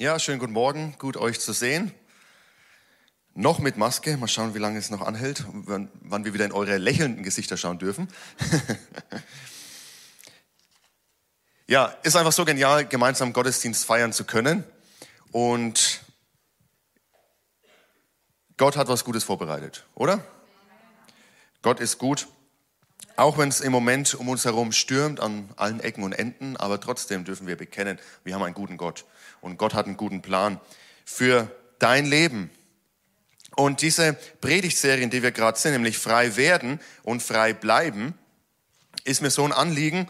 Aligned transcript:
Ja, 0.00 0.18
schönen 0.18 0.38
guten 0.38 0.54
Morgen, 0.54 0.94
gut 0.98 1.18
euch 1.18 1.40
zu 1.40 1.52
sehen. 1.52 1.92
Noch 3.34 3.58
mit 3.58 3.76
Maske, 3.76 4.16
mal 4.16 4.28
schauen, 4.28 4.54
wie 4.54 4.58
lange 4.58 4.78
es 4.78 4.88
noch 4.88 5.02
anhält, 5.02 5.44
wann, 5.52 5.90
wann 6.00 6.24
wir 6.24 6.32
wieder 6.32 6.46
in 6.46 6.52
eure 6.52 6.78
lächelnden 6.78 7.22
Gesichter 7.22 7.58
schauen 7.58 7.78
dürfen. 7.78 8.08
ja, 11.66 11.94
ist 12.02 12.16
einfach 12.16 12.32
so 12.32 12.46
genial, 12.46 12.86
gemeinsam 12.86 13.34
Gottesdienst 13.34 13.84
feiern 13.84 14.14
zu 14.14 14.24
können. 14.24 14.64
Und 15.32 16.00
Gott 18.56 18.78
hat 18.78 18.88
was 18.88 19.04
Gutes 19.04 19.24
vorbereitet, 19.24 19.84
oder? 19.94 20.24
Gott 21.60 21.78
ist 21.78 21.98
gut, 21.98 22.26
auch 23.16 23.36
wenn 23.36 23.50
es 23.50 23.60
im 23.60 23.70
Moment 23.70 24.14
um 24.14 24.30
uns 24.30 24.46
herum 24.46 24.72
stürmt 24.72 25.20
an 25.20 25.50
allen 25.56 25.80
Ecken 25.80 26.04
und 26.04 26.14
Enden, 26.14 26.56
aber 26.56 26.80
trotzdem 26.80 27.26
dürfen 27.26 27.46
wir 27.46 27.56
bekennen, 27.56 27.98
wir 28.24 28.34
haben 28.34 28.42
einen 28.42 28.54
guten 28.54 28.78
Gott 28.78 29.04
und 29.40 29.56
Gott 29.56 29.74
hat 29.74 29.86
einen 29.86 29.96
guten 29.96 30.22
Plan 30.22 30.60
für 31.04 31.50
dein 31.78 32.06
Leben. 32.06 32.50
Und 33.56 33.82
diese 33.82 34.14
Predigtserie, 34.40 35.02
in 35.02 35.10
der 35.10 35.22
wir 35.22 35.32
gerade 35.32 35.58
sind, 35.58 35.72
nämlich 35.72 35.98
frei 35.98 36.36
werden 36.36 36.80
und 37.02 37.22
frei 37.22 37.52
bleiben, 37.52 38.14
ist 39.04 39.22
mir 39.22 39.30
so 39.30 39.44
ein 39.44 39.52
Anliegen, 39.52 40.08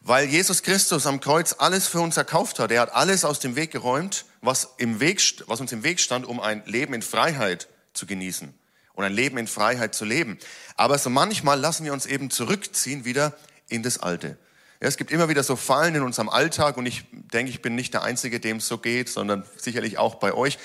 weil 0.00 0.26
Jesus 0.26 0.62
Christus 0.62 1.06
am 1.06 1.20
Kreuz 1.20 1.56
alles 1.58 1.86
für 1.88 2.00
uns 2.00 2.16
erkauft 2.16 2.58
hat. 2.58 2.70
Er 2.70 2.82
hat 2.82 2.92
alles 2.92 3.24
aus 3.24 3.40
dem 3.40 3.56
Weg 3.56 3.70
geräumt, 3.70 4.24
was, 4.40 4.74
im 4.78 5.00
Weg, 5.00 5.20
was 5.46 5.60
uns 5.60 5.72
im 5.72 5.82
Weg 5.82 6.00
stand, 6.00 6.26
um 6.26 6.40
ein 6.40 6.62
Leben 6.66 6.94
in 6.94 7.02
Freiheit 7.02 7.68
zu 7.92 8.06
genießen 8.06 8.54
und 8.94 9.04
ein 9.04 9.12
Leben 9.12 9.38
in 9.38 9.46
Freiheit 9.46 9.94
zu 9.94 10.04
leben. 10.04 10.38
Aber 10.76 10.96
so 10.98 11.10
manchmal 11.10 11.58
lassen 11.58 11.84
wir 11.84 11.92
uns 11.92 12.06
eben 12.06 12.30
zurückziehen 12.30 13.04
wieder 13.04 13.36
in 13.68 13.82
das 13.82 13.98
Alte. 13.98 14.38
Ja, 14.80 14.88
es 14.88 14.96
gibt 14.96 15.10
immer 15.10 15.28
wieder 15.28 15.42
so 15.42 15.56
Fallen 15.56 15.94
in 15.94 16.02
unserem 16.02 16.30
Alltag 16.30 16.78
und 16.78 16.86
ich 16.86 17.04
denke, 17.12 17.50
ich 17.50 17.60
bin 17.60 17.74
nicht 17.74 17.92
der 17.92 18.02
Einzige, 18.02 18.40
dem 18.40 18.56
es 18.56 18.68
so 18.68 18.78
geht, 18.78 19.10
sondern 19.10 19.44
sicherlich 19.58 19.98
auch 19.98 20.14
bei 20.14 20.32
euch. 20.32 20.58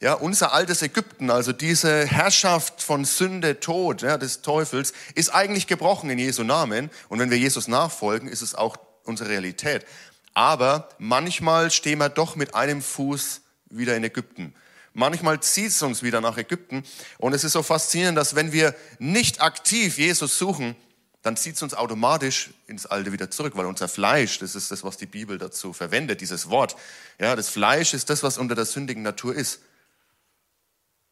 Ja, 0.00 0.14
unser 0.14 0.52
altes 0.52 0.82
Ägypten, 0.82 1.30
also 1.30 1.52
diese 1.52 2.04
Herrschaft 2.04 2.82
von 2.82 3.04
Sünde, 3.04 3.60
Tod, 3.60 4.02
ja, 4.02 4.18
des 4.18 4.42
Teufels, 4.42 4.92
ist 5.14 5.32
eigentlich 5.32 5.68
gebrochen 5.68 6.10
in 6.10 6.18
Jesu 6.18 6.42
Namen. 6.42 6.90
Und 7.08 7.20
wenn 7.20 7.30
wir 7.30 7.38
Jesus 7.38 7.68
nachfolgen, 7.68 8.26
ist 8.26 8.42
es 8.42 8.56
auch 8.56 8.76
unsere 9.04 9.28
Realität. 9.28 9.86
Aber 10.34 10.88
manchmal 10.98 11.70
stehen 11.70 11.98
wir 11.98 12.08
doch 12.08 12.34
mit 12.34 12.56
einem 12.56 12.82
Fuß 12.82 13.42
wieder 13.70 13.96
in 13.96 14.02
Ägypten. 14.02 14.54
Manchmal 14.92 15.38
zieht 15.38 15.68
es 15.68 15.82
uns 15.82 16.02
wieder 16.02 16.20
nach 16.20 16.36
Ägypten. 16.36 16.82
Und 17.18 17.32
es 17.32 17.44
ist 17.44 17.52
so 17.52 17.62
faszinierend, 17.62 18.18
dass 18.18 18.34
wenn 18.34 18.50
wir 18.50 18.74
nicht 18.98 19.40
aktiv 19.40 19.98
Jesus 19.98 20.36
suchen, 20.36 20.74
dann 21.22 21.36
zieht 21.36 21.54
es 21.54 21.62
uns 21.62 21.74
automatisch 21.74 22.50
ins 22.66 22.84
Alte 22.86 23.12
wieder 23.12 23.30
zurück, 23.30 23.56
weil 23.56 23.66
unser 23.66 23.88
Fleisch, 23.88 24.40
das 24.40 24.56
ist 24.56 24.72
das, 24.72 24.82
was 24.82 24.96
die 24.96 25.06
Bibel 25.06 25.38
dazu 25.38 25.72
verwendet, 25.72 26.20
dieses 26.20 26.50
Wort. 26.50 26.76
Ja, 27.20 27.36
das 27.36 27.48
Fleisch 27.48 27.94
ist 27.94 28.10
das, 28.10 28.24
was 28.24 28.38
unter 28.38 28.56
der 28.56 28.64
sündigen 28.64 29.02
Natur 29.02 29.34
ist. 29.34 29.60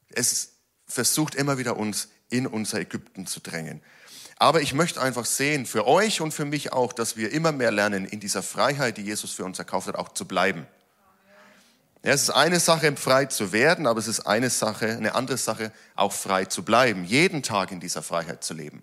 Es 0.08 0.54
versucht 0.86 1.36
immer 1.36 1.58
wieder 1.58 1.76
uns 1.76 2.08
in 2.28 2.48
unser 2.48 2.80
Ägypten 2.80 3.26
zu 3.26 3.38
drängen. 3.38 3.80
Aber 4.36 4.62
ich 4.62 4.74
möchte 4.74 5.00
einfach 5.00 5.26
sehen, 5.26 5.64
für 5.64 5.86
euch 5.86 6.20
und 6.20 6.32
für 6.32 6.44
mich 6.44 6.72
auch, 6.72 6.92
dass 6.92 7.16
wir 7.16 7.30
immer 7.30 7.52
mehr 7.52 7.70
lernen, 7.70 8.04
in 8.04 8.18
dieser 8.18 8.42
Freiheit, 8.42 8.96
die 8.96 9.02
Jesus 9.02 9.32
für 9.32 9.44
uns 9.44 9.58
erkauft 9.58 9.86
hat, 9.86 9.94
auch 9.94 10.08
zu 10.08 10.24
bleiben. 10.24 10.66
Ja, 12.02 12.12
es 12.12 12.22
ist 12.22 12.30
eine 12.30 12.58
Sache, 12.58 12.96
frei 12.96 13.26
zu 13.26 13.52
werden, 13.52 13.86
aber 13.86 14.00
es 14.00 14.08
ist 14.08 14.20
eine 14.20 14.48
Sache, 14.48 14.88
eine 14.88 15.14
andere 15.14 15.36
Sache, 15.36 15.70
auch 15.94 16.12
frei 16.12 16.46
zu 16.46 16.64
bleiben, 16.64 17.04
jeden 17.04 17.42
Tag 17.42 17.70
in 17.70 17.78
dieser 17.78 18.02
Freiheit 18.02 18.42
zu 18.42 18.54
leben. 18.54 18.82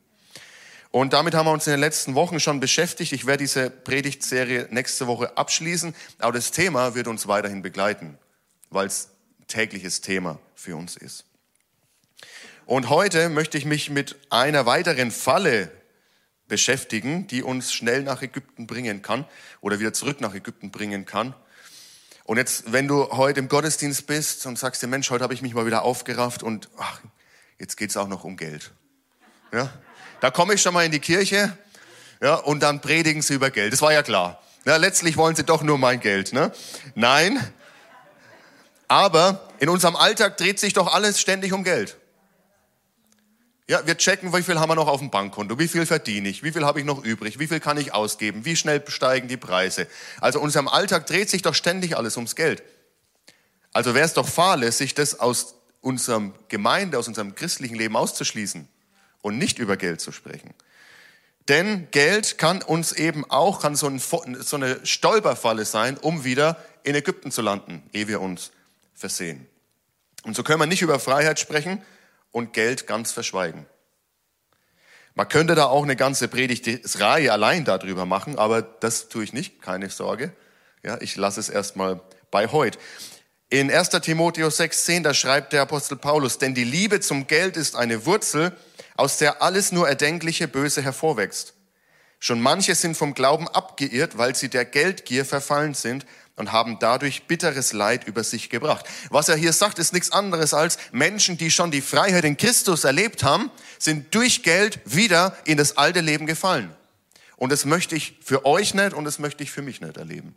Und 0.91 1.13
damit 1.13 1.33
haben 1.33 1.45
wir 1.45 1.51
uns 1.51 1.67
in 1.67 1.71
den 1.71 1.79
letzten 1.79 2.15
Wochen 2.15 2.39
schon 2.39 2.59
beschäftigt. 2.59 3.11
Ich 3.11 3.25
werde 3.25 3.43
diese 3.43 3.69
Predigtserie 3.69 4.67
nächste 4.71 5.07
Woche 5.07 5.37
abschließen, 5.37 5.93
aber 6.19 6.33
das 6.33 6.51
Thema 6.51 6.95
wird 6.95 7.07
uns 7.07 7.27
weiterhin 7.27 7.61
begleiten, 7.61 8.17
weil 8.69 8.87
es 8.87 9.09
tägliches 9.47 10.01
Thema 10.01 10.39
für 10.55 10.75
uns 10.75 10.95
ist. 10.95 11.25
Und 12.65 12.89
heute 12.89 13.29
möchte 13.29 13.57
ich 13.57 13.65
mich 13.65 13.89
mit 13.89 14.17
einer 14.29 14.65
weiteren 14.65 15.11
Falle 15.11 15.71
beschäftigen, 16.47 17.27
die 17.27 17.43
uns 17.43 17.73
schnell 17.73 18.03
nach 18.03 18.21
Ägypten 18.21 18.67
bringen 18.67 19.01
kann 19.01 19.25
oder 19.61 19.79
wieder 19.79 19.93
zurück 19.93 20.21
nach 20.21 20.33
Ägypten 20.33 20.71
bringen 20.71 21.05
kann. 21.05 21.33
Und 22.23 22.37
jetzt, 22.37 22.73
wenn 22.73 22.87
du 22.87 23.09
heute 23.11 23.39
im 23.39 23.47
Gottesdienst 23.47 24.05
bist 24.05 24.45
und 24.45 24.59
sagst 24.59 24.81
dir, 24.81 24.87
Mensch, 24.87 25.09
heute 25.11 25.23
habe 25.23 25.33
ich 25.33 25.41
mich 25.41 25.53
mal 25.53 25.65
wieder 25.65 25.83
aufgerafft 25.83 26.43
und 26.43 26.69
ach, 26.77 27.01
jetzt 27.57 27.77
geht 27.77 27.89
es 27.89 27.97
auch 27.97 28.09
noch 28.09 28.25
um 28.25 28.35
Geld. 28.35 28.73
Ja? 29.53 29.71
Da 30.19 30.31
komme 30.31 30.55
ich 30.55 30.61
schon 30.61 30.73
mal 30.73 30.85
in 30.85 30.91
die 30.91 30.99
Kirche 30.99 31.57
ja, 32.21 32.35
und 32.35 32.61
dann 32.61 32.81
predigen 32.81 33.21
sie 33.21 33.35
über 33.35 33.51
Geld. 33.51 33.73
Das 33.73 33.81
war 33.81 33.93
ja 33.93 34.03
klar. 34.03 34.41
Ja, 34.65 34.77
letztlich 34.77 35.17
wollen 35.17 35.35
sie 35.35 35.43
doch 35.43 35.63
nur 35.63 35.77
mein 35.77 35.99
Geld. 35.99 36.33
Ne? 36.33 36.51
Nein, 36.95 37.39
aber 38.87 39.49
in 39.59 39.69
unserem 39.69 39.95
Alltag 39.95 40.37
dreht 40.37 40.59
sich 40.59 40.73
doch 40.73 40.93
alles 40.93 41.19
ständig 41.19 41.53
um 41.53 41.63
Geld. 41.63 41.97
Ja, 43.69 43.85
wir 43.85 43.97
checken, 43.97 44.33
wie 44.33 44.43
viel 44.43 44.59
haben 44.59 44.69
wir 44.69 44.75
noch 44.75 44.87
auf 44.87 44.99
dem 44.99 45.11
Bankkonto, 45.11 45.59
wie 45.59 45.67
viel 45.67 45.85
verdiene 45.85 46.29
ich, 46.29 46.41
wie 46.41 46.53
viel 46.53 46.65
habe 46.65 46.79
ich 46.79 46.85
noch 46.85 47.03
übrig, 47.03 47.37
wie 47.37 47.47
viel 47.47 47.59
kann 47.59 47.77
ich 47.77 47.93
ausgeben, 47.93 48.45
wie 48.45 48.55
schnell 48.55 48.81
steigen 48.87 49.27
die 49.27 49.35
Preise. 49.35 49.87
Also 50.21 50.39
in 50.39 50.45
unserem 50.45 50.69
Alltag 50.69 51.05
dreht 51.05 51.29
sich 51.29 51.41
doch 51.41 51.53
ständig 51.53 51.97
alles 51.97 52.15
ums 52.15 52.37
Geld. 52.37 52.63
Also 53.73 53.93
wäre 53.93 54.05
es 54.05 54.13
doch 54.13 54.27
fahrlässig, 54.27 54.93
das 54.93 55.19
aus 55.19 55.55
unserem 55.81 56.33
Gemeinde, 56.47 56.97
aus 56.97 57.09
unserem 57.09 57.35
christlichen 57.35 57.75
Leben 57.75 57.97
auszuschließen 57.97 58.69
und 59.21 59.37
nicht 59.37 59.59
über 59.59 59.77
Geld 59.77 60.01
zu 60.01 60.11
sprechen. 60.11 60.53
Denn 61.47 61.89
Geld 61.91 62.37
kann 62.37 62.61
uns 62.61 62.91
eben 62.91 63.29
auch, 63.29 63.61
kann 63.61 63.75
so, 63.75 63.87
ein, 63.87 63.99
so 63.99 64.55
eine 64.55 64.85
Stolperfalle 64.85 65.65
sein, 65.65 65.97
um 65.97 66.23
wieder 66.23 66.57
in 66.83 66.95
Ägypten 66.95 67.31
zu 67.31 67.41
landen, 67.41 67.83
ehe 67.93 68.07
wir 68.07 68.21
uns 68.21 68.51
versehen. 68.93 69.47
Und 70.23 70.35
so 70.35 70.43
können 70.43 70.59
wir 70.59 70.65
nicht 70.65 70.81
über 70.81 70.99
Freiheit 70.99 71.39
sprechen 71.39 71.81
und 72.31 72.53
Geld 72.53 72.87
ganz 72.87 73.11
verschweigen. 73.11 73.65
Man 75.15 75.29
könnte 75.29 75.55
da 75.55 75.65
auch 75.65 75.83
eine 75.83 75.95
ganze 75.95 76.27
Predigtreihe 76.27 77.31
allein 77.31 77.65
darüber 77.65 78.05
machen, 78.05 78.37
aber 78.37 78.61
das 78.61 79.09
tue 79.09 79.23
ich 79.23 79.33
nicht, 79.33 79.61
keine 79.61 79.89
Sorge. 79.89 80.31
Ja, 80.83 80.99
ich 81.01 81.15
lasse 81.15 81.39
es 81.39 81.49
erstmal 81.49 82.01
bei 82.29 82.47
heute. 82.47 82.77
In 83.49 83.71
1. 83.71 83.89
Timotheus 84.01 84.59
6,10, 84.59 85.03
da 85.03 85.13
schreibt 85.13 85.53
der 85.53 85.61
Apostel 85.61 85.95
Paulus, 85.95 86.37
denn 86.37 86.53
die 86.53 86.65
Liebe 86.65 86.99
zum 86.99 87.27
Geld 87.27 87.55
ist 87.55 87.77
eine 87.77 88.05
Wurzel, 88.05 88.51
aus 88.97 89.19
der 89.19 89.41
alles 89.41 89.71
nur 89.71 89.87
erdenkliche 89.87 90.49
Böse 90.49 90.81
hervorwächst. 90.81 91.53
Schon 92.19 92.41
manche 92.41 92.75
sind 92.75 92.97
vom 92.97 93.13
Glauben 93.13 93.47
abgeirrt, 93.47 94.17
weil 94.17 94.35
sie 94.35 94.49
der 94.49 94.65
Geldgier 94.65 95.23
verfallen 95.23 95.75
sind 95.75 96.05
und 96.35 96.51
haben 96.51 96.77
dadurch 96.81 97.23
bitteres 97.27 97.71
Leid 97.71 98.05
über 98.05 98.25
sich 98.25 98.49
gebracht. 98.49 98.85
Was 99.11 99.29
er 99.29 99.37
hier 99.37 99.53
sagt, 99.53 99.79
ist 99.79 99.93
nichts 99.93 100.11
anderes 100.11 100.53
als 100.53 100.77
Menschen, 100.91 101.37
die 101.37 101.49
schon 101.49 101.71
die 101.71 101.81
Freiheit 101.81 102.25
in 102.25 102.35
Christus 102.35 102.83
erlebt 102.83 103.23
haben, 103.23 103.49
sind 103.79 104.13
durch 104.13 104.43
Geld 104.43 104.81
wieder 104.83 105.37
in 105.45 105.55
das 105.55 105.77
alte 105.77 106.01
Leben 106.01 106.25
gefallen. 106.25 106.75
Und 107.37 107.53
das 107.53 107.63
möchte 107.63 107.95
ich 107.95 108.19
für 108.21 108.45
euch 108.45 108.73
nicht 108.73 108.93
und 108.93 109.05
das 109.05 109.19
möchte 109.19 109.41
ich 109.41 109.51
für 109.51 109.61
mich 109.61 109.79
nicht 109.79 109.95
erleben. 109.95 110.35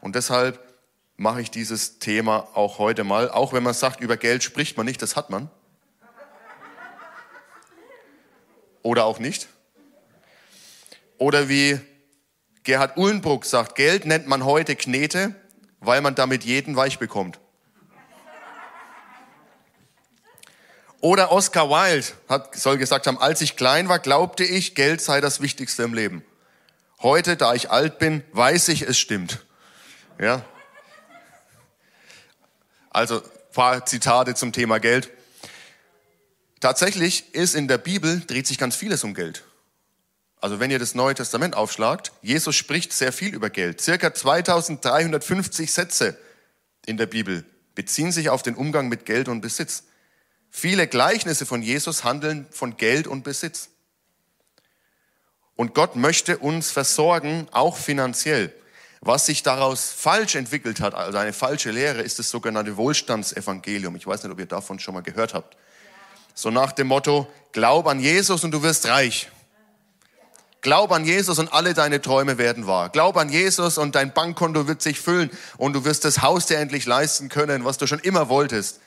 Und 0.00 0.14
deshalb 0.14 0.69
mache 1.20 1.42
ich 1.42 1.50
dieses 1.50 1.98
Thema 1.98 2.48
auch 2.54 2.78
heute 2.78 3.04
mal, 3.04 3.30
auch 3.30 3.52
wenn 3.52 3.62
man 3.62 3.74
sagt, 3.74 4.00
über 4.00 4.16
Geld 4.16 4.42
spricht 4.42 4.78
man 4.78 4.86
nicht, 4.86 5.02
das 5.02 5.16
hat 5.16 5.28
man. 5.28 5.50
Oder 8.80 9.04
auch 9.04 9.18
nicht. 9.18 9.46
Oder 11.18 11.50
wie 11.50 11.78
Gerhard 12.62 12.96
Uhlenbruck 12.96 13.44
sagt, 13.44 13.74
Geld 13.74 14.06
nennt 14.06 14.28
man 14.28 14.46
heute 14.46 14.74
Knete, 14.76 15.34
weil 15.80 16.00
man 16.00 16.14
damit 16.14 16.44
jeden 16.44 16.74
weich 16.74 16.98
bekommt. 16.98 17.38
Oder 21.00 21.32
Oscar 21.32 21.68
Wilde 21.68 22.06
hat, 22.30 22.56
soll 22.56 22.78
gesagt 22.78 23.06
haben, 23.06 23.18
als 23.18 23.42
ich 23.42 23.56
klein 23.56 23.90
war, 23.90 23.98
glaubte 23.98 24.44
ich, 24.44 24.74
Geld 24.74 25.02
sei 25.02 25.20
das 25.20 25.42
Wichtigste 25.42 25.82
im 25.82 25.92
Leben. 25.92 26.24
Heute, 27.02 27.36
da 27.36 27.52
ich 27.52 27.70
alt 27.70 27.98
bin, 27.98 28.24
weiß 28.32 28.68
ich, 28.68 28.80
es 28.80 28.98
stimmt. 28.98 29.44
Ja, 30.18 30.46
also 32.90 33.22
paar 33.52 33.86
Zitate 33.86 34.34
zum 34.34 34.52
Thema 34.52 34.78
Geld. 34.78 35.10
Tatsächlich 36.60 37.34
ist 37.34 37.54
in 37.54 37.68
der 37.68 37.78
Bibel, 37.78 38.20
dreht 38.26 38.46
sich 38.46 38.58
ganz 38.58 38.76
vieles 38.76 39.02
um 39.02 39.14
Geld. 39.14 39.44
Also 40.40 40.60
wenn 40.60 40.70
ihr 40.70 40.78
das 40.78 40.94
Neue 40.94 41.14
Testament 41.14 41.54
aufschlagt, 41.54 42.12
Jesus 42.22 42.56
spricht 42.56 42.92
sehr 42.92 43.12
viel 43.12 43.34
über 43.34 43.50
Geld. 43.50 43.80
Circa 43.80 44.12
2350 44.12 45.72
Sätze 45.72 46.18
in 46.86 46.96
der 46.96 47.06
Bibel 47.06 47.44
beziehen 47.74 48.12
sich 48.12 48.30
auf 48.30 48.42
den 48.42 48.54
Umgang 48.54 48.88
mit 48.88 49.06
Geld 49.06 49.28
und 49.28 49.40
Besitz. 49.40 49.84
Viele 50.50 50.86
Gleichnisse 50.86 51.46
von 51.46 51.62
Jesus 51.62 52.04
handeln 52.04 52.46
von 52.50 52.76
Geld 52.76 53.06
und 53.06 53.22
Besitz. 53.22 53.68
Und 55.56 55.74
Gott 55.74 55.94
möchte 55.94 56.38
uns 56.38 56.70
versorgen, 56.70 57.46
auch 57.52 57.76
finanziell. 57.76 58.52
Was 59.02 59.26
sich 59.26 59.42
daraus 59.42 59.90
falsch 59.90 60.34
entwickelt 60.34 60.80
hat, 60.80 60.94
also 60.94 61.16
eine 61.16 61.32
falsche 61.32 61.70
Lehre, 61.70 62.02
ist 62.02 62.18
das 62.18 62.28
sogenannte 62.28 62.76
Wohlstandsevangelium. 62.76 63.96
Ich 63.96 64.06
weiß 64.06 64.22
nicht, 64.22 64.32
ob 64.32 64.38
ihr 64.38 64.46
davon 64.46 64.78
schon 64.78 64.92
mal 64.92 65.02
gehört 65.02 65.32
habt. 65.32 65.56
So 66.34 66.50
nach 66.50 66.72
dem 66.72 66.88
Motto, 66.88 67.26
glaub 67.52 67.86
an 67.86 68.00
Jesus 68.00 68.44
und 68.44 68.50
du 68.50 68.62
wirst 68.62 68.86
reich. 68.86 69.30
Glaub 70.60 70.92
an 70.92 71.06
Jesus 71.06 71.38
und 71.38 71.50
alle 71.54 71.72
deine 71.72 72.02
Träume 72.02 72.36
werden 72.36 72.66
wahr. 72.66 72.90
Glaub 72.90 73.16
an 73.16 73.30
Jesus 73.30 73.78
und 73.78 73.94
dein 73.94 74.12
Bankkonto 74.12 74.68
wird 74.68 74.82
sich 74.82 75.00
füllen 75.00 75.30
und 75.56 75.72
du 75.72 75.86
wirst 75.86 76.04
das 76.04 76.20
Haus 76.20 76.44
dir 76.44 76.58
endlich 76.58 76.84
leisten 76.84 77.30
können, 77.30 77.64
was 77.64 77.78
du 77.78 77.86
schon 77.86 78.00
immer 78.00 78.28
wolltest. 78.28 78.80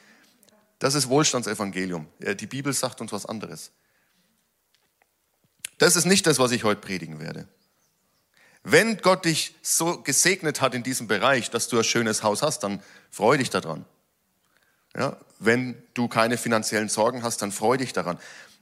Das 0.77 0.93
ist 0.93 1.09
Wohlstandsevangelium. 1.09 2.05
Die 2.19 2.45
Bibel 2.45 2.71
sagt 2.73 3.01
uns 3.01 3.11
was 3.11 3.25
anderes. 3.25 3.71
Das 5.79 5.95
ist 5.95 6.05
nicht 6.05 6.27
das, 6.27 6.37
was 6.37 6.51
ich 6.51 6.63
heute 6.63 6.81
predigen 6.81 7.19
werde. 7.19 7.47
Wenn 8.63 8.97
Gott 8.97 9.25
dich 9.25 9.55
so 9.61 10.01
gesegnet 10.01 10.61
hat 10.61 10.73
in 10.73 10.83
diesem 10.83 11.07
Bereich, 11.07 11.49
dass 11.49 11.67
du 11.67 11.77
ein 11.77 11.83
schönes 11.83 12.23
Haus 12.23 12.41
hast, 12.41 12.59
dann 12.63 12.81
freu 13.11 13.37
dich 13.37 13.49
daran. 13.49 13.85
Ja, 14.95 15.17
wenn 15.39 15.81
du 15.93 16.07
keine 16.07 16.37
finanziellen 16.37 16.87
Sorgen 16.87 17.23
hast, 17.23 17.41
dann 17.41 17.51
freu 17.51 17.77
dich 17.77 17.93
daran. 17.93 18.17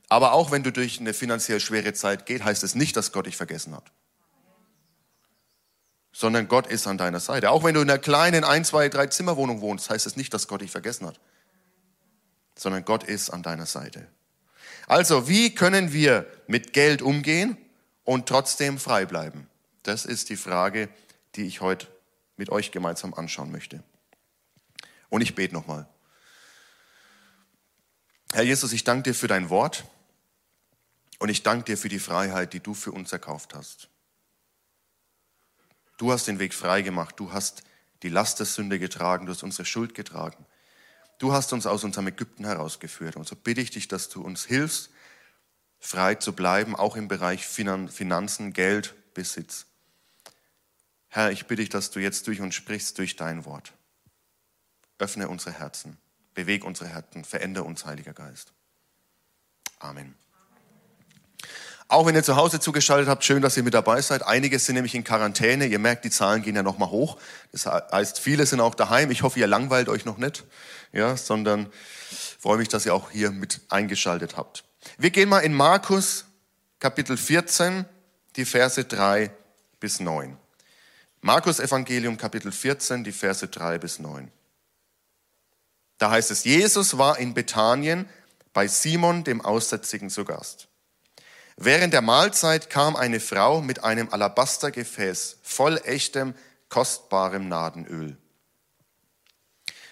Aber 0.08 0.32
auch 0.32 0.50
wenn 0.50 0.62
du 0.62 0.72
durch 0.72 0.98
eine 0.98 1.14
finanziell 1.14 1.60
schwere 1.60 1.92
Zeit 1.92 2.26
geht, 2.26 2.44
heißt 2.44 2.64
es 2.64 2.74
nicht, 2.74 2.96
dass 2.96 3.12
Gott 3.12 3.26
dich 3.26 3.36
vergessen 3.36 3.74
hat. 3.74 3.92
Sondern 6.12 6.48
Gott 6.48 6.66
ist 6.66 6.86
an 6.86 6.98
deiner 6.98 7.20
Seite. 7.20 7.50
Auch 7.50 7.64
wenn 7.64 7.74
du 7.74 7.80
in 7.80 7.88
einer 7.88 7.98
kleinen 7.98 8.44
ein, 8.44 8.64
zwei, 8.64 8.88
drei 8.88 9.06
Zimmerwohnung 9.06 9.60
wohnst, 9.60 9.88
heißt 9.88 10.06
es 10.06 10.16
nicht, 10.16 10.34
dass 10.34 10.48
Gott 10.48 10.62
dich 10.62 10.70
vergessen 10.70 11.06
hat. 11.06 11.20
Sondern 12.58 12.84
Gott 12.84 13.04
ist 13.04 13.30
an 13.30 13.42
deiner 13.42 13.66
Seite. 13.66 14.06
Also, 14.86 15.28
wie 15.28 15.54
können 15.54 15.92
wir 15.92 16.26
mit 16.46 16.72
Geld 16.72 17.00
umgehen 17.02 17.56
und 18.04 18.28
trotzdem 18.28 18.78
frei 18.78 19.06
bleiben? 19.06 19.48
Das 19.82 20.04
ist 20.04 20.28
die 20.28 20.36
Frage, 20.36 20.88
die 21.34 21.42
ich 21.42 21.60
heute 21.60 21.88
mit 22.36 22.50
euch 22.50 22.70
gemeinsam 22.70 23.14
anschauen 23.14 23.50
möchte. 23.50 23.82
Und 25.08 25.20
ich 25.20 25.34
bete 25.34 25.54
nochmal. 25.54 25.88
Herr 28.32 28.44
Jesus, 28.44 28.72
ich 28.72 28.84
danke 28.84 29.10
dir 29.10 29.14
für 29.14 29.28
dein 29.28 29.50
Wort. 29.50 29.84
Und 31.18 31.28
ich 31.28 31.42
danke 31.42 31.64
dir 31.64 31.78
für 31.78 31.88
die 31.88 31.98
Freiheit, 31.98 32.52
die 32.52 32.60
du 32.60 32.74
für 32.74 32.92
uns 32.92 33.12
erkauft 33.12 33.54
hast. 33.54 33.88
Du 35.98 36.10
hast 36.10 36.26
den 36.26 36.38
Weg 36.38 36.54
frei 36.54 36.82
gemacht. 36.82 37.14
Du 37.18 37.32
hast 37.32 37.62
die 38.02 38.08
Last 38.08 38.38
der 38.38 38.46
Sünde 38.46 38.78
getragen. 38.78 39.26
Du 39.26 39.32
hast 39.32 39.42
unsere 39.42 39.64
Schuld 39.64 39.94
getragen. 39.94 40.46
Du 41.18 41.32
hast 41.32 41.52
uns 41.52 41.66
aus 41.66 41.84
unserem 41.84 42.08
Ägypten 42.08 42.44
herausgeführt. 42.44 43.16
Und 43.16 43.28
so 43.28 43.36
bitte 43.36 43.60
ich 43.60 43.70
dich, 43.70 43.86
dass 43.86 44.08
du 44.08 44.22
uns 44.22 44.44
hilfst, 44.44 44.90
frei 45.78 46.16
zu 46.16 46.32
bleiben, 46.32 46.74
auch 46.74 46.96
im 46.96 47.06
Bereich 47.06 47.46
Finanzen, 47.46 48.52
Geld, 48.52 48.94
Besitz. 49.14 49.66
Herr, 51.14 51.30
ich 51.30 51.44
bitte 51.44 51.60
dich, 51.60 51.68
dass 51.68 51.90
du 51.90 52.00
jetzt 52.00 52.26
durch 52.26 52.40
uns 52.40 52.54
sprichst, 52.54 52.96
durch 52.96 53.16
dein 53.16 53.44
Wort. 53.44 53.74
Öffne 54.98 55.28
unsere 55.28 55.52
Herzen, 55.52 55.98
beweg 56.32 56.64
unsere 56.64 56.88
Herzen, 56.88 57.24
verändere 57.24 57.64
uns, 57.64 57.84
Heiliger 57.84 58.14
Geist. 58.14 58.54
Amen. 59.78 60.14
Auch 61.86 62.06
wenn 62.06 62.14
ihr 62.14 62.22
zu 62.22 62.36
Hause 62.36 62.60
zugeschaltet 62.60 63.10
habt, 63.10 63.24
schön, 63.24 63.42
dass 63.42 63.58
ihr 63.58 63.62
mit 63.62 63.74
dabei 63.74 64.00
seid. 64.00 64.22
Einige 64.26 64.58
sind 64.58 64.76
nämlich 64.76 64.94
in 64.94 65.04
Quarantäne. 65.04 65.66
Ihr 65.66 65.78
merkt, 65.78 66.06
die 66.06 66.10
Zahlen 66.10 66.40
gehen 66.40 66.56
ja 66.56 66.62
nochmal 66.62 66.88
hoch. 66.88 67.18
Das 67.50 67.66
heißt, 67.66 68.18
viele 68.18 68.46
sind 68.46 68.60
auch 68.60 68.74
daheim. 68.74 69.10
Ich 69.10 69.22
hoffe, 69.22 69.38
ihr 69.38 69.46
langweilt 69.46 69.90
euch 69.90 70.06
noch 70.06 70.16
nicht, 70.16 70.44
ja, 70.94 71.18
sondern 71.18 71.70
freue 72.38 72.56
mich, 72.56 72.68
dass 72.68 72.86
ihr 72.86 72.94
auch 72.94 73.10
hier 73.10 73.32
mit 73.32 73.60
eingeschaltet 73.68 74.38
habt. 74.38 74.64
Wir 74.96 75.10
gehen 75.10 75.28
mal 75.28 75.40
in 75.40 75.52
Markus 75.52 76.24
Kapitel 76.78 77.18
14, 77.18 77.84
die 78.36 78.46
Verse 78.46 78.82
3 78.82 79.30
bis 79.78 80.00
9. 80.00 80.38
Markus 81.24 81.60
Evangelium 81.60 82.16
Kapitel 82.16 82.50
14, 82.50 83.04
die 83.04 83.12
Verse 83.12 83.46
3 83.46 83.78
bis 83.78 84.00
9. 84.00 84.28
Da 85.98 86.10
heißt 86.10 86.32
es, 86.32 86.42
Jesus 86.42 86.98
war 86.98 87.16
in 87.16 87.32
Bethanien 87.32 88.08
bei 88.52 88.66
Simon 88.66 89.22
dem 89.22 89.40
Aussätzigen 89.40 90.10
zu 90.10 90.24
Gast. 90.24 90.66
Während 91.56 91.94
der 91.94 92.02
Mahlzeit 92.02 92.70
kam 92.70 92.96
eine 92.96 93.20
Frau 93.20 93.60
mit 93.60 93.84
einem 93.84 94.08
Alabastergefäß 94.12 95.38
voll 95.44 95.80
echtem, 95.84 96.34
kostbarem 96.68 97.46
Nadenöl. 97.46 98.16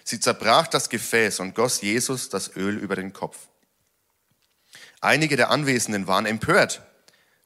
Sie 0.02 0.18
zerbrach 0.18 0.66
das 0.66 0.88
Gefäß 0.88 1.38
und 1.38 1.54
goss 1.54 1.80
Jesus 1.80 2.28
das 2.28 2.56
Öl 2.56 2.76
über 2.76 2.96
den 2.96 3.12
Kopf. 3.12 3.38
Einige 5.00 5.36
der 5.36 5.50
Anwesenden 5.50 6.08
waren 6.08 6.26
empört. 6.26 6.82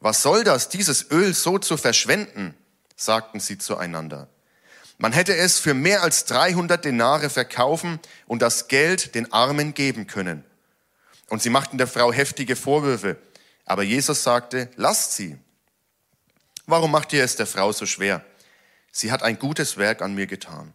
Was 0.00 0.22
soll 0.22 0.42
das, 0.42 0.70
dieses 0.70 1.10
Öl 1.10 1.34
so 1.34 1.58
zu 1.58 1.76
verschwenden? 1.76 2.56
Sagten 2.96 3.40
sie 3.40 3.58
zueinander. 3.58 4.28
Man 4.98 5.12
hätte 5.12 5.34
es 5.34 5.58
für 5.58 5.74
mehr 5.74 6.02
als 6.02 6.24
300 6.26 6.84
Denare 6.84 7.28
verkaufen 7.30 7.98
und 8.26 8.42
das 8.42 8.68
Geld 8.68 9.14
den 9.14 9.32
Armen 9.32 9.74
geben 9.74 10.06
können. 10.06 10.44
Und 11.28 11.42
sie 11.42 11.50
machten 11.50 11.78
der 11.78 11.88
Frau 11.88 12.12
heftige 12.12 12.54
Vorwürfe. 12.54 13.16
Aber 13.64 13.82
Jesus 13.82 14.22
sagte, 14.22 14.70
lasst 14.76 15.14
sie. 15.16 15.36
Warum 16.66 16.92
macht 16.92 17.12
ihr 17.12 17.24
es 17.24 17.36
der 17.36 17.46
Frau 17.46 17.72
so 17.72 17.86
schwer? 17.86 18.24
Sie 18.92 19.10
hat 19.10 19.22
ein 19.22 19.38
gutes 19.38 19.76
Werk 19.76 20.00
an 20.02 20.14
mir 20.14 20.26
getan. 20.26 20.72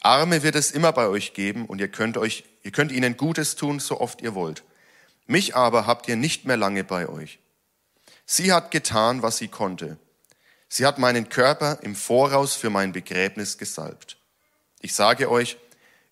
Arme 0.00 0.42
wird 0.42 0.56
es 0.56 0.70
immer 0.70 0.92
bei 0.92 1.06
euch 1.06 1.34
geben 1.34 1.66
und 1.66 1.80
ihr 1.80 1.88
könnt 1.88 2.16
euch, 2.16 2.44
ihr 2.62 2.72
könnt 2.72 2.92
ihnen 2.92 3.16
Gutes 3.16 3.54
tun, 3.54 3.78
so 3.78 4.00
oft 4.00 4.20
ihr 4.22 4.34
wollt. 4.34 4.64
Mich 5.26 5.54
aber 5.54 5.86
habt 5.86 6.08
ihr 6.08 6.16
nicht 6.16 6.44
mehr 6.44 6.56
lange 6.56 6.84
bei 6.84 7.08
euch. 7.08 7.38
Sie 8.26 8.52
hat 8.52 8.70
getan, 8.70 9.22
was 9.22 9.38
sie 9.38 9.48
konnte. 9.48 9.98
Sie 10.68 10.84
hat 10.84 10.98
meinen 10.98 11.28
Körper 11.28 11.78
im 11.82 11.96
Voraus 11.96 12.54
für 12.54 12.70
mein 12.70 12.92
Begräbnis 12.92 13.58
gesalbt. 13.58 14.18
Ich 14.80 14.94
sage 14.94 15.30
euch, 15.30 15.56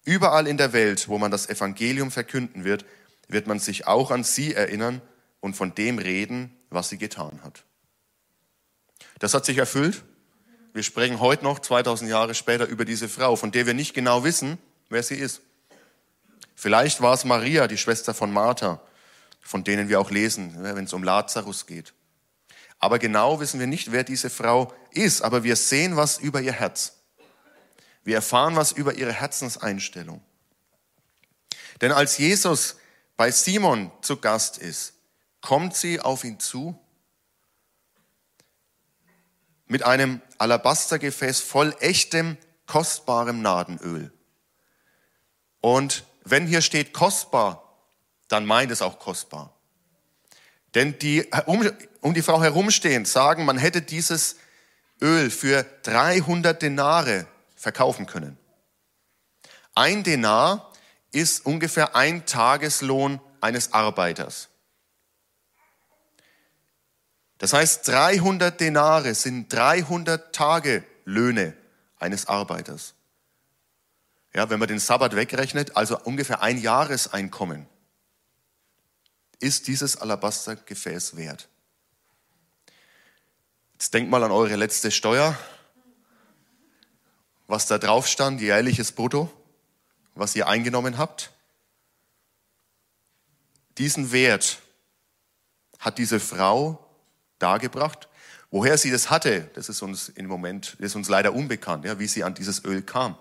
überall 0.05 0.47
in 0.47 0.57
der 0.57 0.73
Welt, 0.73 1.09
wo 1.09 1.19
man 1.19 1.31
das 1.31 1.49
Evangelium 1.49 2.11
verkünden 2.11 2.65
wird, 2.65 2.85
wird 3.29 3.47
man 3.47 3.59
sich 3.59 3.87
auch 3.87 4.11
an 4.11 4.25
sie 4.25 4.55
erinnern 4.55 5.03
und 5.41 5.55
von 5.55 5.75
dem 5.75 5.99
reden, 5.99 6.57
was 6.71 6.89
sie 6.89 6.99
getan 6.99 7.41
hat. 7.43 7.65
Das 9.19 9.35
hat 9.35 9.45
sich 9.45 9.59
erfüllt. 9.59 10.03
Wir 10.73 10.83
sprechen 10.83 11.21
heute 11.21 11.45
noch, 11.45 11.59
2000 11.59 12.11
Jahre 12.11 12.35
später, 12.35 12.67
über 12.67 12.85
diese 12.85 13.09
Frau, 13.09 13.37
von 13.37 13.53
der 13.53 13.67
wir 13.67 13.75
nicht 13.75 13.95
genau 13.95 14.25
wissen, 14.25 14.59
wer 14.89 15.03
sie 15.03 15.17
ist. 15.17 15.41
Vielleicht 16.55 17.01
war 17.01 17.15
es 17.15 17.25
Maria, 17.25 17.67
die 17.67 17.79
Schwester 17.79 18.15
von 18.15 18.33
Martha, 18.33 18.81
von 19.41 19.65
denen 19.65 19.89
wir 19.89 20.01
auch 20.01 20.11
lesen, 20.11 20.57
wenn 20.63 20.85
es 20.85 20.93
um 20.93 21.03
Lazarus 21.03 21.67
geht. 21.67 21.93
Aber 22.79 22.99
genau 22.99 23.41
wissen 23.41 23.61
wir 23.61 23.67
nicht, 23.67 23.93
wer 23.93 24.05
diese 24.05 24.31
Frau 24.31 24.73
ist, 24.91 25.23
aber 25.23 25.45
wir 25.45 25.57
sehen 25.57 25.97
was 25.97 26.19
über 26.19 26.41
ihr 26.41 26.53
Herz. 26.53 26.93
Wir 28.05 28.17
erfahren 28.17 28.57
was 28.57 28.73
über 28.73 28.95
ihre 28.95 29.13
Herzenseinstellung. 29.13 30.23
Denn 31.81 31.93
als 31.93 32.19
Jesus 32.19 32.77
bei 33.17 33.31
Simon 33.31 33.91
zu 34.03 34.19
Gast 34.19 34.59
ist, 34.59 34.95
kommt 35.41 35.75
sie 35.77 36.01
auf 36.01 36.25
ihn 36.25 36.39
zu 36.39 36.79
mit 39.67 39.83
einem 39.83 40.21
Alabastergefäß 40.39 41.41
voll 41.41 41.75
echtem, 41.81 42.37
kostbarem 42.67 43.43
Nadenöl. 43.43 44.13
Und 45.61 46.05
wenn 46.25 46.47
hier 46.47 46.63
steht 46.63 46.93
kostbar, 46.93 47.77
dann 48.29 48.47
meint 48.47 48.71
es 48.71 48.83
auch 48.83 48.99
kostbar. 48.99 49.56
Denn 50.77 50.99
die 50.99 51.27
um, 51.47 51.67
um 52.03 52.13
die 52.13 52.21
Frau 52.21 52.43
herumstehen 52.43 53.07
sagen, 53.07 53.47
man 53.47 53.57
hätte 53.57 53.81
dieses 53.81 54.37
Öl 55.01 55.31
für 55.31 55.65
300 55.85 56.61
Denare 56.61 57.27
verkaufen 57.55 58.05
können. 58.05 58.37
Ein 59.75 60.05
Denar 60.05 60.71
ist 61.13 61.47
ungefähr 61.47 61.97
ein 61.97 62.27
Tageslohn 62.27 63.23
eines 63.41 63.73
Arbeiters. 63.73 64.51
Das 67.39 67.55
heißt, 67.55 67.89
300 67.89 68.61
Denare 68.61 69.15
sind 69.15 69.51
300 69.51 70.35
Tage 70.35 70.85
Löhne 71.07 71.57
eines 71.99 72.27
Arbeiters. 72.27 72.93
Ja, 74.35 74.51
wenn 74.51 74.59
man 74.59 74.69
den 74.69 74.79
Sabbat 74.79 75.17
wegrechnet, 75.17 75.75
also 75.75 75.99
ungefähr 75.99 76.43
ein 76.43 76.59
Jahreseinkommen, 76.59 77.67
ist 79.41 79.67
dieses 79.69 79.97
Alabastergefäß 79.97 81.17
wert. 81.17 81.49
Jetzt 83.75 83.93
denkt 83.93 84.11
mal 84.11 84.25
an 84.25 84.31
eure 84.31 84.57
letzte 84.57 84.91
Steuer, 84.91 85.39
was 87.47 87.67
da 87.67 87.79
drauf 87.79 88.07
stand, 88.09 88.41
jährliches 88.41 88.93
Brutto, 88.93 89.31
was 90.15 90.35
ihr 90.35 90.49
eingenommen 90.49 90.99
habt. 90.99 91.31
Diesen 93.79 94.13
Wert 94.13 94.61
hat 95.79 95.99
diese 95.99 96.21
Frau 96.21 96.85
dargebracht. 97.39 98.09
Woher 98.51 98.79
sie 98.79 98.91
das 98.91 99.11
hatte, 99.11 99.51
das 99.55 99.69
ist 99.69 99.83
uns 99.83 100.09
im 100.09 100.27
Moment, 100.27 100.77
ist 100.79 100.97
uns 100.97 101.09
leider 101.09 101.35
unbekannt, 101.35 101.85
ja, 101.85 101.99
wie 101.99 102.07
sie 102.07 102.25
an 102.25 102.35
dieses 102.35 102.65
Öl 102.65 102.81
kam. 102.81 103.17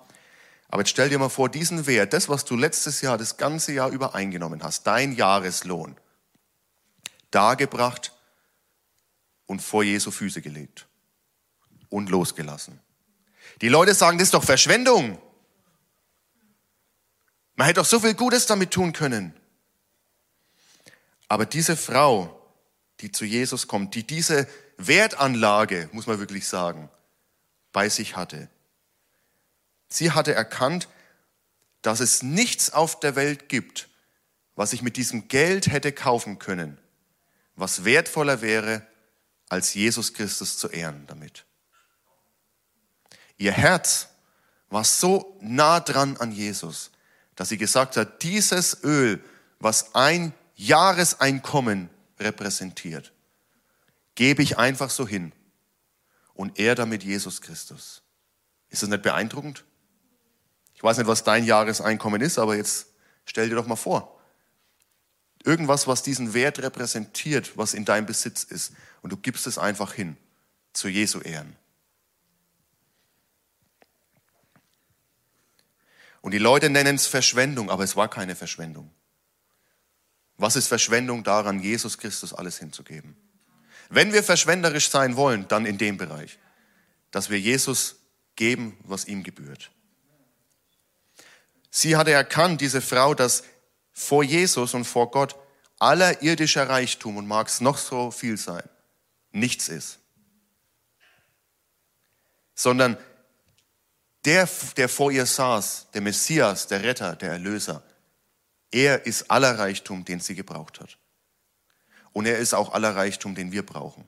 Aber 0.69 0.81
jetzt 0.81 0.91
stell 0.91 1.09
dir 1.09 1.19
mal 1.19 1.29
vor, 1.29 1.49
diesen 1.49 1.87
Wert, 1.87 2.13
das, 2.13 2.29
was 2.29 2.45
du 2.45 2.55
letztes 2.55 3.01
Jahr, 3.01 3.17
das 3.17 3.37
ganze 3.37 3.73
Jahr 3.73 3.89
über 3.89 4.15
eingenommen 4.15 4.63
hast, 4.63 4.87
dein 4.87 5.13
Jahreslohn, 5.13 5.97
dargebracht 7.35 8.13
und 9.45 9.61
vor 9.61 9.83
Jesu 9.83 10.11
Füße 10.11 10.41
gelegt 10.41 10.87
und 11.89 12.09
losgelassen. 12.09 12.79
Die 13.61 13.69
Leute 13.69 13.93
sagen, 13.93 14.17
das 14.17 14.27
ist 14.27 14.33
doch 14.33 14.43
Verschwendung. 14.43 15.19
Man 17.55 17.67
hätte 17.67 17.81
doch 17.81 17.85
so 17.85 17.99
viel 17.99 18.15
Gutes 18.15 18.45
damit 18.45 18.71
tun 18.71 18.93
können. 18.93 19.33
Aber 21.27 21.45
diese 21.45 21.77
Frau 21.77 22.41
die 23.01 23.11
zu 23.11 23.25
Jesus 23.25 23.67
kommt, 23.67 23.95
die 23.95 24.05
diese 24.05 24.47
Wertanlage, 24.77 25.89
muss 25.91 26.07
man 26.07 26.19
wirklich 26.19 26.47
sagen, 26.47 26.89
bei 27.71 27.89
sich 27.89 28.15
hatte. 28.15 28.49
Sie 29.89 30.11
hatte 30.11 30.33
erkannt, 30.33 30.87
dass 31.81 31.99
es 31.99 32.23
nichts 32.23 32.73
auf 32.73 32.99
der 32.99 33.15
Welt 33.15 33.49
gibt, 33.49 33.89
was 34.55 34.73
ich 34.73 34.81
mit 34.81 34.97
diesem 34.97 35.27
Geld 35.27 35.67
hätte 35.67 35.91
kaufen 35.91 36.39
können, 36.39 36.77
was 37.55 37.85
wertvoller 37.85 38.41
wäre, 38.41 38.85
als 39.49 39.73
Jesus 39.73 40.13
Christus 40.13 40.57
zu 40.57 40.67
ehren 40.69 41.05
damit. 41.07 41.45
Ihr 43.37 43.51
Herz 43.51 44.09
war 44.69 44.83
so 44.83 45.37
nah 45.41 45.79
dran 45.79 46.17
an 46.17 46.31
Jesus, 46.31 46.91
dass 47.35 47.49
sie 47.49 47.57
gesagt 47.57 47.97
hat, 47.97 48.23
dieses 48.23 48.83
Öl, 48.83 49.23
was 49.59 49.93
ein 49.95 50.33
Jahreseinkommen 50.55 51.89
repräsentiert, 52.19 53.13
gebe 54.15 54.41
ich 54.41 54.57
einfach 54.57 54.89
so 54.89 55.07
hin 55.07 55.33
und 56.33 56.59
er 56.59 56.75
damit 56.75 57.03
Jesus 57.03 57.41
Christus. 57.41 58.01
Ist 58.69 58.83
das 58.83 58.89
nicht 58.89 59.03
beeindruckend? 59.03 59.63
Ich 60.73 60.83
weiß 60.83 60.97
nicht, 60.97 61.07
was 61.07 61.23
dein 61.23 61.45
Jahreseinkommen 61.45 62.21
ist, 62.21 62.37
aber 62.37 62.55
jetzt 62.55 62.87
stell 63.25 63.49
dir 63.49 63.55
doch 63.55 63.67
mal 63.67 63.75
vor. 63.75 64.14
Irgendwas, 65.45 65.85
was 65.85 66.01
diesen 66.01 66.33
Wert 66.33 66.59
repräsentiert, 66.59 67.55
was 67.55 67.73
in 67.73 67.85
deinem 67.85 68.07
Besitz 68.07 68.43
ist. 68.43 68.73
Und 69.01 69.11
du 69.11 69.17
gibst 69.17 69.45
es 69.45 69.57
einfach 69.57 69.93
hin, 69.93 70.17
zu 70.73 70.87
Jesu 70.87 71.21
Ehren. 71.21 71.55
Und 76.21 76.31
die 76.31 76.39
Leute 76.39 76.71
nennen 76.71 76.95
es 76.95 77.05
Verschwendung, 77.05 77.69
aber 77.69 77.83
es 77.83 77.95
war 77.95 78.09
keine 78.09 78.35
Verschwendung. 78.35 78.89
Was 80.37 80.55
ist 80.55 80.67
Verschwendung 80.67 81.23
daran, 81.23 81.59
Jesus 81.59 81.99
Christus 81.99 82.33
alles 82.33 82.57
hinzugeben? 82.57 83.15
Wenn 83.89 84.11
wir 84.11 84.23
verschwenderisch 84.23 84.89
sein 84.89 85.15
wollen, 85.15 85.47
dann 85.47 85.67
in 85.67 85.77
dem 85.77 85.97
Bereich, 85.97 86.39
dass 87.11 87.29
wir 87.29 87.39
Jesus 87.39 87.97
geben, 88.35 88.75
was 88.83 89.05
ihm 89.05 89.21
gebührt. 89.21 89.69
Sie 91.69 91.95
hatte 91.95 92.11
erkannt, 92.11 92.61
diese 92.61 92.81
Frau, 92.81 93.13
dass 93.13 93.43
vor 93.95 94.23
Jesus 94.23 94.73
und 94.73 94.83
vor 94.83 95.09
Gott 95.09 95.35
aller 95.79 96.21
irdischer 96.21 96.69
Reichtum 96.69 97.17
und 97.17 97.27
mag 97.27 97.47
es 97.47 97.61
noch 97.61 97.77
so 97.77 98.11
viel 98.11 98.37
sein, 98.37 98.67
nichts 99.31 99.69
ist. 99.69 99.99
Sondern 102.53 102.97
der, 104.25 104.47
der 104.77 104.89
vor 104.89 105.11
ihr 105.11 105.25
saß, 105.25 105.87
der 105.93 106.01
Messias, 106.01 106.67
der 106.67 106.83
Retter, 106.83 107.15
der 107.15 107.31
Erlöser, 107.31 107.83
er 108.71 109.05
ist 109.05 109.31
aller 109.31 109.57
Reichtum, 109.57 110.03
den 110.03 110.19
sie 110.19 110.35
gebraucht 110.35 110.81
hat. 110.81 110.97
Und 112.11 112.25
er 112.25 112.37
ist 112.37 112.53
auch 112.53 112.73
aller 112.73 112.95
Reichtum, 112.95 113.35
den 113.35 113.51
wir 113.51 113.65
brauchen. 113.65 114.05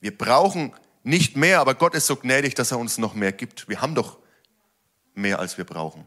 Wir 0.00 0.16
brauchen 0.16 0.74
nicht 1.04 1.36
mehr, 1.36 1.60
aber 1.60 1.74
Gott 1.74 1.94
ist 1.94 2.06
so 2.06 2.16
gnädig, 2.16 2.54
dass 2.54 2.72
er 2.72 2.78
uns 2.78 2.98
noch 2.98 3.14
mehr 3.14 3.32
gibt. 3.32 3.68
Wir 3.68 3.80
haben 3.80 3.94
doch 3.94 4.18
mehr, 5.14 5.38
als 5.38 5.58
wir 5.58 5.64
brauchen. 5.64 6.06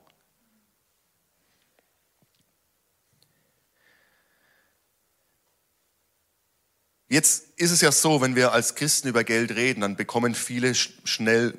Jetzt 7.07 7.45
ist 7.57 7.71
es 7.71 7.81
ja 7.81 7.91
so, 7.91 8.21
wenn 8.21 8.35
wir 8.35 8.51
als 8.51 8.75
Christen 8.75 9.07
über 9.07 9.23
Geld 9.23 9.51
reden, 9.55 9.81
dann 9.81 9.95
bekommen 9.95 10.33
viele 10.33 10.73
schnell 10.73 11.57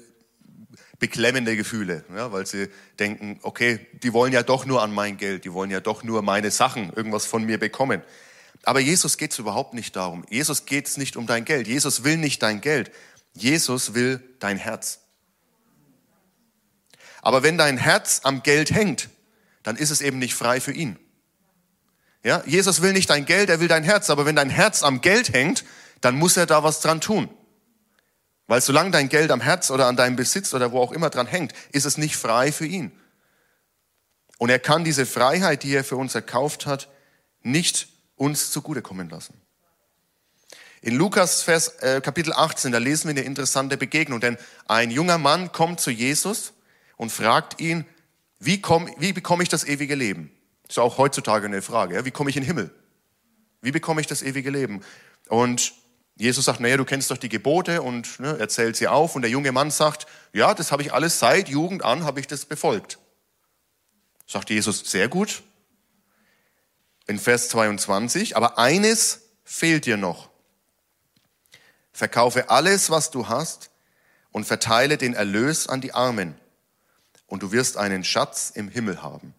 beklemmende 0.99 1.57
Gefühle, 1.57 2.05
ja, 2.15 2.33
weil 2.33 2.47
sie 2.47 2.69
denken, 2.99 3.39
okay, 3.43 3.87
die 4.03 4.13
wollen 4.13 4.33
ja 4.33 4.43
doch 4.43 4.65
nur 4.65 4.83
an 4.83 4.93
mein 4.93 5.19
Geld, 5.19 5.45
die 5.45 5.53
wollen 5.53 5.71
ja 5.71 5.81
doch 5.81 6.03
nur 6.03 6.23
meine 6.23 6.51
Sachen, 6.51 6.93
irgendwas 6.95 7.27
von 7.27 7.45
mir 7.45 7.59
bekommen. 7.59 8.03
Aber 8.63 8.81
Jesus 8.81 9.19
geht 9.19 9.33
es 9.33 9.39
überhaupt 9.39 9.75
nicht 9.75 9.95
darum. 9.95 10.25
Jesus 10.31 10.67
geht 10.67 10.89
es 10.89 10.97
nicht 10.97 11.17
um 11.17 11.27
dein 11.27 11.45
Geld. 11.45 11.69
Jesus 11.69 12.03
will 12.03 12.17
nicht 12.17 12.43
dein 12.43 12.61
Geld. 12.61 12.91
Jesus 13.35 13.95
will 13.95 14.21
dein 14.41 14.57
Herz. 14.57 15.01
Aber 17.23 17.43
wenn 17.43 17.59
dein 17.59 17.77
Herz 17.77 18.23
am 18.25 18.43
Geld 18.43 18.71
hängt, 18.71 19.09
dann 19.63 19.77
ist 19.77 19.91
es 19.91 20.01
eben 20.01 20.19
nicht 20.19 20.35
frei 20.35 20.61
für 20.61 20.73
ihn. 20.73 20.99
Ja, 22.27 22.43
Jesus 22.45 22.83
will 22.83 22.93
nicht 22.93 23.09
dein 23.09 23.25
Geld, 23.25 23.51
er 23.51 23.61
will 23.61 23.69
dein 23.69 23.85
Herz. 23.85 24.11
Aber 24.11 24.27
wenn 24.27 24.35
dein 24.35 24.51
Herz 24.51 24.83
am 24.83 25.01
Geld 25.01 25.33
hängt, 25.33 25.65
dann 26.01 26.17
muss 26.17 26.37
er 26.37 26.47
da 26.47 26.65
was 26.65 26.81
dran 26.81 27.01
tun. 27.01 27.31
Weil 28.49 28.61
solange 28.61 28.91
dein 28.91 29.09
Geld 29.09 29.31
am 29.31 29.41
Herz 29.41 29.71
oder 29.71 29.87
an 29.87 29.95
deinem 29.95 30.17
Besitz 30.17 30.53
oder 30.53 30.73
wo 30.73 30.81
auch 30.81 30.91
immer 30.91 31.09
dran 31.09 31.29
hängt, 31.29 31.53
ist 31.71 31.85
es 31.85 31.99
nicht 31.99 32.17
frei 32.17 32.51
für 32.51 32.67
ihn. 32.67 32.91
Und 34.39 34.51
er 34.51 34.59
kann 34.59 34.83
diese 34.83 35.07
Freiheit, 35.07 35.63
die 35.63 35.73
er 35.73 35.85
für 35.85 35.95
uns 35.95 36.17
erkauft 36.17 36.67
hat, 36.67 36.89
nicht 37.43 37.87
uns 38.17 38.51
zugutekommen 38.51 39.09
lassen. 39.09 39.41
In 40.83 40.97
Lukas 40.97 41.43
Vers, 41.43 41.77
äh, 41.79 42.01
Kapitel 42.01 42.33
18, 42.33 42.73
da 42.73 42.79
lesen 42.79 43.07
wir 43.07 43.11
eine 43.13 43.25
interessante 43.25 43.77
Begegnung, 43.77 44.21
denn 44.21 44.37
ein 44.67 44.91
junger 44.91 45.19
Mann 45.19 45.53
kommt 45.53 45.79
zu 45.79 45.93
Jesus 45.93 46.55
und 46.97 47.13
fragt 47.13 47.61
ihn, 47.61 47.85
wie, 48.41 48.61
komm, 48.61 48.91
wie 48.99 49.13
bekomme 49.13 49.45
ich 49.45 49.49
das 49.49 49.63
ewige 49.63 49.95
Leben? 49.95 50.36
Ist 50.69 50.79
auch 50.79 50.99
heutzutage 50.99 51.47
eine 51.47 51.63
Frage. 51.63 51.95
Ja? 51.95 52.05
Wie 52.05 52.11
komme 52.11 52.31
ich 52.31 52.37
in 52.37 52.43
den 52.43 52.49
Himmel? 52.49 52.71
Wie 53.61 53.73
bekomme 53.73 54.01
ich 54.01 54.07
das 54.07 54.23
ewige 54.23 54.51
Leben? 54.51 54.83
Und 55.29 55.75
Jesus 56.17 56.47
sagt, 56.47 56.61
naja, 56.61 56.77
du 56.77 56.85
kennst 56.85 57.11
doch 57.11 57.19
die 57.19 57.29
Gebote 57.29 57.83
und 57.83 58.21
ne, 58.21 58.39
erzählt 58.39 58.77
sie 58.77 58.89
auf. 58.89 59.17
Und 59.17 59.23
der 59.23 59.31
junge 59.31 59.53
Mann 59.53 59.71
sagt, 59.71 60.07
ja, 60.33 60.55
das 60.55 60.73
habe 60.73 60.83
ich 60.83 60.93
alles 60.93 61.19
seit 61.19 61.49
Jugend 61.49 61.85
an, 61.85 62.05
habe 62.05 62.21
ich 62.21 62.27
das 62.27 62.47
befolgt. 62.47 62.99
Sagt 64.27 64.51
Jesus, 64.51 64.91
sehr 64.91 65.09
gut. 65.09 65.43
In 67.07 67.19
Vers 67.19 67.51
22, 67.51 68.37
aber 68.37 68.59
eines 68.59 69.21
fehlt 69.45 69.87
dir 69.87 69.97
noch. 69.97 70.29
Verkaufe 71.93 72.51
alles, 72.51 72.91
was 72.91 73.11
du 73.11 73.29
hast 73.29 73.71
und 74.33 74.45
verteile 74.45 74.99
den 74.99 75.15
Erlös 75.15 75.69
an 75.69 75.81
die 75.81 75.95
Armen 75.95 76.35
und 77.27 77.43
du 77.43 77.53
wirst 77.53 77.77
einen 77.77 78.05
Schatz 78.05 78.51
im 78.55 78.69
Himmel 78.69 79.03
haben. 79.03 79.35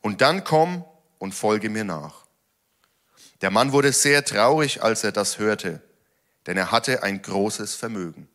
Und 0.00 0.20
dann 0.20 0.44
komm 0.44 0.84
und 1.18 1.34
folge 1.34 1.70
mir 1.70 1.84
nach. 1.84 2.26
Der 3.40 3.50
Mann 3.50 3.72
wurde 3.72 3.92
sehr 3.92 4.24
traurig, 4.24 4.82
als 4.82 5.04
er 5.04 5.12
das 5.12 5.38
hörte, 5.38 5.82
denn 6.46 6.56
er 6.56 6.70
hatte 6.70 7.02
ein 7.02 7.22
großes 7.22 7.74
Vermögen. 7.74 8.28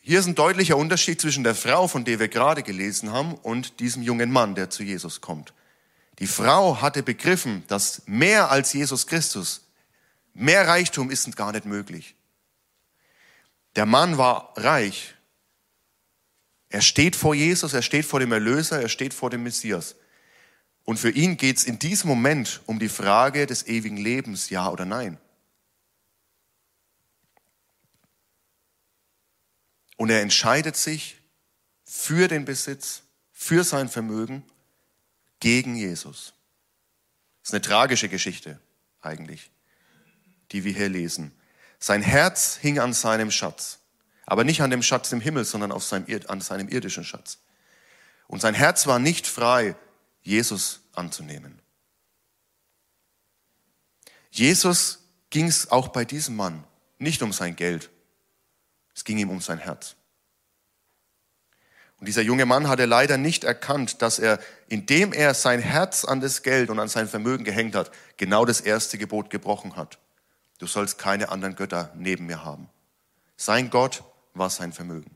Hier 0.00 0.20
ist 0.20 0.26
ein 0.26 0.34
deutlicher 0.34 0.76
Unterschied 0.76 1.20
zwischen 1.20 1.44
der 1.44 1.54
Frau, 1.54 1.86
von 1.86 2.04
der 2.04 2.18
wir 2.18 2.28
gerade 2.28 2.62
gelesen 2.62 3.12
haben, 3.12 3.34
und 3.34 3.78
diesem 3.80 4.02
jungen 4.02 4.32
Mann, 4.32 4.54
der 4.54 4.70
zu 4.70 4.82
Jesus 4.82 5.20
kommt. 5.20 5.52
Die 6.18 6.26
Frau 6.26 6.80
hatte 6.80 7.02
begriffen, 7.02 7.62
dass 7.68 8.02
mehr 8.06 8.50
als 8.50 8.72
Jesus 8.72 9.06
Christus, 9.06 9.68
mehr 10.34 10.66
Reichtum 10.66 11.10
ist 11.10 11.36
gar 11.36 11.52
nicht 11.52 11.66
möglich. 11.66 12.16
Der 13.76 13.86
Mann 13.86 14.18
war 14.18 14.54
reich, 14.56 15.14
er 16.70 16.82
steht 16.82 17.16
vor 17.16 17.34
Jesus, 17.34 17.72
er 17.72 17.82
steht 17.82 18.04
vor 18.04 18.20
dem 18.20 18.32
Erlöser, 18.32 18.80
er 18.80 18.88
steht 18.88 19.14
vor 19.14 19.30
dem 19.30 19.42
Messias. 19.42 19.96
Und 20.84 20.98
für 20.98 21.10
ihn 21.10 21.36
geht 21.36 21.58
es 21.58 21.64
in 21.64 21.78
diesem 21.78 22.08
Moment 22.08 22.60
um 22.66 22.78
die 22.78 22.88
Frage 22.88 23.46
des 23.46 23.66
ewigen 23.66 23.96
Lebens, 23.96 24.50
ja 24.50 24.70
oder 24.70 24.84
nein. 24.84 25.18
Und 29.96 30.10
er 30.10 30.22
entscheidet 30.22 30.76
sich 30.76 31.16
für 31.84 32.28
den 32.28 32.44
Besitz, 32.44 33.02
für 33.32 33.64
sein 33.64 33.88
Vermögen 33.88 34.44
gegen 35.40 35.74
Jesus. 35.74 36.34
Das 37.42 37.50
ist 37.50 37.54
eine 37.54 37.62
tragische 37.62 38.08
Geschichte 38.08 38.60
eigentlich, 39.00 39.50
die 40.52 40.64
wir 40.64 40.72
hier 40.72 40.88
lesen. 40.88 41.32
Sein 41.78 42.02
Herz 42.02 42.56
hing 42.60 42.78
an 42.78 42.92
seinem 42.92 43.30
Schatz. 43.30 43.77
Aber 44.30 44.44
nicht 44.44 44.60
an 44.60 44.68
dem 44.68 44.82
Schatz 44.82 45.10
im 45.12 45.22
Himmel, 45.22 45.46
sondern 45.46 45.72
auf 45.72 45.82
seinem, 45.82 46.04
an 46.26 46.42
seinem 46.42 46.68
irdischen 46.68 47.02
Schatz. 47.02 47.38
Und 48.26 48.42
sein 48.42 48.52
Herz 48.52 48.86
war 48.86 48.98
nicht 48.98 49.26
frei, 49.26 49.74
Jesus 50.20 50.80
anzunehmen. 50.92 51.62
Jesus 54.30 54.98
ging 55.30 55.46
es 55.46 55.70
auch 55.70 55.88
bei 55.88 56.04
diesem 56.04 56.36
Mann 56.36 56.62
nicht 56.98 57.22
um 57.22 57.32
sein 57.32 57.56
Geld. 57.56 57.88
Es 58.94 59.04
ging 59.04 59.16
ihm 59.16 59.30
um 59.30 59.40
sein 59.40 59.56
Herz. 59.56 59.96
Und 61.98 62.06
dieser 62.06 62.20
junge 62.20 62.44
Mann 62.44 62.68
hatte 62.68 62.84
leider 62.84 63.16
nicht 63.16 63.44
erkannt, 63.44 64.02
dass 64.02 64.18
er, 64.18 64.38
indem 64.68 65.14
er 65.14 65.32
sein 65.32 65.60
Herz 65.60 66.04
an 66.04 66.20
das 66.20 66.42
Geld 66.42 66.68
und 66.68 66.78
an 66.78 66.88
sein 66.88 67.08
Vermögen 67.08 67.44
gehängt 67.44 67.74
hat, 67.74 67.90
genau 68.18 68.44
das 68.44 68.60
erste 68.60 68.98
Gebot 68.98 69.30
gebrochen 69.30 69.74
hat. 69.74 69.98
Du 70.58 70.66
sollst 70.66 70.98
keine 70.98 71.30
anderen 71.30 71.56
Götter 71.56 71.90
neben 71.94 72.26
mir 72.26 72.44
haben. 72.44 72.68
Sein 73.38 73.70
Gott 73.70 74.04
war 74.38 74.50
sein 74.50 74.72
Vermögen. 74.72 75.14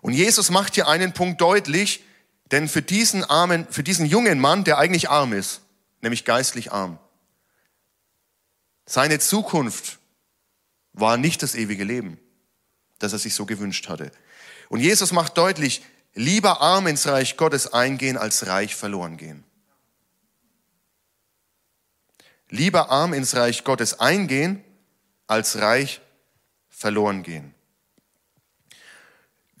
Und 0.00 0.12
Jesus 0.12 0.50
macht 0.50 0.74
hier 0.74 0.88
einen 0.88 1.12
Punkt 1.12 1.40
deutlich, 1.40 2.04
denn 2.52 2.68
für 2.68 2.82
diesen 2.82 3.24
armen, 3.24 3.66
für 3.70 3.82
diesen 3.82 4.06
jungen 4.06 4.38
Mann, 4.38 4.64
der 4.64 4.78
eigentlich 4.78 5.10
arm 5.10 5.32
ist, 5.32 5.62
nämlich 6.00 6.24
geistlich 6.24 6.72
arm, 6.72 6.98
seine 8.84 9.18
Zukunft 9.18 9.98
war 10.92 11.16
nicht 11.16 11.42
das 11.42 11.54
ewige 11.54 11.82
Leben, 11.82 12.18
das 12.98 13.12
er 13.12 13.18
sich 13.18 13.34
so 13.34 13.46
gewünscht 13.46 13.88
hatte. 13.88 14.12
Und 14.68 14.80
Jesus 14.80 15.12
macht 15.12 15.36
deutlich, 15.36 15.82
lieber 16.14 16.60
arm 16.60 16.86
ins 16.86 17.06
Reich 17.06 17.36
Gottes 17.36 17.72
eingehen, 17.72 18.16
als 18.16 18.46
reich 18.46 18.76
verloren 18.76 19.16
gehen. 19.16 19.44
lieber 22.50 22.90
arm 22.90 23.12
ins 23.12 23.34
Reich 23.36 23.64
Gottes 23.64 24.00
eingehen, 24.00 24.62
als 25.26 25.58
reich 25.58 26.00
verloren 26.76 27.22
gehen. 27.22 27.54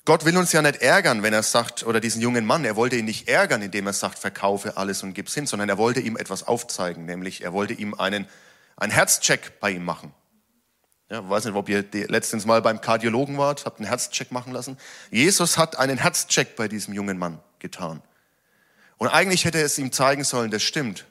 Gott 0.04 0.24
will 0.24 0.36
uns 0.36 0.52
ja 0.52 0.62
nicht 0.62 0.82
ärgern, 0.82 1.22
wenn 1.22 1.32
er 1.32 1.42
sagt, 1.42 1.84
oder 1.84 1.98
diesen 1.98 2.20
jungen 2.20 2.44
Mann, 2.46 2.64
er 2.64 2.76
wollte 2.76 2.96
ihn 2.96 3.06
nicht 3.06 3.26
ärgern, 3.26 3.62
indem 3.62 3.86
er 3.88 3.92
sagt, 3.92 4.18
verkaufe 4.18 4.76
alles 4.76 5.02
und 5.02 5.14
gib's 5.14 5.34
hin, 5.34 5.46
sondern 5.46 5.68
er 5.68 5.78
wollte 5.78 5.98
ihm 5.98 6.16
etwas 6.16 6.44
aufzeigen, 6.44 7.06
nämlich 7.06 7.42
er 7.42 7.52
wollte 7.52 7.72
ihm 7.72 7.94
einen, 7.94 8.28
einen 8.76 8.92
Herzcheck 8.92 9.58
bei 9.58 9.70
ihm 9.70 9.84
machen. 9.84 10.12
Ja, 11.10 11.28
weiß 11.28 11.46
nicht, 11.46 11.54
ob 11.54 11.68
ihr 11.68 11.84
letztens 12.08 12.44
mal 12.46 12.62
beim 12.62 12.80
Kardiologen 12.80 13.38
wart, 13.38 13.64
habt 13.64 13.80
einen 13.80 13.88
Herzcheck 13.88 14.30
machen 14.30 14.52
lassen. 14.52 14.76
Jesus 15.10 15.56
hat 15.56 15.78
einen 15.78 15.98
Herzcheck 15.98 16.54
bei 16.54 16.68
diesem 16.68 16.94
jungen 16.94 17.18
Mann 17.18 17.40
getan. 17.58 18.02
Und 18.98 19.08
eigentlich 19.08 19.44
hätte 19.44 19.60
es 19.60 19.78
ihm 19.78 19.90
zeigen 19.90 20.24
sollen, 20.24 20.50
das 20.50 20.62
stimmt. 20.62 21.06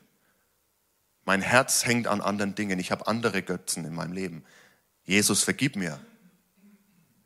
Mein 1.26 1.42
Herz 1.42 1.86
hängt 1.86 2.08
an 2.08 2.22
anderen 2.22 2.56
Dingen. 2.56 2.80
Ich 2.80 2.92
habe 2.92 3.08
andere 3.08 3.42
Götzen 3.42 3.84
in 3.86 3.94
meinem 3.94 4.14
Leben. 4.14 4.46
Jesus, 5.06 5.44
vergib 5.44 5.76
mir. 5.76 6.00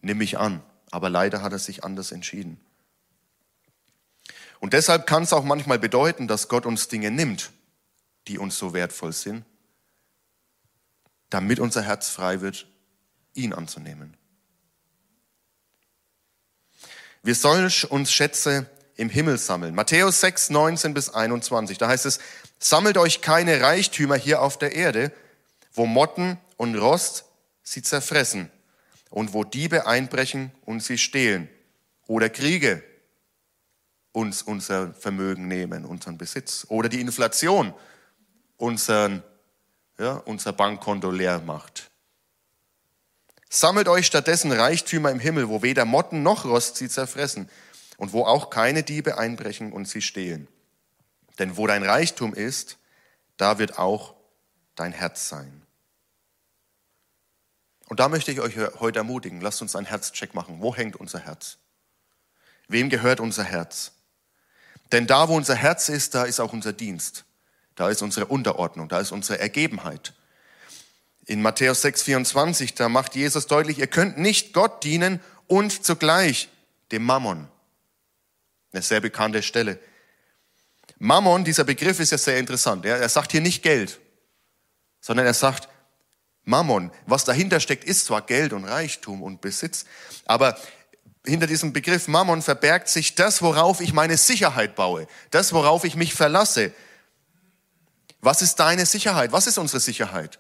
Nimm 0.02 0.18
mich 0.20 0.38
an. 0.38 0.62
Aber 0.92 1.10
leider 1.10 1.42
hat 1.42 1.52
er 1.52 1.60
sich 1.60 1.84
anders 1.84 2.12
entschieden. 2.12 2.60
Und 4.60 4.74
deshalb 4.74 5.08
kann 5.08 5.24
es 5.24 5.34
auch 5.34 5.44
manchmal 5.44 5.80
bedeuten, 5.80 6.28
dass 6.28 6.48
Gott 6.48 6.66
uns 6.66 6.88
Dinge 6.88 7.12
nimmt, 7.12 7.52
die 8.28 8.38
uns 8.38 8.58
so 8.58 8.74
wertvoll 8.74 9.14
sind, 9.14 9.46
damit 11.30 11.60
unser 11.60 11.82
Herz 11.84 12.10
frei 12.10 12.42
wird, 12.42 12.68
ihn 13.34 13.54
anzunehmen. 13.54 14.18
Wir 17.24 17.36
sollen 17.36 17.72
uns 17.90 18.12
Schätze 18.12 18.70
im 18.96 19.10
Himmel 19.10 19.38
sammeln. 19.38 19.76
Matthäus 19.76 20.20
6, 20.22 20.50
19 20.50 20.94
bis 20.94 21.10
21. 21.10 21.78
Da 21.78 21.88
heißt 21.88 22.06
es, 22.06 22.20
sammelt 22.60 22.98
euch 22.98 23.22
keine 23.22 23.62
Reichtümer 23.62 24.16
hier 24.16 24.42
auf 24.42 24.58
der 24.58 24.74
Erde, 24.74 25.14
wo 25.74 25.86
Motten 25.86 26.38
und 26.58 26.76
Rost 26.76 27.26
sie 27.72 27.82
zerfressen 27.82 28.50
und 29.10 29.34
wo 29.34 29.44
Diebe 29.44 29.86
einbrechen 29.86 30.52
und 30.66 30.82
sie 30.84 30.98
stehlen 30.98 31.50
oder 32.08 32.30
Kriege 32.30 32.84
uns 34.12 34.42
unser 34.42 34.94
Vermögen 34.94 35.48
nehmen, 35.48 35.86
unseren 35.86 36.18
Besitz 36.18 36.66
oder 36.70 36.90
die 36.90 37.02
Inflation 37.02 37.74
unseren, 38.58 39.24
ja, 39.98 40.14
unser 40.14 40.52
Bankkonto 40.54 41.12
leer 41.12 41.40
macht. 41.40 41.90
Sammelt 43.50 43.88
euch 43.88 44.06
stattdessen 44.06 44.52
Reichtümer 44.52 45.12
im 45.12 45.20
Himmel, 45.20 45.50
wo 45.50 45.62
weder 45.62 45.86
Motten 45.86 46.22
noch 46.24 46.46
Rost 46.46 46.76
sie 46.76 46.90
zerfressen 46.90 47.50
und 47.98 48.14
wo 48.14 48.26
auch 48.26 48.50
keine 48.50 48.84
Diebe 48.84 49.18
einbrechen 49.18 49.72
und 49.72 49.88
sie 49.88 50.02
stehlen. 50.02 50.48
Denn 51.40 51.58
wo 51.58 51.66
dein 51.66 51.84
Reichtum 51.84 52.34
ist, 52.34 52.78
da 53.38 53.58
wird 53.58 53.80
auch 53.80 54.16
dein 54.76 54.92
Herz 54.92 55.30
sein. 55.30 55.59
Und 57.90 58.00
da 58.00 58.08
möchte 58.08 58.32
ich 58.32 58.40
euch 58.40 58.56
heute 58.80 59.00
ermutigen, 59.00 59.42
lasst 59.42 59.62
uns 59.62 59.76
einen 59.76 59.88
Herzcheck 59.88 60.36
machen. 60.36 60.62
Wo 60.62 60.76
hängt 60.76 60.96
unser 60.96 61.20
Herz? 61.20 61.58
Wem 62.68 62.90
gehört 62.90 63.20
unser 63.20 63.44
Herz? 63.44 63.92
Denn 64.92 65.08
da, 65.08 65.28
wo 65.28 65.36
unser 65.36 65.56
Herz 65.56 65.90
ist, 65.90 66.14
da 66.14 66.24
ist 66.24 66.40
auch 66.40 66.54
unser 66.54 66.72
Dienst. 66.72 67.26
Da 67.76 67.90
ist 67.90 68.02
unsere 68.04 68.28
Unterordnung, 68.28 68.90
da 68.90 69.00
ist 69.00 69.12
unsere 69.12 69.40
Ergebenheit. 69.40 70.14
In 71.26 71.42
Matthäus 71.42 71.82
6, 71.82 72.04
24, 72.04 72.76
da 72.76 72.90
macht 72.90 73.16
Jesus 73.16 73.48
deutlich, 73.48 73.80
ihr 73.80 73.88
könnt 73.88 74.18
nicht 74.18 74.54
Gott 74.54 74.84
dienen 74.84 75.20
und 75.48 75.84
zugleich 75.84 76.50
dem 76.92 77.04
Mammon. 77.04 77.48
Eine 78.72 78.82
sehr 78.84 79.00
bekannte 79.00 79.42
Stelle. 79.42 79.80
Mammon, 81.00 81.44
dieser 81.44 81.64
Begriff 81.64 82.00
ist 82.00 82.12
ja 82.12 82.18
sehr 82.20 82.38
interessant. 82.38 82.86
Er 82.86 83.10
sagt 83.10 83.32
hier 83.32 83.42
nicht 83.42 83.64
Geld, 83.64 84.00
sondern 85.02 85.26
er 85.26 85.34
sagt 85.34 85.70
Mammon. 86.46 86.92
Was 87.06 87.26
dahinter 87.26 87.60
steckt, 87.60 87.84
ist 87.84 88.06
zwar 88.06 88.22
Geld 88.22 88.54
und 88.54 88.66
Reichtum 88.66 89.22
und 89.22 89.42
Besitz, 89.42 89.86
aber 90.26 90.58
hinter 91.26 91.48
diesem 91.48 91.74
Begriff 91.74 92.08
Mammon 92.08 92.42
verbergt 92.42 92.90
sich 92.90 93.16
das, 93.16 93.42
worauf 93.42 93.82
ich 93.82 93.94
meine 93.94 94.18
Sicherheit 94.18 94.76
baue, 94.76 95.08
das, 95.32 95.54
worauf 95.54 95.84
ich 95.84 95.96
mich 95.96 96.14
verlasse. 96.14 96.72
Was 98.22 98.42
ist 98.42 98.56
deine 98.56 98.86
Sicherheit? 98.86 99.32
Was 99.32 99.48
ist 99.48 99.58
unsere 99.58 99.80
Sicherheit? 99.80 100.40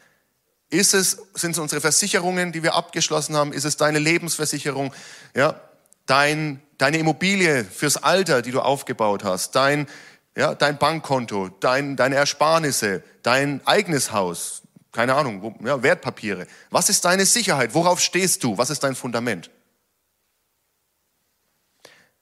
Ist 0.69 0.93
es, 0.93 1.17
sind 1.33 1.51
es 1.51 1.57
unsere 1.57 1.81
Versicherungen, 1.81 2.51
die 2.51 2.63
wir 2.63 2.75
abgeschlossen 2.75 3.35
haben? 3.35 3.53
Ist 3.53 3.65
es 3.65 3.77
deine 3.77 3.99
Lebensversicherung? 3.99 4.93
Ja, 5.33 5.62
dein 6.05 6.62
deine 6.79 6.97
Immobilie 6.97 7.63
fürs 7.63 7.97
Alter, 7.97 8.41
die 8.41 8.51
du 8.51 8.62
aufgebaut 8.62 9.23
hast, 9.23 9.55
dein, 9.55 9.88
ja, 10.35 10.55
dein 10.55 10.79
Bankkonto, 10.79 11.49
dein, 11.59 11.95
deine 11.95 12.15
Ersparnisse, 12.15 13.03
dein 13.21 13.62
eigenes 13.67 14.12
Haus, 14.12 14.63
keine 14.91 15.15
Ahnung, 15.15 15.56
ja, 15.63 15.82
Wertpapiere. 15.84 16.47
Was 16.69 16.89
ist 16.89 17.06
deine 17.06 17.25
Sicherheit? 17.25 17.73
Worauf 17.73 17.99
stehst 17.99 18.43
du? 18.43 18.58
Was 18.58 18.69
ist 18.69 18.84
dein 18.84 18.95
Fundament? 18.95 19.52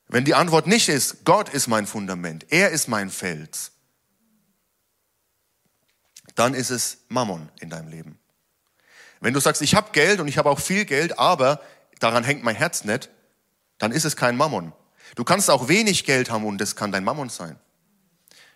Wenn 0.08 0.24
die 0.24 0.34
Antwort 0.34 0.66
nicht 0.66 0.88
ist, 0.88 1.24
Gott 1.24 1.50
ist 1.50 1.66
mein 1.68 1.86
Fundament, 1.86 2.46
er 2.50 2.70
ist 2.70 2.88
mein 2.88 3.10
Fels, 3.10 3.72
dann 6.34 6.54
ist 6.54 6.70
es 6.70 6.98
Mammon 7.08 7.50
in 7.60 7.68
deinem 7.68 7.88
Leben. 7.88 8.18
Wenn 9.20 9.34
du 9.34 9.40
sagst, 9.40 9.60
ich 9.60 9.74
habe 9.74 9.90
Geld 9.92 10.20
und 10.20 10.28
ich 10.28 10.38
habe 10.38 10.48
auch 10.48 10.60
viel 10.60 10.84
Geld, 10.84 11.18
aber 11.18 11.60
daran 11.98 12.24
hängt 12.24 12.42
mein 12.42 12.56
Herz 12.56 12.84
nicht, 12.84 13.10
dann 13.78 13.92
ist 13.92 14.04
es 14.04 14.16
kein 14.16 14.36
Mammon. 14.36 14.72
Du 15.14 15.24
kannst 15.24 15.50
auch 15.50 15.68
wenig 15.68 16.04
Geld 16.04 16.30
haben 16.30 16.44
und 16.44 16.58
das 16.58 16.76
kann 16.76 16.92
dein 16.92 17.04
Mammon 17.04 17.28
sein. 17.28 17.58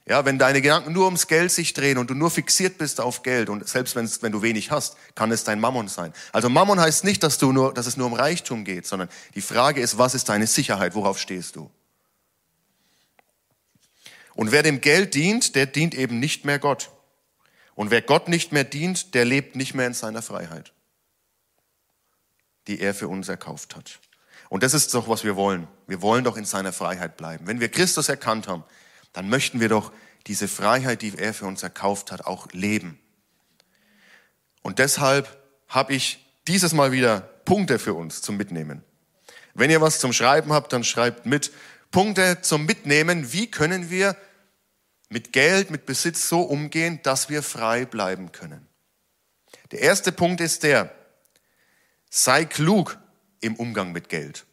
Ja, 0.05 0.25
wenn 0.25 0.37
deine 0.39 0.61
Gedanken 0.61 0.93
nur 0.93 1.05
ums 1.05 1.29
Geld 1.29 1.53
sich 1.53 1.75
drehen 1.75 1.97
und 1.97 2.11
du 2.11 2.15
nur 2.15 2.31
fixiert 2.31 2.77
bist 2.77 3.01
auf 3.01 3.23
Geld 3.23 3.49
und 3.49 3.69
selbst 3.69 3.95
wenn 3.95 4.33
du 4.33 4.43
wenig 4.43 4.73
hast, 4.73 4.97
kann 5.15 5.31
es 5.31 5.45
dein 5.45 5.61
Mammon 5.61 5.87
sein. 5.87 6.13
Also 6.33 6.49
Mammon 6.49 6.81
heißt 6.81 7.05
nicht, 7.05 7.23
dass 7.23 7.39
du 7.39 7.53
nur, 7.53 7.73
dass 7.73 7.87
es 7.87 7.97
nur 7.97 8.09
um 8.09 8.15
Reichtum 8.15 8.65
geht, 8.65 8.85
sondern 8.87 9.09
die 9.37 9.41
Frage 9.41 9.81
ist, 9.81 9.99
was 9.99 10.15
ist 10.15 10.29
deine 10.29 10.49
Sicherheit? 10.49 10.97
Worauf 10.97 11.21
stehst 11.21 11.55
du? 11.55 11.71
Und 14.35 14.51
wer 14.51 14.65
dem 14.65 14.81
Geld 14.81 15.15
dient, 15.15 15.55
der 15.55 15.67
dient 15.67 15.95
eben 15.95 16.19
nicht 16.19 16.45
mehr 16.45 16.59
Gott. 16.59 16.91
Und 17.75 17.91
wer 17.91 18.03
Gott 18.03 18.29
nicht 18.29 18.51
mehr 18.51 18.65
dient, 18.65 19.15
der 19.15 19.25
lebt 19.25 19.57
nicht 19.57 19.75
mehr 19.75 19.87
in 19.87 19.95
seiner 19.95 20.23
Freiheit, 20.23 20.73
die 22.67 22.81
er 22.81 22.93
für 22.93 23.09
uns 23.09 23.29
erkauft 23.29 23.77
hat. 23.77 24.01
Und 24.49 24.63
das 24.63 24.75
ist 24.75 24.93
doch, 24.95 25.09
was 25.09 25.23
wir 25.23 25.37
wollen. 25.37 25.69
Wir 25.87 26.03
wollen 26.03 26.25
doch 26.25 26.37
in 26.37 26.45
seiner 26.45 26.73
Freiheit 26.73 27.17
bleiben. 27.17 27.47
Wenn 27.47 27.61
wir 27.61 27.71
Christus 27.71 28.09
erkannt 28.09 28.49
haben, 28.49 28.65
dann 29.13 29.29
möchten 29.29 29.61
wir 29.61 29.69
doch 29.69 29.93
diese 30.27 30.49
Freiheit, 30.49 31.03
die 31.03 31.17
er 31.19 31.35
für 31.35 31.47
uns 31.47 31.63
erkauft 31.63 32.13
hat, 32.13 32.27
auch 32.27 32.49
leben. 32.53 32.99
Und 34.63 34.79
deshalb 34.79 35.37
habe 35.69 35.95
ich 35.95 36.25
dieses 36.47 36.73
Mal 36.73 36.93
wieder 36.93 37.21
Punkte 37.21 37.79
für 37.79 37.95
uns 37.95 38.23
zum 38.23 38.37
Mitnehmen. 38.37 38.83
Wenn 39.55 39.71
ihr 39.71 39.81
was 39.81 39.99
zum 39.99 40.13
Schreiben 40.13 40.53
habt, 40.53 40.73
dann 40.73 40.85
schreibt 40.85 41.27
mit 41.27 41.53
Punkte 41.91 42.41
zum 42.41 42.65
Mitnehmen. 42.65 43.33
Wie 43.33 43.51
können 43.51 43.91
wir 43.91 44.17
mit 45.09 45.33
Geld, 45.33 45.71
mit 45.71 45.85
Besitz 45.85 46.29
so 46.29 46.41
umgehen, 46.43 47.01
dass 47.03 47.29
wir 47.29 47.43
frei 47.43 47.85
bleiben 47.85 48.33
können? 48.33 48.67
Der 49.73 49.81
erste 49.81 50.13
Punkt 50.13 50.41
ist 50.41 50.63
der, 50.63 50.95
sei 52.09 52.45
klug 52.45 52.99
im 53.41 53.57
Umgang 53.57 53.93
mit 53.93 54.09
Geld. 54.09 54.47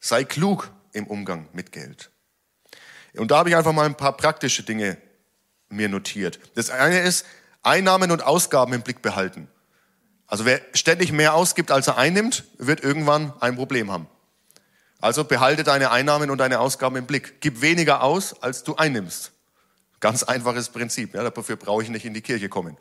Sei 0.00 0.24
klug 0.24 0.70
im 0.92 1.06
Umgang 1.06 1.48
mit 1.52 1.72
Geld. 1.72 2.10
Und 3.16 3.30
da 3.30 3.38
habe 3.38 3.48
ich 3.48 3.56
einfach 3.56 3.72
mal 3.72 3.86
ein 3.86 3.96
paar 3.96 4.16
praktische 4.16 4.62
Dinge 4.62 4.96
mir 5.68 5.88
notiert. 5.88 6.40
Das 6.54 6.70
eine 6.70 7.00
ist, 7.00 7.26
Einnahmen 7.62 8.10
und 8.10 8.22
Ausgaben 8.22 8.72
im 8.72 8.82
Blick 8.82 9.02
behalten. 9.02 9.48
Also 10.26 10.44
wer 10.44 10.60
ständig 10.72 11.12
mehr 11.12 11.34
ausgibt, 11.34 11.70
als 11.70 11.86
er 11.86 11.96
einnimmt, 11.96 12.44
wird 12.58 12.82
irgendwann 12.82 13.32
ein 13.40 13.56
Problem 13.56 13.90
haben. 13.90 14.08
Also 15.00 15.24
behalte 15.24 15.64
deine 15.64 15.90
Einnahmen 15.90 16.30
und 16.30 16.38
deine 16.38 16.60
Ausgaben 16.60 16.96
im 16.96 17.06
Blick. 17.06 17.40
Gib 17.40 17.60
weniger 17.60 18.02
aus, 18.02 18.42
als 18.42 18.64
du 18.64 18.74
einnimmst. 18.76 19.32
Ganz 20.00 20.22
einfaches 20.22 20.70
Prinzip. 20.70 21.14
Ja, 21.14 21.28
dafür 21.28 21.56
brauche 21.56 21.82
ich 21.82 21.88
nicht 21.88 22.04
in 22.04 22.14
die 22.14 22.22
Kirche 22.22 22.48
kommen. 22.48 22.76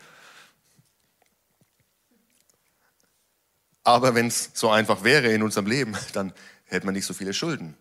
Aber 3.84 4.15
wenn 4.15 4.28
es 4.28 4.52
so 4.54 4.69
einfach 4.69 5.04
wäre 5.04 5.28
in 5.28 5.43
unserem 5.43 5.67
Leben, 5.67 5.96
dann 6.13 6.34
hätte 6.65 6.86
man 6.86 6.96
nicht 6.96 7.06
so 7.06 7.13
viele 7.13 7.34
Schulden 7.34 7.78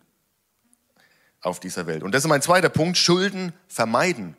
auf 1.43 1.59
dieser 1.59 1.85
Welt. 1.85 2.03
Und 2.03 2.13
das 2.13 2.23
ist 2.23 2.29
mein 2.29 2.41
zweiter 2.41 2.69
Punkt, 2.69 2.97
Schulden 2.97 3.53
vermeiden. 3.67 4.35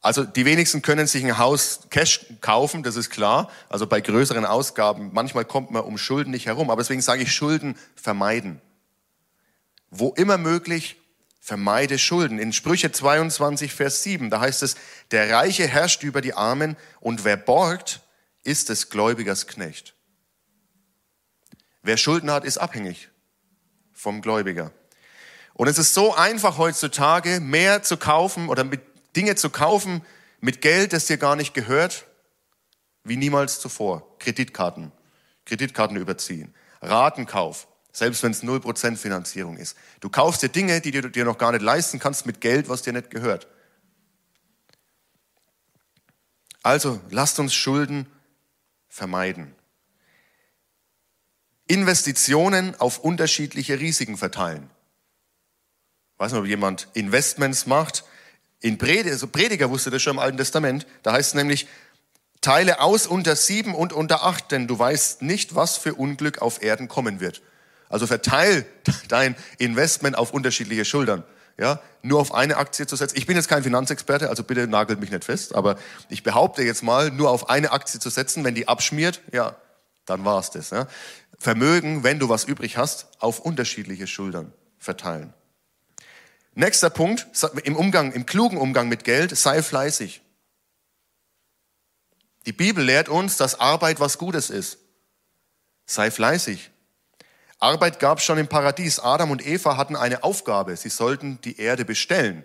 Also 0.00 0.24
die 0.24 0.44
wenigsten 0.44 0.82
können 0.82 1.06
sich 1.06 1.24
ein 1.24 1.38
Haus 1.38 1.82
Cash 1.90 2.26
kaufen, 2.40 2.82
das 2.82 2.96
ist 2.96 3.10
klar. 3.10 3.48
Also 3.68 3.86
bei 3.86 4.00
größeren 4.00 4.44
Ausgaben, 4.44 5.10
manchmal 5.12 5.44
kommt 5.44 5.70
man 5.70 5.84
um 5.84 5.96
Schulden 5.96 6.32
nicht 6.32 6.46
herum. 6.46 6.70
Aber 6.70 6.82
deswegen 6.82 7.00
sage 7.00 7.22
ich 7.22 7.32
Schulden 7.32 7.76
vermeiden. 7.94 8.60
Wo 9.90 10.08
immer 10.10 10.38
möglich, 10.38 10.96
vermeide 11.38 11.98
Schulden. 11.98 12.40
In 12.40 12.52
Sprüche 12.52 12.90
22, 12.90 13.72
Vers 13.72 14.02
7, 14.02 14.28
da 14.28 14.40
heißt 14.40 14.62
es, 14.64 14.74
der 15.12 15.30
Reiche 15.30 15.68
herrscht 15.68 16.02
über 16.02 16.20
die 16.20 16.34
Armen 16.34 16.76
und 17.00 17.24
wer 17.24 17.36
borgt, 17.36 18.00
ist 18.42 18.70
des 18.70 18.90
Gläubigers 18.90 19.46
Knecht. 19.46 19.94
Wer 21.82 21.96
Schulden 21.96 22.30
hat, 22.30 22.44
ist 22.44 22.58
abhängig 22.58 23.08
vom 23.92 24.20
Gläubiger. 24.20 24.72
Und 25.54 25.68
es 25.68 25.78
ist 25.78 25.94
so 25.94 26.14
einfach 26.14 26.58
heutzutage, 26.58 27.40
mehr 27.40 27.82
zu 27.82 27.96
kaufen 27.96 28.48
oder 28.48 28.64
mit 28.64 28.80
Dinge 29.16 29.34
zu 29.36 29.50
kaufen 29.50 30.02
mit 30.40 30.60
Geld, 30.60 30.92
das 30.92 31.06
dir 31.06 31.18
gar 31.18 31.36
nicht 31.36 31.54
gehört, 31.54 32.06
wie 33.04 33.16
niemals 33.16 33.60
zuvor. 33.60 34.18
Kreditkarten, 34.18 34.92
Kreditkarten 35.44 35.96
überziehen, 35.96 36.54
Ratenkauf, 36.80 37.68
selbst 37.92 38.22
wenn 38.22 38.32
es 38.32 38.42
0% 38.42 38.96
Finanzierung 38.96 39.56
ist. 39.56 39.76
Du 40.00 40.08
kaufst 40.08 40.42
dir 40.42 40.48
Dinge, 40.48 40.80
die 40.80 40.90
du 40.90 41.10
dir 41.10 41.24
noch 41.24 41.38
gar 41.38 41.52
nicht 41.52 41.62
leisten 41.62 41.98
kannst, 41.98 42.26
mit 42.26 42.40
Geld, 42.40 42.68
was 42.68 42.82
dir 42.82 42.92
nicht 42.92 43.10
gehört. 43.10 43.46
Also 46.62 47.00
lasst 47.10 47.38
uns 47.38 47.54
Schulden 47.54 48.06
vermeiden. 48.88 49.54
Investitionen 51.66 52.74
auf 52.78 52.98
unterschiedliche 52.98 53.80
Risiken 53.80 54.16
verteilen. 54.16 54.70
Weiß 56.22 56.30
nicht, 56.30 56.40
ob 56.40 56.46
jemand 56.46 56.86
Investments 56.92 57.66
macht. 57.66 58.04
In 58.60 58.78
Prediger, 58.78 59.10
also 59.10 59.26
Prediger 59.26 59.70
wusste 59.70 59.90
das 59.90 60.02
schon 60.02 60.12
im 60.12 60.18
Alten 60.20 60.36
Testament. 60.36 60.86
Da 61.02 61.14
heißt 61.14 61.30
es 61.30 61.34
nämlich, 61.34 61.66
teile 62.40 62.80
aus 62.80 63.08
unter 63.08 63.34
sieben 63.34 63.74
und 63.74 63.92
unter 63.92 64.22
acht, 64.22 64.52
denn 64.52 64.68
du 64.68 64.78
weißt 64.78 65.22
nicht, 65.22 65.56
was 65.56 65.78
für 65.78 65.94
Unglück 65.94 66.40
auf 66.40 66.62
Erden 66.62 66.86
kommen 66.86 67.18
wird. 67.18 67.42
Also 67.88 68.06
verteil 68.06 68.64
dein 69.08 69.34
Investment 69.58 70.16
auf 70.16 70.32
unterschiedliche 70.32 70.84
Schultern. 70.84 71.24
Ja, 71.58 71.80
nur 72.02 72.20
auf 72.20 72.32
eine 72.32 72.56
Aktie 72.56 72.86
zu 72.86 72.94
setzen. 72.94 73.18
Ich 73.18 73.26
bin 73.26 73.34
jetzt 73.34 73.48
kein 73.48 73.64
Finanzexperte, 73.64 74.28
also 74.28 74.44
bitte 74.44 74.68
nagelt 74.68 75.00
mich 75.00 75.10
nicht 75.10 75.24
fest, 75.24 75.56
aber 75.56 75.76
ich 76.08 76.22
behaupte 76.22 76.62
jetzt 76.62 76.84
mal, 76.84 77.10
nur 77.10 77.30
auf 77.30 77.50
eine 77.50 77.72
Aktie 77.72 77.98
zu 77.98 78.10
setzen, 78.10 78.44
wenn 78.44 78.54
die 78.54 78.68
abschmiert, 78.68 79.22
ja, 79.32 79.56
dann 80.06 80.24
war's 80.24 80.52
das. 80.52 80.70
Ja. 80.70 80.86
Vermögen, 81.36 82.04
wenn 82.04 82.20
du 82.20 82.28
was 82.28 82.44
übrig 82.44 82.76
hast, 82.76 83.08
auf 83.18 83.40
unterschiedliche 83.40 84.06
Schultern 84.06 84.52
verteilen. 84.78 85.34
Nächster 86.54 86.90
Punkt, 86.90 87.26
im 87.64 87.76
Umgang, 87.76 88.12
im 88.12 88.26
klugen 88.26 88.58
Umgang 88.58 88.88
mit 88.88 89.04
Geld, 89.04 89.36
sei 89.36 89.62
fleißig. 89.62 90.20
Die 92.44 92.52
Bibel 92.52 92.84
lehrt 92.84 93.08
uns, 93.08 93.36
dass 93.36 93.58
Arbeit 93.58 94.00
was 94.00 94.18
Gutes 94.18 94.50
ist. 94.50 94.78
Sei 95.86 96.10
fleißig. 96.10 96.70
Arbeit 97.58 98.00
gab 98.00 98.18
es 98.18 98.24
schon 98.24 98.38
im 98.38 98.48
Paradies. 98.48 98.98
Adam 98.98 99.30
und 99.30 99.46
Eva 99.46 99.76
hatten 99.76 99.96
eine 99.96 100.24
Aufgabe. 100.24 100.76
Sie 100.76 100.88
sollten 100.88 101.40
die 101.42 101.58
Erde 101.58 101.84
bestellen. 101.84 102.44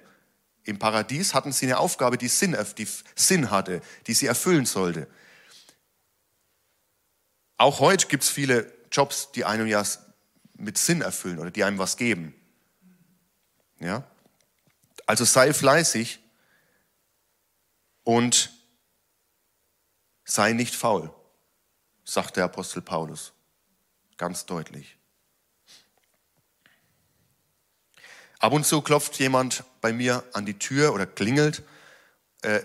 Im 0.63 0.79
Paradies 0.79 1.33
hatten 1.33 1.51
sie 1.51 1.65
eine 1.65 1.79
Aufgabe, 1.79 2.17
die 2.17 2.27
Sinn, 2.27 2.55
die 2.77 2.87
Sinn 3.15 3.49
hatte, 3.49 3.81
die 4.05 4.13
sie 4.13 4.27
erfüllen 4.27 4.65
sollte. 4.65 5.07
Auch 7.57 7.79
heute 7.79 8.07
gibt 8.07 8.23
es 8.23 8.29
viele 8.29 8.71
Jobs, 8.91 9.31
die 9.31 9.43
einem 9.43 9.65
ja 9.65 9.83
mit 10.53 10.77
Sinn 10.77 11.01
erfüllen 11.01 11.39
oder 11.39 11.51
die 11.51 11.63
einem 11.63 11.79
was 11.79 11.97
geben. 11.97 12.35
Ja? 13.79 14.03
Also 15.05 15.25
sei 15.25 15.53
fleißig 15.53 16.19
und 18.03 18.51
sei 20.25 20.53
nicht 20.53 20.75
faul, 20.75 21.13
sagt 22.03 22.37
der 22.37 22.45
Apostel 22.45 22.81
Paulus 22.81 23.33
ganz 24.17 24.45
deutlich. 24.45 24.97
Ab 28.39 28.53
und 28.53 28.65
zu 28.65 28.81
klopft 28.81 29.17
jemand 29.19 29.63
bei 29.81 29.93
mir 29.93 30.23
an 30.33 30.45
die 30.45 30.59
Tür 30.59 30.93
oder 30.93 31.05
klingelt 31.05 31.63
äh, 32.41 32.61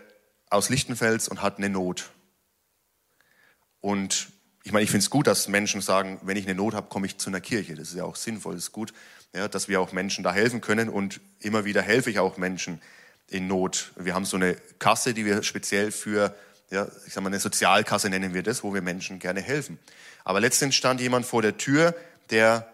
aus 0.51 0.69
Lichtenfels 0.69 1.29
und 1.29 1.41
hat 1.41 1.59
eine 1.59 1.71
Not. 1.71 2.11
Und 3.81 4.29
ich 4.65 4.73
meine, 4.73 4.85
ich 4.85 4.91
finde 4.91 5.05
es 5.05 5.11
gut, 5.11 5.27
dass 5.27 5.49
Menschen 5.49 5.81
sagen, 5.81 6.21
wenn 6.23 6.37
ich 6.37 6.45
eine 6.45 6.55
Not 6.55 6.75
habe, 6.75 6.89
komme 6.89 7.07
ich 7.07 7.19
zu 7.19 7.31
einer 7.31 7.41
Kirche. 7.41 7.75
Das 7.75 7.89
ist 7.89 7.97
ja 7.97 8.05
auch 8.05 8.17
sinnvoll, 8.17 8.55
das 8.55 8.65
ist 8.65 8.73
gut, 8.73 8.93
ja, 9.35 9.49
dass 9.49 9.69
wir 9.69 9.81
auch 9.81 9.93
Menschen 9.93 10.25
da 10.25 10.33
helfen 10.33 10.61
können 10.61 10.89
und 10.89 11.21
immer 11.41 11.65
wieder 11.65 11.83
helfe 11.83 12.11
ich 12.11 12.19
auch 12.19 12.37
Menschen 12.37 12.81
in 13.29 13.47
Not. 13.47 13.93
Wir 13.97 14.15
haben 14.15 14.25
so 14.25 14.37
eine 14.37 14.57
Kasse, 14.79 15.15
die 15.15 15.25
wir 15.25 15.43
speziell 15.43 15.91
für, 15.91 16.35
ja, 16.71 16.87
ich 17.07 17.15
sag 17.15 17.23
mal, 17.23 17.31
eine 17.31 17.41
Sozialkasse 17.41 18.11
nennen 18.11 18.35
wir 18.35 18.43
das, 18.43 18.63
wo 18.63 18.75
wir 18.75 18.83
Menschen 18.83 19.19
gerne 19.19 19.41
helfen. 19.41 19.79
Aber 20.25 20.41
letztendlich 20.41 20.77
stand 20.77 21.01
jemand 21.01 21.27
vor 21.27 21.43
der 21.43 21.57
Tür, 21.57 21.95
der 22.31 22.69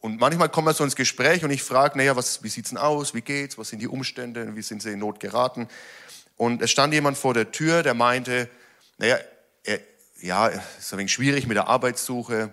und 0.00 0.18
manchmal 0.18 0.48
kommen 0.48 0.66
wir 0.66 0.72
so 0.72 0.82
ins 0.82 0.96
Gespräch 0.96 1.44
und 1.44 1.50
ich 1.50 1.62
frage, 1.62 1.98
naja, 1.98 2.16
was, 2.16 2.42
wie 2.42 2.48
sieht's 2.48 2.70
denn 2.70 2.78
aus? 2.78 3.12
Wie 3.12 3.20
geht's? 3.20 3.58
Was 3.58 3.68
sind 3.68 3.80
die 3.80 3.88
Umstände? 3.88 4.56
Wie 4.56 4.62
sind 4.62 4.80
sie 4.80 4.92
in 4.92 4.98
Not 4.98 5.20
geraten? 5.20 5.68
Und 6.36 6.62
es 6.62 6.70
stand 6.70 6.94
jemand 6.94 7.18
vor 7.18 7.34
der 7.34 7.52
Tür, 7.52 7.82
der 7.82 7.92
meinte, 7.92 8.48
naja, 8.96 9.18
er, 9.62 9.78
ja, 10.22 10.46
ist 10.46 10.92
ein 10.92 10.98
wenig 10.98 11.12
schwierig 11.12 11.46
mit 11.46 11.56
der 11.58 11.68
Arbeitssuche. 11.68 12.50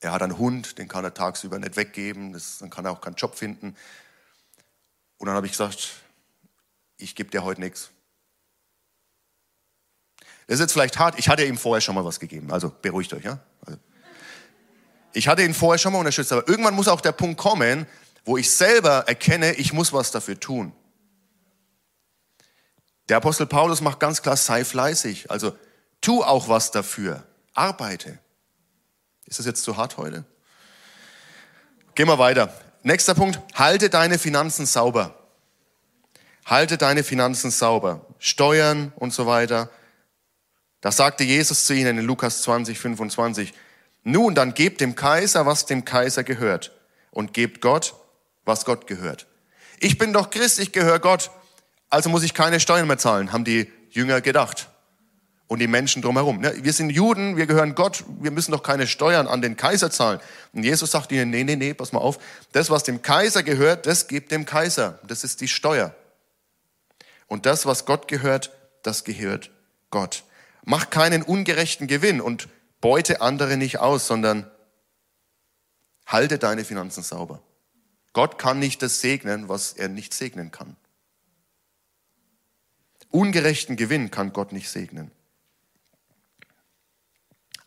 Er 0.00 0.12
hat 0.12 0.22
einen 0.22 0.38
Hund, 0.38 0.78
den 0.78 0.88
kann 0.88 1.04
er 1.04 1.14
tagsüber 1.14 1.58
nicht 1.58 1.76
weggeben, 1.76 2.32
das, 2.32 2.58
dann 2.58 2.70
kann 2.70 2.84
er 2.84 2.92
auch 2.92 3.00
keinen 3.00 3.16
Job 3.16 3.36
finden. 3.36 3.76
Und 5.18 5.26
dann 5.26 5.34
habe 5.34 5.46
ich 5.46 5.52
gesagt, 5.52 5.94
ich 6.96 7.14
gebe 7.14 7.30
dir 7.30 7.42
heute 7.42 7.60
nichts. 7.60 7.90
Das 10.46 10.54
ist 10.54 10.60
jetzt 10.60 10.72
vielleicht 10.72 10.98
hart, 10.98 11.18
ich 11.18 11.28
hatte 11.28 11.44
ihm 11.44 11.58
vorher 11.58 11.80
schon 11.80 11.94
mal 11.94 12.04
was 12.04 12.20
gegeben, 12.20 12.52
also 12.52 12.72
beruhigt 12.82 13.12
euch. 13.12 13.24
Ja? 13.24 13.40
Also, 13.66 13.78
ich 15.12 15.28
hatte 15.28 15.42
ihn 15.42 15.54
vorher 15.54 15.78
schon 15.78 15.92
mal 15.92 15.98
unterstützt, 15.98 16.32
aber 16.32 16.48
irgendwann 16.48 16.74
muss 16.74 16.88
auch 16.88 17.00
der 17.00 17.12
Punkt 17.12 17.38
kommen, 17.38 17.86
wo 18.24 18.36
ich 18.36 18.50
selber 18.50 19.04
erkenne, 19.08 19.54
ich 19.54 19.72
muss 19.72 19.92
was 19.92 20.10
dafür 20.10 20.38
tun. 20.38 20.72
Der 23.08 23.16
Apostel 23.16 23.46
Paulus 23.46 23.80
macht 23.80 24.00
ganz 24.00 24.22
klar, 24.22 24.36
sei 24.36 24.64
fleißig. 24.64 25.30
Also 25.30 25.56
Tu 26.00 26.22
auch 26.22 26.48
was 26.48 26.70
dafür. 26.70 27.24
Arbeite. 27.54 28.18
Ist 29.28 29.38
das 29.38 29.46
jetzt 29.46 29.62
zu 29.62 29.76
hart 29.76 29.98
heute? 29.98 30.24
Gehen 31.94 32.08
wir 32.08 32.18
weiter. 32.18 32.52
Nächster 32.82 33.14
Punkt. 33.14 33.38
Halte 33.54 33.90
deine 33.90 34.18
Finanzen 34.18 34.64
sauber. 34.64 35.14
Halte 36.46 36.78
deine 36.78 37.04
Finanzen 37.04 37.50
sauber. 37.50 38.06
Steuern 38.18 38.92
und 38.96 39.12
so 39.12 39.26
weiter. 39.26 39.68
Das 40.80 40.96
sagte 40.96 41.24
Jesus 41.24 41.66
zu 41.66 41.74
ihnen 41.74 41.98
in 41.98 42.06
Lukas 42.06 42.40
20, 42.42 42.78
25. 42.78 43.52
Nun, 44.02 44.34
dann 44.34 44.54
gebt 44.54 44.80
dem 44.80 44.94
Kaiser, 44.94 45.44
was 45.44 45.66
dem 45.66 45.84
Kaiser 45.84 46.24
gehört. 46.24 46.72
Und 47.10 47.34
gebt 47.34 47.60
Gott, 47.60 47.94
was 48.46 48.64
Gott 48.64 48.86
gehört. 48.86 49.26
Ich 49.78 49.98
bin 49.98 50.14
doch 50.14 50.30
Christ, 50.30 50.58
ich 50.58 50.72
gehöre 50.72 51.00
Gott. 51.00 51.30
Also 51.90 52.08
muss 52.08 52.22
ich 52.22 52.32
keine 52.32 52.60
Steuern 52.60 52.86
mehr 52.86 52.98
zahlen, 52.98 53.32
haben 53.32 53.44
die 53.44 53.70
Jünger 53.90 54.22
gedacht 54.22 54.68
und 55.48 55.58
die 55.60 55.66
Menschen 55.66 56.02
drumherum. 56.02 56.42
Wir 56.42 56.72
sind 56.72 56.90
Juden, 56.90 57.36
wir 57.36 57.46
gehören 57.46 57.74
Gott, 57.74 58.04
wir 58.20 58.30
müssen 58.30 58.52
doch 58.52 58.62
keine 58.62 58.86
Steuern 58.86 59.26
an 59.26 59.42
den 59.42 59.56
Kaiser 59.56 59.90
zahlen. 59.90 60.20
Und 60.52 60.62
Jesus 60.62 60.90
sagt 60.90 61.10
ihnen, 61.10 61.30
nee, 61.30 61.42
nee, 61.42 61.56
nee, 61.56 61.74
pass 61.74 61.92
mal 61.92 62.00
auf, 62.00 62.18
das, 62.52 62.70
was 62.70 62.84
dem 62.84 63.02
Kaiser 63.02 63.42
gehört, 63.42 63.86
das 63.86 64.06
gibt 64.06 64.30
dem 64.30 64.44
Kaiser. 64.44 64.98
Das 65.06 65.24
ist 65.24 65.40
die 65.40 65.48
Steuer. 65.48 65.94
Und 67.26 67.46
das, 67.46 67.66
was 67.66 67.86
Gott 67.86 68.08
gehört, 68.08 68.52
das 68.82 69.04
gehört 69.04 69.50
Gott. 69.90 70.24
Mach 70.64 70.90
keinen 70.90 71.22
ungerechten 71.22 71.86
Gewinn 71.86 72.20
und 72.20 72.48
beute 72.80 73.22
andere 73.22 73.56
nicht 73.56 73.78
aus, 73.78 74.06
sondern 74.06 74.50
halte 76.06 76.38
deine 76.38 76.64
Finanzen 76.64 77.02
sauber. 77.02 77.42
Gott 78.12 78.38
kann 78.38 78.58
nicht 78.58 78.82
das 78.82 79.00
segnen, 79.00 79.48
was 79.48 79.72
er 79.72 79.88
nicht 79.88 80.12
segnen 80.12 80.50
kann. 80.50 80.76
Ungerechten 83.10 83.76
Gewinn 83.76 84.10
kann 84.10 84.34
Gott 84.34 84.52
nicht 84.52 84.68
segnen. 84.68 85.10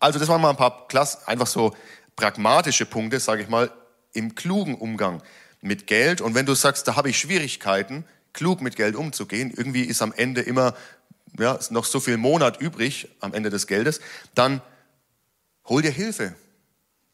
Also 0.02 0.18
das 0.18 0.28
waren 0.28 0.42
mal 0.42 0.50
ein 0.50 0.58
paar 0.58 0.88
Klass 0.88 1.28
einfach 1.28 1.48
so 1.48 1.76
pragmatische 2.16 2.88
Punkte, 2.88 3.20
sage 3.20 3.44
ich 3.44 3.50
mal, 3.50 3.72
im 4.14 4.34
klugen 4.34 4.76
Umgang 4.76 5.22
mit 5.62 5.86
Geld. 5.86 6.22
Und 6.22 6.34
wenn 6.34 6.48
du 6.48 6.56
sagst, 6.56 6.88
da 6.88 6.96
habe 6.96 7.10
ich 7.12 7.20
Schwierigkeiten, 7.20 8.04
klug 8.34 8.62
mit 8.62 8.76
Geld 8.76 8.96
umzugehen, 8.96 9.54
irgendwie 9.56 9.84
ist 9.84 10.02
am 10.02 10.12
Ende 10.12 10.42
immer 10.42 10.74
ja, 11.38 11.60
noch 11.70 11.86
so 11.86 12.00
viel 12.00 12.18
Monat 12.18 12.60
übrig 12.60 13.10
am 13.20 13.34
Ende 13.36 13.52
des 13.52 13.68
Geldes, 13.68 14.02
dann 14.34 14.62
hol 15.66 15.84
dir 15.84 15.92
Hilfe. 15.92 16.36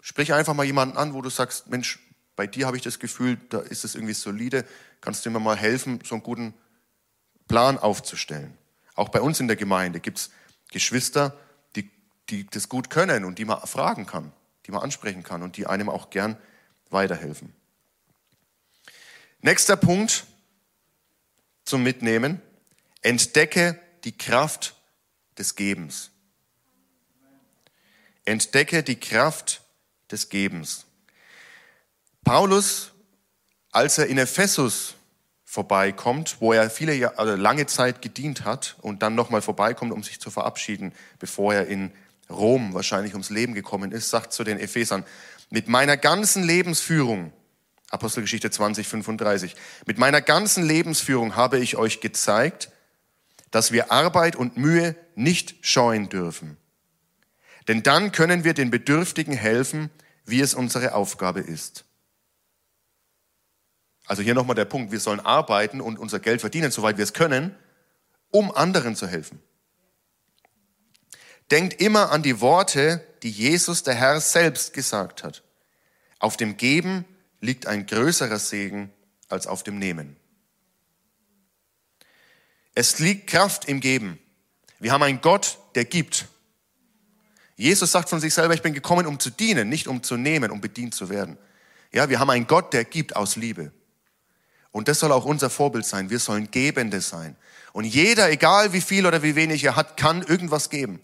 Sprich 0.02 0.34
einfach 0.34 0.54
mal 0.54 0.66
jemanden 0.66 0.96
an, 0.96 1.14
wo 1.14 1.22
du 1.22 1.30
sagst, 1.30 1.68
Mensch, 1.68 2.00
bei 2.38 2.48
dir 2.48 2.68
habe 2.68 2.78
ich 2.78 2.84
das 2.84 3.00
Gefühl, 3.00 3.38
da 3.50 3.60
ist 3.60 3.84
es 3.84 3.96
irgendwie 3.96 4.14
solide, 4.14 4.64
kannst 5.02 5.26
du 5.26 5.30
mir 5.30 5.42
mal 5.42 5.58
helfen, 5.58 6.00
so 6.06 6.16
einen 6.16 6.24
guten 6.24 6.54
Plan 7.50 7.78
aufzustellen. 7.78 8.58
Auch 8.96 9.10
bei 9.10 9.20
uns 9.20 9.42
in 9.42 9.48
der 9.48 9.58
Gemeinde 9.58 10.00
gibt 10.00 10.20
es 10.20 10.30
Geschwister, 10.72 11.38
die 12.30 12.46
das 12.46 12.70
gut 12.70 12.90
können 12.90 13.26
und 13.26 13.40
die 13.40 13.46
man 13.46 13.60
fragen 13.62 14.06
kann, 14.06 14.32
die 14.66 14.72
man 14.72 14.82
ansprechen 14.82 15.24
kann 15.24 15.44
und 15.44 15.58
die 15.58 15.68
einem 15.68 15.90
auch 15.90 16.10
gern 16.10 16.38
weiterhelfen. 16.90 17.54
Nächster 19.42 19.78
Punkt 19.78 20.26
zum 21.64 21.84
Mitnehmen. 21.84 22.42
Entdecke 23.02 23.80
die 24.04 24.18
Kraft 24.18 24.76
des 25.38 25.56
Gebens. 25.56 26.12
Entdecke 28.26 28.84
die 28.84 29.00
Kraft 29.00 29.62
des 30.12 30.30
Gebens. 30.30 30.86
Paulus, 32.24 32.92
als 33.72 33.98
er 33.98 34.08
in 34.08 34.18
Ephesus 34.18 34.96
vorbeikommt, 35.46 36.38
wo 36.42 36.52
er 36.52 36.70
viele 36.70 37.18
also 37.18 37.36
lange 37.36 37.68
Zeit 37.68 38.02
gedient 38.02 38.44
hat 38.44 38.76
und 38.82 39.02
dann 39.02 39.16
nochmal 39.16 39.42
vorbeikommt, 39.42 39.94
um 39.94 40.04
sich 40.04 40.20
zu 40.20 40.30
verabschieden, 40.30 40.94
bevor 41.20 41.54
er 41.54 41.68
in 41.68 41.94
Rom 42.30 42.74
wahrscheinlich 42.74 43.14
ums 43.14 43.30
Leben 43.30 43.54
gekommen 43.54 43.92
ist, 43.92 44.10
sagt 44.10 44.34
zu 44.34 44.44
den 44.44 44.60
Ephesern, 44.60 45.06
mit 45.50 45.68
meiner 45.68 45.98
ganzen 45.98 46.44
Lebensführung 46.44 47.32
Apostelgeschichte 47.90 48.52
20, 48.52 48.88
35. 48.88 49.56
Mit 49.86 49.98
meiner 49.98 50.22
ganzen 50.22 50.66
Lebensführung 50.66 51.36
habe 51.36 51.60
ich 51.60 51.78
euch 51.78 52.02
gezeigt, 52.02 52.70
dass 53.52 53.72
wir 53.72 53.92
Arbeit 53.92 54.36
und 54.36 54.58
Mühe 54.58 54.96
nicht 55.16 55.56
scheuen 55.66 56.10
dürfen. 56.10 56.58
Denn 57.68 57.84
dann 57.84 58.12
können 58.12 58.44
wir 58.44 58.54
den 58.54 58.72
Bedürftigen 58.72 59.34
helfen, 59.34 59.90
wie 60.26 60.42
es 60.42 60.54
unsere 60.54 60.94
Aufgabe 60.94 61.40
ist. 61.40 61.86
Also 64.06 64.22
hier 64.22 64.36
nochmal 64.36 64.56
der 64.56 64.66
Punkt, 64.66 64.92
wir 64.92 65.00
sollen 65.00 65.20
arbeiten 65.20 65.82
und 65.82 66.00
unser 66.00 66.20
Geld 66.20 66.42
verdienen, 66.42 66.72
soweit 66.72 66.98
wir 66.98 67.04
es 67.04 67.14
können, 67.14 67.56
um 68.32 68.52
anderen 68.52 68.96
zu 68.96 69.08
helfen. 69.08 69.42
Denkt 71.52 71.82
immer 71.82 72.12
an 72.12 72.24
die 72.24 72.42
Worte, 72.42 73.06
die 73.24 73.30
Jesus, 73.30 73.84
der 73.84 73.96
Herr, 73.96 74.20
selbst 74.20 74.74
gesagt 74.74 75.24
hat. 75.24 75.44
Auf 76.20 76.38
dem 76.38 76.58
Geben 76.58 77.06
liegt 77.42 77.68
ein 77.68 77.86
größerer 77.86 78.40
Segen 78.40 78.92
als 79.30 79.48
auf 79.48 79.64
dem 79.64 79.80
Nehmen. 79.80 80.16
Es 82.76 83.00
liegt 83.00 83.28
Kraft 83.28 83.66
im 83.66 83.80
Geben. 83.80 84.20
Wir 84.80 84.92
haben 84.92 85.04
einen 85.04 85.22
Gott, 85.22 85.58
der 85.76 85.86
gibt. 85.86 86.28
Jesus 87.56 87.92
sagt 87.92 88.10
von 88.10 88.20
sich 88.20 88.34
selber, 88.34 88.54
ich 88.54 88.62
bin 88.62 88.74
gekommen, 88.74 89.08
um 89.08 89.20
zu 89.20 89.32
dienen, 89.32 89.68
nicht 89.68 89.88
um 89.88 90.04
zu 90.04 90.16
nehmen, 90.16 90.52
um 90.52 90.62
bedient 90.62 90.94
zu 90.94 91.10
werden. 91.10 91.38
Ja, 91.92 92.10
wir 92.10 92.20
haben 92.20 92.30
einen 92.30 92.46
Gott, 92.46 92.74
der 92.74 92.86
gibt 92.86 93.16
aus 93.16 93.36
Liebe. 93.36 93.72
Und 94.72 94.88
das 94.88 95.00
soll 95.00 95.12
auch 95.12 95.26
unser 95.26 95.50
Vorbild 95.50 95.86
sein. 95.86 96.12
Wir 96.12 96.20
sollen 96.20 96.52
Gebende 96.52 97.02
sein. 97.02 97.36
Und 97.74 97.86
jeder, 97.86 98.30
egal 98.30 98.74
wie 98.74 98.82
viel 98.82 99.08
oder 99.08 99.24
wie 99.24 99.36
wenig 99.36 99.64
er 99.64 99.76
hat, 99.76 99.98
kann 99.98 100.22
irgendwas 100.22 100.70
geben. 100.70 101.02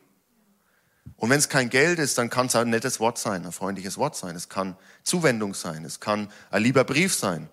Und 1.16 1.30
wenn 1.30 1.40
es 1.40 1.50
kein 1.50 1.70
Geld 1.70 2.00
ist, 2.00 2.18
dann 2.18 2.30
kann 2.30 2.48
es 2.48 2.56
ein 2.56 2.70
nettes 2.70 3.00
Wort 3.00 3.18
sein, 3.18 3.46
ein 3.46 3.52
freundliches 3.52 3.98
Wort 3.98 4.16
sein. 4.16 4.36
Es 4.36 4.50
kann 4.50 4.78
Zuwendung 5.04 5.54
sein. 5.54 5.86
Es 5.86 6.00
kann 6.00 6.32
ein 6.50 6.64
lieber 6.64 6.84
Brief 6.84 7.14
sein. 7.14 7.50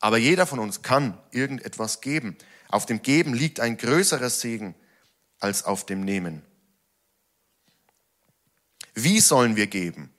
Aber 0.00 0.18
jeder 0.18 0.46
von 0.46 0.58
uns 0.58 0.82
kann 0.82 1.18
irgendetwas 1.30 2.00
geben. 2.00 2.36
Auf 2.68 2.86
dem 2.86 3.02
Geben 3.02 3.34
liegt 3.34 3.60
ein 3.60 3.76
größerer 3.76 4.30
Segen 4.30 4.74
als 5.38 5.64
auf 5.64 5.86
dem 5.86 6.00
Nehmen. 6.04 6.42
Wie 8.94 9.20
sollen 9.20 9.56
wir 9.56 9.66
geben? 9.66 10.12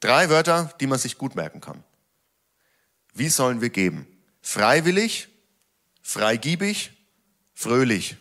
Drei 0.00 0.30
Wörter, 0.30 0.74
die 0.80 0.86
man 0.86 0.98
sich 0.98 1.18
gut 1.18 1.34
merken 1.34 1.60
kann. 1.60 1.84
Wie 3.12 3.28
sollen 3.28 3.60
wir 3.60 3.70
geben? 3.70 4.06
Freiwillig, 4.40 5.28
freigiebig, 6.02 6.92
fröhlich. 7.54 8.16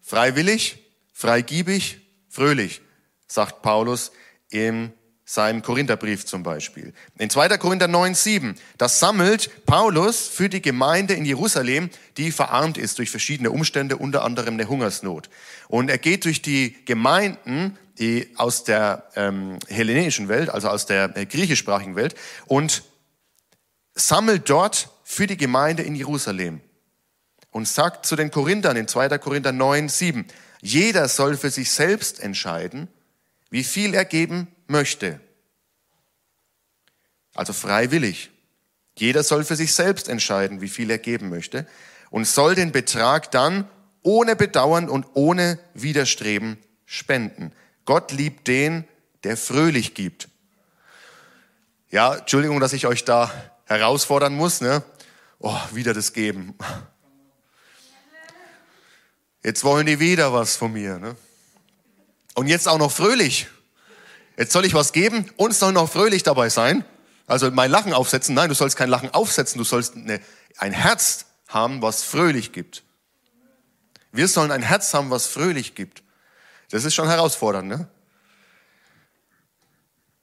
Freiwillig, 0.00 0.81
freigiebig, 1.22 2.00
fröhlich, 2.28 2.80
sagt 3.28 3.62
Paulus 3.62 4.10
in 4.50 4.92
seinem 5.24 5.62
Korintherbrief 5.62 6.26
zum 6.26 6.42
Beispiel. 6.42 6.92
In 7.16 7.30
2. 7.30 7.56
Korinther 7.58 7.86
9, 7.86 8.14
7, 8.14 8.54
das 8.76 8.98
sammelt 8.98 9.64
Paulus 9.64 10.26
für 10.26 10.48
die 10.48 10.60
Gemeinde 10.60 11.14
in 11.14 11.24
Jerusalem, 11.24 11.90
die 12.16 12.32
verarmt 12.32 12.76
ist 12.76 12.98
durch 12.98 13.10
verschiedene 13.10 13.52
Umstände, 13.52 13.96
unter 13.96 14.24
anderem 14.24 14.54
eine 14.54 14.68
Hungersnot. 14.68 15.30
Und 15.68 15.90
er 15.90 15.98
geht 15.98 16.24
durch 16.24 16.42
die 16.42 16.84
Gemeinden 16.84 17.78
die 17.98 18.30
aus 18.36 18.64
der 18.64 19.04
ähm, 19.16 19.58
hellenischen 19.68 20.28
Welt, 20.28 20.48
also 20.50 20.68
aus 20.68 20.86
der 20.86 21.16
äh, 21.16 21.26
griechischsprachigen 21.26 21.94
Welt, 21.94 22.14
und 22.46 22.82
sammelt 23.94 24.48
dort 24.48 24.88
für 25.04 25.26
die 25.26 25.36
Gemeinde 25.36 25.82
in 25.82 25.94
Jerusalem 25.94 26.62
und 27.50 27.68
sagt 27.68 28.06
zu 28.06 28.16
den 28.16 28.30
Korinthern 28.30 28.76
in 28.76 28.88
2. 28.88 29.18
Korinther 29.18 29.52
9, 29.52 29.88
7, 29.88 30.26
jeder 30.62 31.08
soll 31.08 31.36
für 31.36 31.50
sich 31.50 31.70
selbst 31.70 32.20
entscheiden, 32.20 32.88
wie 33.50 33.64
viel 33.64 33.94
er 33.94 34.04
geben 34.04 34.46
möchte. 34.68 35.20
Also 37.34 37.52
freiwillig. 37.52 38.30
Jeder 38.96 39.24
soll 39.24 39.44
für 39.44 39.56
sich 39.56 39.74
selbst 39.74 40.08
entscheiden, 40.08 40.60
wie 40.60 40.68
viel 40.68 40.90
er 40.90 40.98
geben 40.98 41.28
möchte 41.28 41.66
und 42.10 42.26
soll 42.26 42.54
den 42.54 42.70
Betrag 42.70 43.30
dann 43.32 43.68
ohne 44.02 44.36
Bedauern 44.36 44.88
und 44.88 45.06
ohne 45.14 45.58
Widerstreben 45.74 46.58
spenden. 46.86 47.52
Gott 47.84 48.12
liebt 48.12 48.46
den, 48.46 48.84
der 49.24 49.36
fröhlich 49.36 49.94
gibt. 49.94 50.28
Ja, 51.90 52.16
Entschuldigung, 52.16 52.60
dass 52.60 52.72
ich 52.72 52.86
euch 52.86 53.04
da 53.04 53.32
herausfordern 53.64 54.34
muss. 54.34 54.60
Ne? 54.60 54.82
Oh, 55.40 55.58
wieder 55.72 55.92
das 55.92 56.12
Geben. 56.12 56.54
Jetzt 59.44 59.64
wollen 59.64 59.86
die 59.86 59.98
wieder 59.98 60.32
was 60.32 60.56
von 60.56 60.72
mir. 60.72 60.98
Ne? 60.98 61.16
Und 62.34 62.46
jetzt 62.46 62.68
auch 62.68 62.78
noch 62.78 62.92
fröhlich. 62.92 63.48
Jetzt 64.36 64.52
soll 64.52 64.64
ich 64.64 64.74
was 64.74 64.92
geben 64.92 65.30
und 65.36 65.54
soll 65.54 65.72
noch 65.72 65.90
fröhlich 65.90 66.22
dabei 66.22 66.48
sein. 66.48 66.84
Also 67.26 67.50
mein 67.50 67.70
Lachen 67.70 67.92
aufsetzen. 67.92 68.34
Nein, 68.34 68.48
du 68.48 68.54
sollst 68.54 68.76
kein 68.76 68.88
Lachen 68.88 69.12
aufsetzen. 69.12 69.58
Du 69.58 69.64
sollst 69.64 69.96
eine, 69.96 70.20
ein 70.58 70.72
Herz 70.72 71.26
haben, 71.48 71.82
was 71.82 72.02
fröhlich 72.02 72.52
gibt. 72.52 72.82
Wir 74.12 74.28
sollen 74.28 74.50
ein 74.50 74.62
Herz 74.62 74.94
haben, 74.94 75.10
was 75.10 75.26
fröhlich 75.26 75.74
gibt. 75.74 76.02
Das 76.70 76.84
ist 76.84 76.94
schon 76.94 77.08
herausfordernd. 77.08 77.68
Ne? 77.68 77.88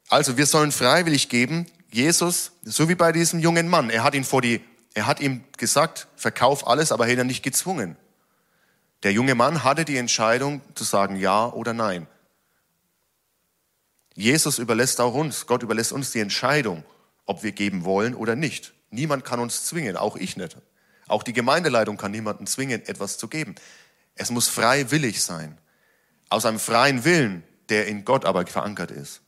Also 0.07 0.37
wir 0.37 0.45
sollen 0.45 0.71
freiwillig 0.71 1.29
geben. 1.29 1.67
Jesus, 1.91 2.51
so 2.63 2.87
wie 2.87 2.95
bei 2.95 3.11
diesem 3.11 3.39
jungen 3.39 3.67
Mann, 3.67 3.89
er 3.89 4.03
hat 4.03 4.13
ihn 4.13 4.23
vor 4.23 4.41
die, 4.41 4.61
er 4.93 5.07
hat 5.07 5.19
ihm 5.19 5.43
gesagt, 5.57 6.07
verkauf 6.15 6.67
alles, 6.67 6.91
aber 6.91 7.07
er 7.07 7.13
hat 7.13 7.19
ihn 7.19 7.27
nicht 7.27 7.43
gezwungen. 7.43 7.97
Der 9.03 9.13
junge 9.13 9.35
Mann 9.35 9.63
hatte 9.63 9.85
die 9.85 9.97
Entscheidung 9.97 10.61
zu 10.75 10.83
sagen 10.83 11.15
ja 11.15 11.47
oder 11.47 11.73
nein. 11.73 12.07
Jesus 14.13 14.59
überlässt 14.59 14.99
auch 14.99 15.13
uns, 15.13 15.45
Gott 15.45 15.63
überlässt 15.63 15.93
uns 15.93 16.11
die 16.11 16.19
Entscheidung, 16.19 16.83
ob 17.25 17.43
wir 17.43 17.53
geben 17.53 17.85
wollen 17.85 18.13
oder 18.13 18.35
nicht. 18.35 18.73
Niemand 18.89 19.23
kann 19.23 19.39
uns 19.39 19.65
zwingen, 19.65 19.95
auch 19.95 20.17
ich 20.17 20.35
nicht. 20.35 20.57
Auch 21.07 21.23
die 21.23 21.33
Gemeindeleitung 21.33 21.95
kann 21.95 22.11
niemanden 22.11 22.45
zwingen, 22.45 22.85
etwas 22.85 23.17
zu 23.17 23.27
geben. 23.27 23.55
Es 24.15 24.29
muss 24.31 24.49
freiwillig 24.49 25.23
sein. 25.23 25.57
Aus 26.29 26.45
einem 26.45 26.59
freien 26.59 27.05
Willen, 27.05 27.43
der 27.69 27.87
in 27.87 28.03
Gott 28.03 28.25
aber 28.25 28.45
verankert 28.45 28.91
ist. 28.91 29.21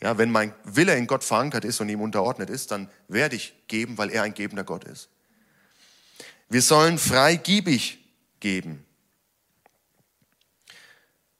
Ja, 0.00 0.18
wenn 0.18 0.30
mein 0.30 0.54
Wille 0.64 0.96
in 0.96 1.06
Gott 1.06 1.22
verankert 1.22 1.64
ist 1.64 1.80
und 1.80 1.88
ihm 1.88 2.00
unterordnet 2.00 2.50
ist, 2.50 2.70
dann 2.70 2.90
werde 3.08 3.36
ich 3.36 3.54
geben, 3.68 3.98
weil 3.98 4.10
er 4.10 4.22
ein 4.22 4.34
gebender 4.34 4.64
Gott 4.64 4.84
ist. 4.84 5.08
Wir 6.48 6.62
sollen 6.62 6.98
freigiebig 6.98 7.98
geben. 8.40 8.84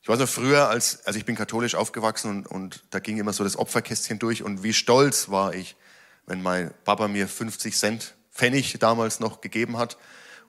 Ich 0.05 0.09
weiß 0.11 0.19
noch 0.19 0.29
früher, 0.29 0.69
als, 0.69 1.07
also 1.07 1.19
ich 1.19 1.25
bin 1.25 1.35
katholisch 1.35 1.75
aufgewachsen 1.77 2.29
und, 2.29 2.47
und 2.47 2.85
da 2.90 2.99
ging 2.99 3.17
immer 3.17 3.33
so 3.33 3.43
das 3.43 3.57
Opferkästchen 3.57 4.19
durch 4.19 4.43
und 4.43 4.62
wie 4.62 4.75
stolz 4.75 5.31
war 5.31 5.55
ich, 5.55 5.77
wenn 6.27 6.43
mein 6.43 6.75
Papa 6.85 7.09
mir 7.09 7.27
50 7.27 7.75
Cent 7.75 8.14
Pfennig 8.31 8.79
damals 8.79 9.19
noch 9.19 9.40
gegeben 9.40 9.79
hat 9.79 9.97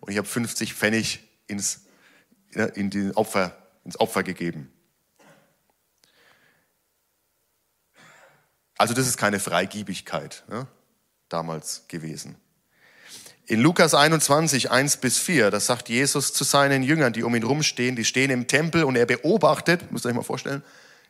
und 0.01 0.11
ich 0.11 0.17
habe 0.17 0.27
50 0.27 0.73
Pfennig 0.73 1.23
ins, 1.47 1.85
in 2.73 2.89
den 2.89 3.13
Opfer 3.13 3.55
ins 3.85 3.97
Opfer 3.97 4.23
gegeben. 4.23 4.73
Also 8.77 8.93
das 8.93 9.07
ist 9.07 9.15
keine 9.15 9.39
Freigiebigkeit 9.39 10.43
ne, 10.49 10.67
damals 11.29 11.87
gewesen. 11.87 12.35
In 13.47 13.61
Lukas 13.61 13.93
21, 13.93 14.71
1 14.71 14.97
bis 14.97 15.19
4, 15.19 15.51
das 15.51 15.67
sagt 15.67 15.89
Jesus 15.89 16.33
zu 16.33 16.43
seinen 16.43 16.81
Jüngern, 16.81 17.13
die 17.13 17.21
um 17.23 17.35
ihn 17.35 17.43
rumstehen, 17.43 17.95
die 17.95 18.03
stehen 18.03 18.31
im 18.31 18.47
Tempel 18.47 18.83
und 18.83 18.95
er 18.95 19.05
beobachtet, 19.05 19.91
müsst 19.91 20.05
ihr 20.05 20.09
euch 20.09 20.15
mal 20.15 20.23
vorstellen, 20.23 20.63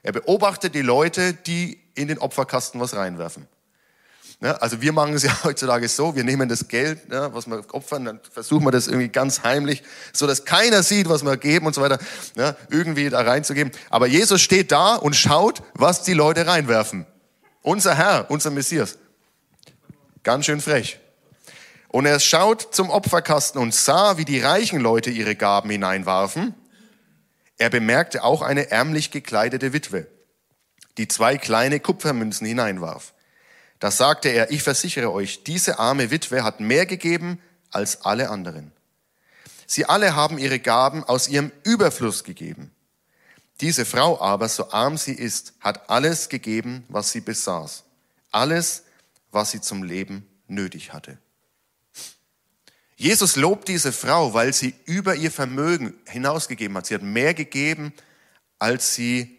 er 0.03 0.11
beobachtet 0.11 0.75
die 0.75 0.81
Leute, 0.81 1.33
die 1.33 1.79
in 1.95 2.09
den 2.09 2.17
Opferkasten 2.17 2.81
was 2.81 2.93
reinwerfen. 2.93 3.47
Ne? 4.41 4.61
Also 4.61 4.81
wir 4.81 4.91
machen 4.91 5.13
es 5.13 5.23
ja 5.23 5.31
heutzutage 5.45 5.87
so, 5.87 6.13
wir 6.13 6.25
nehmen 6.25 6.49
das 6.49 6.67
Geld, 6.67 7.07
ne, 7.07 7.29
was 7.31 7.47
wir 7.47 7.63
opfern, 7.73 8.03
dann 8.03 8.19
versuchen 8.29 8.65
wir 8.65 8.71
das 8.71 8.87
irgendwie 8.87 9.07
ganz 9.07 9.43
heimlich, 9.43 9.81
so 10.11 10.27
dass 10.27 10.43
keiner 10.43 10.83
sieht, 10.83 11.07
was 11.07 11.23
wir 11.23 11.37
geben 11.37 11.65
und 11.65 11.73
so 11.73 11.81
weiter, 11.81 11.99
ne, 12.35 12.53
irgendwie 12.69 13.09
da 13.09 13.21
reinzugeben. 13.21 13.71
Aber 13.89 14.07
Jesus 14.07 14.41
steht 14.41 14.73
da 14.73 14.95
und 14.95 15.15
schaut, 15.15 15.63
was 15.73 16.03
die 16.03 16.13
Leute 16.13 16.45
reinwerfen. 16.45 17.05
Unser 17.61 17.95
Herr, 17.95 18.29
unser 18.29 18.51
Messias. 18.51 18.97
Ganz 20.23 20.45
schön 20.45 20.59
frech. 20.59 20.99
Und 21.95 22.05
er 22.05 22.19
schaut 22.19 22.75
zum 22.75 22.89
Opferkasten 22.89 23.61
und 23.61 23.73
sah, 23.73 24.17
wie 24.17 24.25
die 24.25 24.41
reichen 24.41 24.81
Leute 24.81 25.11
ihre 25.11 25.37
Gaben 25.37 25.69
hineinwarfen. 25.69 26.53
Er 27.57 27.69
bemerkte 27.69 28.25
auch 28.25 28.41
eine 28.41 28.69
ärmlich 28.69 29.11
gekleidete 29.11 29.71
Witwe, 29.71 30.05
die 30.97 31.07
zwei 31.07 31.37
kleine 31.37 31.79
Kupfermünzen 31.79 32.45
hineinwarf. 32.45 33.13
Da 33.79 33.91
sagte 33.91 34.27
er, 34.27 34.51
ich 34.51 34.61
versichere 34.61 35.09
euch, 35.13 35.45
diese 35.45 35.79
arme 35.79 36.11
Witwe 36.11 36.43
hat 36.43 36.59
mehr 36.59 36.85
gegeben 36.85 37.39
als 37.71 38.01
alle 38.03 38.29
anderen. 38.29 38.73
Sie 39.65 39.85
alle 39.85 40.17
haben 40.17 40.37
ihre 40.37 40.59
Gaben 40.59 41.01
aus 41.05 41.29
ihrem 41.29 41.49
Überfluss 41.63 42.25
gegeben. 42.25 42.71
Diese 43.61 43.85
Frau 43.85 44.19
aber, 44.19 44.49
so 44.49 44.69
arm 44.71 44.97
sie 44.97 45.13
ist, 45.13 45.53
hat 45.61 45.89
alles 45.89 46.27
gegeben, 46.27 46.83
was 46.89 47.13
sie 47.13 47.21
besaß. 47.21 47.85
Alles, 48.31 48.83
was 49.31 49.51
sie 49.51 49.61
zum 49.61 49.81
Leben 49.81 50.27
nötig 50.49 50.91
hatte. 50.91 51.19
Jesus 52.95 53.35
lobt 53.35 53.67
diese 53.67 53.91
Frau, 53.91 54.33
weil 54.33 54.53
sie 54.53 54.73
über 54.85 55.15
ihr 55.15 55.31
Vermögen 55.31 55.93
hinausgegeben 56.07 56.77
hat. 56.77 56.85
Sie 56.85 56.95
hat 56.95 57.03
mehr 57.03 57.33
gegeben, 57.33 57.93
als 58.57 58.95
sie 58.95 59.35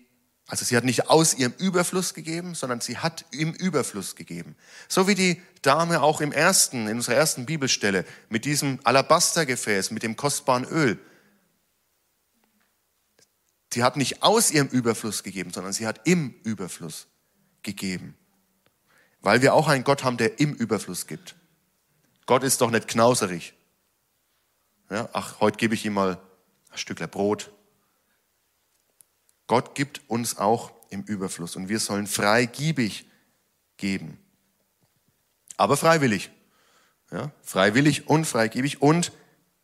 Also 0.48 0.64
sie 0.64 0.76
hat 0.76 0.84
nicht 0.84 1.10
aus 1.10 1.34
ihrem 1.34 1.54
Überfluss 1.58 2.14
gegeben, 2.14 2.54
sondern 2.54 2.80
sie 2.80 2.98
hat 2.98 3.24
im 3.32 3.52
Überfluss 3.52 4.14
gegeben. 4.14 4.54
So 4.88 5.08
wie 5.08 5.16
die 5.16 5.42
Dame 5.62 6.02
auch 6.02 6.20
im 6.20 6.30
ersten, 6.30 6.86
in 6.86 6.98
unserer 6.98 7.16
ersten 7.16 7.46
Bibelstelle 7.46 8.04
mit 8.28 8.44
diesem 8.44 8.78
Alabastergefäß, 8.84 9.90
mit 9.90 10.04
dem 10.04 10.14
kostbaren 10.14 10.64
Öl. 10.64 11.00
Sie 13.74 13.82
hat 13.82 13.96
nicht 13.96 14.22
aus 14.22 14.52
ihrem 14.52 14.68
Überfluss 14.68 15.24
gegeben, 15.24 15.52
sondern 15.52 15.72
sie 15.72 15.86
hat 15.86 16.06
im 16.06 16.34
Überfluss 16.44 17.08
gegeben. 17.62 18.16
Weil 19.20 19.42
wir 19.42 19.52
auch 19.52 19.66
einen 19.66 19.82
Gott 19.82 20.04
haben, 20.04 20.16
der 20.16 20.38
im 20.38 20.54
Überfluss 20.54 21.08
gibt. 21.08 21.34
Gott 22.26 22.42
ist 22.42 22.60
doch 22.60 22.70
nicht 22.70 22.88
knauserig. 22.88 23.54
Ja, 24.90 25.08
ach, 25.12 25.40
heute 25.40 25.56
gebe 25.56 25.74
ich 25.74 25.84
ihm 25.84 25.94
mal 25.94 26.20
ein 26.70 26.78
Stückler 26.78 27.06
Brot. 27.06 27.50
Gott 29.46 29.74
gibt 29.74 30.02
uns 30.08 30.36
auch 30.38 30.72
im 30.90 31.02
Überfluss 31.02 31.56
und 31.56 31.68
wir 31.68 31.80
sollen 31.80 32.06
freigiebig 32.06 33.06
geben. 33.76 34.18
Aber 35.56 35.76
freiwillig. 35.76 36.30
Ja, 37.12 37.30
freiwillig 37.42 38.08
und 38.08 38.24
freigebig 38.24 38.82
und 38.82 39.12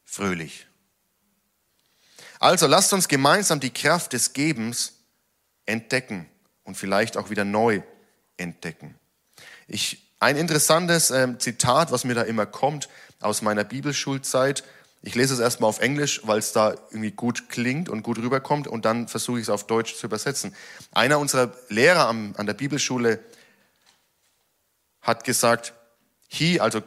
fröhlich. 0.05 0.69
Also 2.39 2.67
lasst 2.67 2.93
uns 2.93 3.09
gemeinsam 3.09 3.61
die 3.61 3.73
Kraft 3.73 4.13
des 4.13 4.33
Gebens 4.33 4.95
entdecken 5.67 6.29
und 6.63 6.77
vielleicht 6.77 7.17
auch 7.17 7.31
wieder 7.31 7.45
neu 7.45 7.83
entdecken. 8.37 8.99
Ich, 9.67 10.02
ein 10.23 10.37
interessantes 10.37 11.11
äh, 11.11 11.37
Zitat, 11.39 11.91
was 11.91 12.05
mir 12.05 12.15
da 12.15 12.23
immer 12.23 12.47
kommt 12.47 12.89
aus 13.21 13.43
meiner 13.43 13.65
Bibelschulzeit, 13.65 14.63
ich 15.05 15.17
lese 15.17 15.35
es 15.35 15.41
erstmal 15.41 15.69
auf 15.69 15.81
Englisch, 15.81 16.21
weil 16.25 16.39
es 16.39 16.53
da 16.53 16.75
irgendwie 16.91 17.11
gut 17.11 17.49
klingt 17.49 17.89
und 17.89 18.05
gut 18.05 18.19
rüberkommt 18.19 18.69
und 18.69 18.85
dann 18.85 19.09
versuche 19.09 19.39
ich 19.39 19.43
es 19.43 19.51
auf 19.51 19.67
Deutsch 19.67 19.97
zu 19.97 20.07
übersetzen. 20.07 20.55
Einer 20.93 21.19
unserer 21.19 21.53
Lehrer 21.69 22.09
an 22.09 22.47
der 22.47 22.55
Bibelschule 22.55 23.19
hat 25.01 25.25
gesagt, 25.25 25.73
he, 26.29 26.61
also 26.61 26.83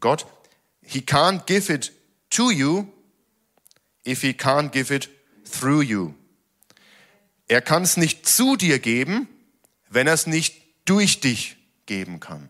Gott, 0.00 0.26
he 0.80 1.00
can't 1.00 1.44
give 1.44 1.70
it 1.70 1.92
to 2.30 2.50
you 2.50 2.86
if 4.06 4.22
he 4.22 4.30
can't 4.30 4.70
give 4.70 4.94
it 4.94 5.10
through 5.44 5.82
you. 5.82 6.14
Er 7.48 7.60
kann 7.60 7.82
es 7.82 7.98
nicht 7.98 8.26
zu 8.26 8.56
dir 8.56 8.78
geben, 8.78 9.28
wenn 9.90 10.06
er 10.06 10.14
es 10.14 10.26
nicht 10.26 10.62
durch 10.86 11.20
dich 11.20 11.58
geben 11.84 12.18
kann. 12.18 12.48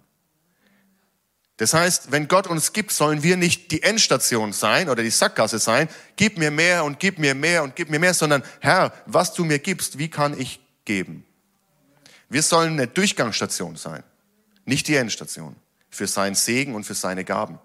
Das 1.58 1.74
heißt, 1.74 2.12
wenn 2.12 2.28
Gott 2.28 2.46
uns 2.46 2.72
gibt, 2.72 2.92
sollen 2.92 3.24
wir 3.24 3.36
nicht 3.36 3.72
die 3.72 3.82
Endstation 3.82 4.52
sein 4.52 4.88
oder 4.88 5.02
die 5.02 5.10
Sackgasse 5.10 5.58
sein, 5.58 5.88
gib 6.14 6.38
mir 6.38 6.52
mehr 6.52 6.84
und 6.84 7.00
gib 7.00 7.18
mir 7.18 7.34
mehr 7.34 7.64
und 7.64 7.74
gib 7.74 7.90
mir 7.90 7.98
mehr, 7.98 8.14
sondern 8.14 8.44
Herr, 8.60 8.92
was 9.06 9.34
du 9.34 9.44
mir 9.44 9.58
gibst, 9.58 9.98
wie 9.98 10.08
kann 10.08 10.38
ich 10.38 10.60
geben? 10.84 11.26
Wir 12.28 12.42
sollen 12.42 12.74
eine 12.74 12.86
Durchgangsstation 12.86 13.74
sein, 13.74 14.04
nicht 14.66 14.86
die 14.86 14.94
Endstation, 14.94 15.56
für 15.90 16.06
seinen 16.06 16.36
Segen 16.36 16.76
und 16.76 16.84
für 16.84 16.94
seine 16.94 17.24
Gaben. 17.24 17.58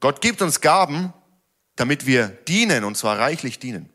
Gott 0.00 0.20
gibt 0.20 0.42
uns 0.42 0.60
Gaben, 0.60 1.12
damit 1.76 2.06
wir 2.06 2.26
dienen 2.26 2.82
und 2.82 2.96
zwar 2.96 3.20
reichlich 3.20 3.60
dienen. 3.60 3.88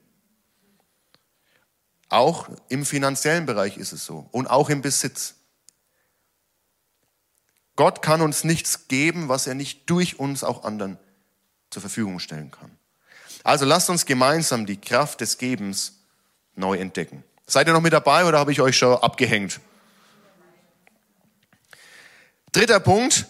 Auch 2.07 2.47
im 2.69 2.85
finanziellen 2.85 3.45
Bereich 3.45 3.75
ist 3.75 3.91
es 3.91 4.05
so 4.05 4.29
und 4.31 4.47
auch 4.47 4.69
im 4.69 4.81
Besitz. 4.81 5.34
Gott 7.75 8.01
kann 8.01 8.21
uns 8.21 8.43
nichts 8.43 8.87
geben, 8.87 9.27
was 9.27 9.47
er 9.47 9.53
nicht 9.53 9.89
durch 9.89 10.19
uns 10.19 10.43
auch 10.43 10.63
anderen 10.63 10.97
zur 11.69 11.81
Verfügung 11.81 12.19
stellen 12.19 12.51
kann. 12.51 12.71
Also 13.43 13.65
lasst 13.65 13.89
uns 13.89 14.05
gemeinsam 14.05 14.65
die 14.65 14.79
Kraft 14.79 15.21
des 15.21 15.37
Gebens 15.37 15.99
neu 16.55 16.77
entdecken. 16.77 17.23
Seid 17.45 17.67
ihr 17.67 17.73
noch 17.73 17.81
mit 17.81 17.93
dabei 17.93 18.25
oder 18.25 18.39
habe 18.39 18.51
ich 18.51 18.61
euch 18.61 18.77
schon 18.77 18.97
abgehängt? 18.97 19.59
Dritter 22.51 22.79
Punkt, 22.79 23.27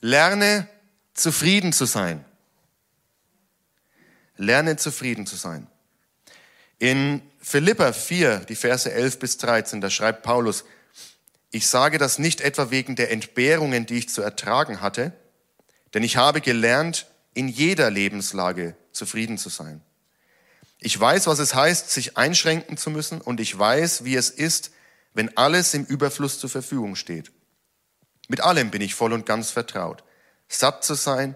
lerne 0.00 0.68
zufrieden 1.14 1.72
zu 1.72 1.86
sein. 1.86 2.24
Lerne 4.36 4.76
zufrieden 4.76 5.26
zu 5.26 5.36
sein. 5.36 5.66
In 6.78 7.22
Philippa 7.40 7.92
4, 7.92 8.40
die 8.40 8.54
Verse 8.54 8.92
11 8.92 9.18
bis 9.18 9.38
13, 9.38 9.80
da 9.80 9.88
schreibt 9.88 10.22
Paulus, 10.22 10.64
ich 11.50 11.66
sage 11.68 11.98
das 11.98 12.18
nicht 12.18 12.40
etwa 12.40 12.70
wegen 12.70 12.96
der 12.96 13.10
Entbehrungen, 13.10 13.86
die 13.86 13.98
ich 13.98 14.08
zu 14.08 14.22
ertragen 14.22 14.80
hatte, 14.80 15.12
denn 15.94 16.02
ich 16.02 16.16
habe 16.16 16.40
gelernt, 16.40 17.06
in 17.34 17.48
jeder 17.48 17.90
Lebenslage 17.90 18.76
zufrieden 18.92 19.38
zu 19.38 19.48
sein. 19.48 19.82
Ich 20.78 20.98
weiß, 20.98 21.26
was 21.26 21.38
es 21.38 21.54
heißt, 21.54 21.90
sich 21.90 22.16
einschränken 22.16 22.76
zu 22.76 22.90
müssen 22.90 23.20
und 23.20 23.40
ich 23.40 23.58
weiß, 23.58 24.04
wie 24.04 24.16
es 24.16 24.30
ist, 24.30 24.72
wenn 25.14 25.36
alles 25.36 25.72
im 25.74 25.84
Überfluss 25.84 26.38
zur 26.38 26.50
Verfügung 26.50 26.96
steht. 26.96 27.32
Mit 28.28 28.40
allem 28.40 28.70
bin 28.70 28.82
ich 28.82 28.94
voll 28.94 29.12
und 29.12 29.24
ganz 29.24 29.50
vertraut. 29.50 30.04
Satt 30.48 30.84
zu 30.84 30.94
sein 30.94 31.34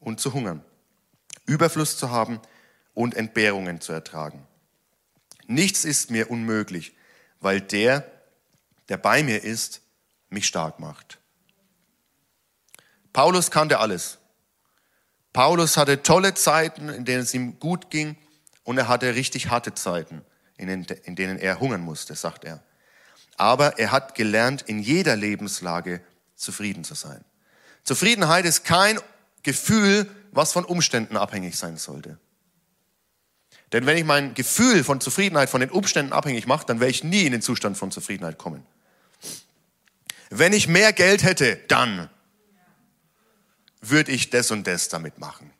und 0.00 0.20
zu 0.20 0.34
hungern. 0.34 0.64
Überfluss 1.46 1.96
zu 1.96 2.10
haben 2.10 2.40
und 2.94 3.14
Entbehrungen 3.14 3.80
zu 3.80 3.92
ertragen. 3.92 4.46
Nichts 5.46 5.84
ist 5.84 6.10
mir 6.10 6.30
unmöglich, 6.30 6.94
weil 7.40 7.60
der, 7.60 8.10
der 8.88 8.96
bei 8.96 9.22
mir 9.22 9.42
ist, 9.42 9.80
mich 10.28 10.46
stark 10.46 10.80
macht. 10.80 11.18
Paulus 13.12 13.50
kannte 13.50 13.78
alles. 13.78 14.18
Paulus 15.32 15.76
hatte 15.76 16.02
tolle 16.02 16.34
Zeiten, 16.34 16.88
in 16.88 17.04
denen 17.04 17.22
es 17.22 17.34
ihm 17.34 17.58
gut 17.58 17.90
ging, 17.90 18.16
und 18.64 18.78
er 18.78 18.88
hatte 18.88 19.14
richtig 19.14 19.50
harte 19.50 19.74
Zeiten, 19.74 20.22
in 20.56 20.86
denen 21.16 21.38
er 21.38 21.58
hungern 21.58 21.80
musste, 21.80 22.14
sagt 22.14 22.44
er. 22.44 22.62
Aber 23.36 23.78
er 23.78 23.90
hat 23.92 24.14
gelernt, 24.14 24.62
in 24.62 24.78
jeder 24.78 25.16
Lebenslage 25.16 26.00
zufrieden 26.36 26.84
zu 26.84 26.94
sein. 26.94 27.24
Zufriedenheit 27.82 28.44
ist 28.44 28.64
kein 28.64 29.00
Gefühl, 29.42 30.08
was 30.30 30.52
von 30.52 30.64
Umständen 30.64 31.16
abhängig 31.16 31.56
sein 31.58 31.76
sollte. 31.76 32.18
Denn 33.72 33.86
wenn 33.86 33.96
ich 33.96 34.04
mein 34.04 34.34
Gefühl 34.34 34.84
von 34.84 35.00
Zufriedenheit 35.00 35.48
von 35.48 35.60
den 35.60 35.70
Umständen 35.70 36.12
abhängig 36.12 36.46
mache, 36.46 36.66
dann 36.66 36.80
werde 36.80 36.90
ich 36.90 37.04
nie 37.04 37.22
in 37.22 37.32
den 37.32 37.42
Zustand 37.42 37.78
von 37.78 37.90
Zufriedenheit 37.90 38.38
kommen. 38.38 38.66
Wenn 40.28 40.52
ich 40.52 40.68
mehr 40.68 40.92
Geld 40.92 41.22
hätte, 41.22 41.56
dann 41.68 42.10
würde 43.80 44.12
ich 44.12 44.30
das 44.30 44.50
und 44.50 44.66
das 44.66 44.88
damit 44.88 45.18
machen. 45.18 45.50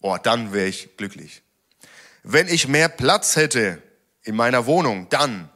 Oh, 0.00 0.16
dann 0.22 0.52
wäre 0.52 0.68
ich 0.68 0.96
glücklich. 0.96 1.42
Wenn 2.22 2.48
ich 2.48 2.68
mehr 2.68 2.88
Platz 2.88 3.36
hätte 3.36 3.82
in 4.22 4.36
meiner 4.36 4.66
Wohnung, 4.66 5.08
dann 5.08 5.50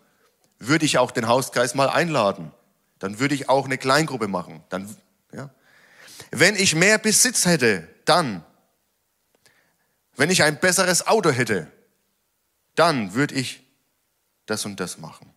würde 0.59 0.85
ich 0.85 0.99
auch 0.99 1.11
den 1.11 1.29
Hauskreis 1.29 1.75
mal 1.75 1.89
einladen. 1.89 2.51
Dann 2.99 3.19
würde 3.19 3.35
ich 3.35 3.49
auch 3.49 3.67
eine 3.67 3.79
Kleingruppe 3.79 4.27
machen. 4.27 4.65
Dann, 4.71 4.95
ja. 5.33 5.51
Wenn 6.31 6.57
ich 6.57 6.75
mehr 6.75 6.99
Besitz 6.99 7.45
hätte, 7.45 7.87
dann. 8.05 8.45
Wenn 10.17 10.31
ich 10.31 10.43
ein 10.43 10.59
besseres 10.59 11.07
Auto 11.07 11.31
hätte, 11.31 11.71
dann 12.77 13.15
würde 13.15 13.35
ich 13.35 13.63
das 14.47 14.65
und 14.65 14.79
das 14.79 14.99
machen. 14.99 15.33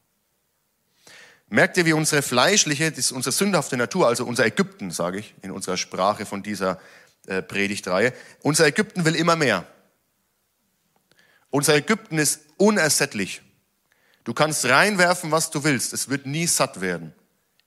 Merkt 1.47 1.77
ihr, 1.77 1.85
wie 1.85 1.93
unsere 1.93 2.21
fleischliche, 2.21 2.93
unsere 3.11 3.31
sündhafte 3.31 3.75
Natur, 3.75 4.07
also 4.07 4.23
unser 4.25 4.45
Ägypten, 4.45 4.91
sage 4.91 5.19
ich 5.19 5.33
in 5.41 5.49
unserer 5.49 5.77
Sprache 5.77 6.27
von 6.27 6.43
dieser 6.43 6.79
äh, 7.25 7.41
Predigtreihe, 7.41 8.13
unser 8.43 8.67
Ägypten 8.67 9.03
will 9.03 9.15
immer 9.15 9.35
mehr. 9.35 9.65
Unser 11.49 11.75
Ägypten 11.75 12.19
ist 12.19 12.41
unersättlich. 12.57 13.41
Du 14.23 14.35
kannst 14.35 14.65
reinwerfen, 14.65 15.31
was 15.31 15.49
du 15.49 15.63
willst. 15.63 15.93
Es 15.93 16.09
wird 16.09 16.27
nie 16.27 16.45
satt 16.45 16.81
werden. 16.81 17.15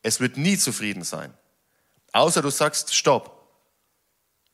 Es 0.02 0.20
wird 0.20 0.36
nie 0.36 0.56
zufrieden 0.58 1.02
sein. 1.02 1.34
Außer 2.12 2.42
du 2.42 2.50
sagst, 2.50 2.94
stopp. 2.94 3.48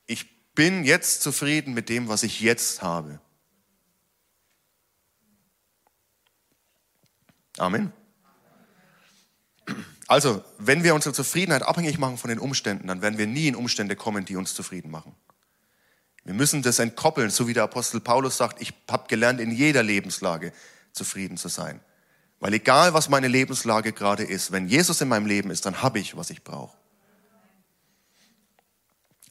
Ich 0.06 0.54
bin 0.54 0.84
jetzt 0.84 1.22
zufrieden 1.22 1.74
mit 1.74 1.90
dem, 1.90 2.08
was 2.08 2.22
ich 2.22 2.40
jetzt 2.40 2.80
habe. 2.80 3.20
Amen. 7.58 7.92
Also, 10.06 10.42
wenn 10.58 10.82
wir 10.82 10.94
unsere 10.94 11.14
Zufriedenheit 11.14 11.62
abhängig 11.62 11.98
machen 11.98 12.16
von 12.16 12.30
den 12.30 12.38
Umständen, 12.38 12.88
dann 12.88 13.02
werden 13.02 13.18
wir 13.18 13.26
nie 13.26 13.48
in 13.48 13.54
Umstände 13.54 13.94
kommen, 13.94 14.24
die 14.24 14.36
uns 14.36 14.54
zufrieden 14.54 14.90
machen. 14.90 15.14
Wir 16.24 16.34
müssen 16.34 16.62
das 16.62 16.78
entkoppeln, 16.78 17.30
so 17.30 17.46
wie 17.48 17.54
der 17.54 17.64
Apostel 17.64 18.00
Paulus 18.00 18.36
sagt, 18.36 18.60
ich 18.60 18.72
habe 18.90 19.06
gelernt, 19.08 19.40
in 19.40 19.50
jeder 19.50 19.82
Lebenslage 19.82 20.52
zufrieden 20.92 21.36
zu 21.36 21.48
sein. 21.48 21.80
Weil 22.40 22.54
egal, 22.54 22.94
was 22.94 23.08
meine 23.08 23.28
Lebenslage 23.28 23.92
gerade 23.92 24.24
ist, 24.24 24.52
wenn 24.52 24.68
Jesus 24.68 25.00
in 25.00 25.08
meinem 25.08 25.26
Leben 25.26 25.50
ist, 25.50 25.66
dann 25.66 25.82
habe 25.82 25.98
ich, 25.98 26.16
was 26.16 26.30
ich 26.30 26.44
brauche. 26.44 26.76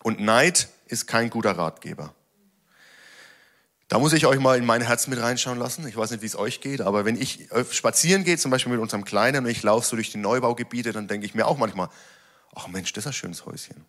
Und 0.04 0.20
Neid 0.20 0.70
ist 0.88 1.08
kein 1.08 1.30
guter 1.30 1.52
Ratgeber. 1.58 2.14
Da 3.88 4.00
muss 4.00 4.12
ich 4.12 4.26
euch 4.26 4.40
mal 4.40 4.58
in 4.58 4.66
mein 4.66 4.82
Herz 4.82 5.08
mit 5.08 5.20
reinschauen 5.20 5.58
lassen. 5.58 5.88
Ich 5.88 5.96
weiß 5.96 6.12
nicht, 6.12 6.22
wie 6.22 6.26
es 6.26 6.36
euch 6.36 6.60
geht, 6.60 6.82
aber 6.82 7.06
wenn 7.06 7.20
ich 7.20 7.50
äh, 7.52 7.64
spazieren 7.72 8.26
gehe, 8.26 8.38
zum 8.38 8.52
Beispiel 8.52 8.72
mit 8.72 8.82
unserem 8.82 9.06
Kleinen, 9.06 9.46
und 9.46 9.52
ich 9.52 9.64
laufe 9.64 9.88
so 9.88 9.96
durch 9.96 10.12
die 10.12 10.18
Neubaugebiete, 10.18 10.92
dann 10.92 11.08
denke 11.08 11.26
ich 11.26 11.34
mir 11.34 11.48
auch 11.48 11.58
manchmal, 11.58 11.90
ach 12.54 12.68
Mensch, 12.68 12.92
das 12.92 13.06
ist 13.06 13.08
ein 13.08 13.14
schönes 13.14 13.46
Häuschen. 13.46 13.86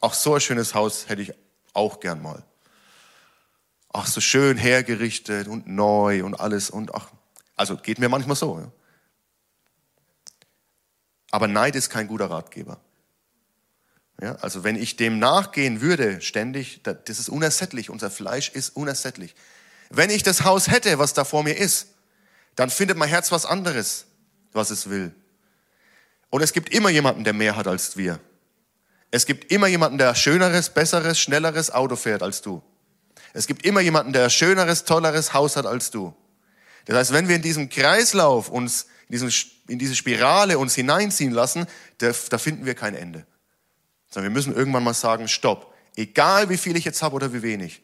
Ach, 0.00 0.14
so 0.14 0.34
ein 0.34 0.40
schönes 0.40 0.74
Haus 0.74 1.08
hätte 1.08 1.22
ich 1.22 1.32
auch 1.72 1.98
gern 1.98 2.22
mal. 2.22 2.44
Ach, 3.92 4.06
so 4.06 4.20
schön 4.20 4.56
hergerichtet 4.56 5.48
und 5.48 5.66
neu 5.66 6.24
und 6.24 6.38
alles 6.38 6.70
und 6.70 6.94
ach, 6.94 7.08
also 7.56 7.76
geht 7.76 7.98
mir 7.98 8.08
manchmal 8.08 8.36
so. 8.36 8.60
Ja. 8.60 8.70
Aber 11.32 11.48
Neid 11.48 11.74
ist 11.74 11.90
kein 11.90 12.06
guter 12.06 12.30
Ratgeber. 12.30 12.78
Ja, 14.20 14.36
also 14.36 14.64
wenn 14.64 14.76
ich 14.76 14.96
dem 14.96 15.18
nachgehen 15.18 15.80
würde 15.80 16.20
ständig, 16.22 16.80
das 16.82 17.18
ist 17.18 17.28
unersättlich. 17.28 17.90
Unser 17.90 18.10
Fleisch 18.10 18.48
ist 18.48 18.70
unersättlich. 18.70 19.34
Wenn 19.90 20.10
ich 20.10 20.22
das 20.22 20.44
Haus 20.44 20.68
hätte, 20.68 20.98
was 20.98 21.12
da 21.12 21.24
vor 21.24 21.42
mir 21.42 21.56
ist, 21.56 21.88
dann 22.54 22.70
findet 22.70 22.96
mein 22.96 23.08
Herz 23.08 23.30
was 23.30 23.44
anderes, 23.44 24.06
was 24.52 24.70
es 24.70 24.88
will. 24.88 25.14
Und 26.30 26.42
es 26.42 26.52
gibt 26.52 26.70
immer 26.70 26.88
jemanden, 26.88 27.24
der 27.24 27.34
mehr 27.34 27.56
hat 27.56 27.66
als 27.66 27.96
wir. 27.96 28.18
Es 29.10 29.26
gibt 29.26 29.52
immer 29.52 29.66
jemanden, 29.66 29.98
der 29.98 30.14
schöneres, 30.14 30.70
besseres, 30.70 31.20
schnelleres 31.20 31.70
Auto 31.70 31.96
fährt 31.96 32.22
als 32.22 32.42
du. 32.42 32.62
Es 33.32 33.46
gibt 33.46 33.64
immer 33.66 33.80
jemanden, 33.80 34.12
der 34.12 34.30
schöneres, 34.30 34.84
tolleres 34.84 35.34
Haus 35.34 35.56
hat 35.56 35.66
als 35.66 35.90
du. 35.90 36.14
Das 36.86 36.96
heißt, 36.96 37.12
wenn 37.12 37.28
wir 37.28 37.36
in 37.36 37.42
diesem 37.42 37.68
Kreislauf 37.68 38.48
uns, 38.48 38.86
in, 39.08 39.18
diesem, 39.18 39.50
in 39.68 39.78
diese 39.78 39.94
Spirale 39.94 40.58
uns 40.58 40.74
hineinziehen 40.74 41.32
lassen, 41.32 41.66
da, 41.98 42.12
da 42.30 42.38
finden 42.38 42.64
wir 42.64 42.74
kein 42.74 42.94
Ende. 42.94 43.26
Sondern 44.16 44.32
wir 44.32 44.38
müssen 44.38 44.54
irgendwann 44.54 44.82
mal 44.82 44.94
sagen, 44.94 45.28
stopp. 45.28 45.74
Egal 45.94 46.48
wie 46.48 46.56
viel 46.56 46.74
ich 46.74 46.86
jetzt 46.86 47.02
habe 47.02 47.14
oder 47.14 47.34
wie 47.34 47.42
wenig. 47.42 47.82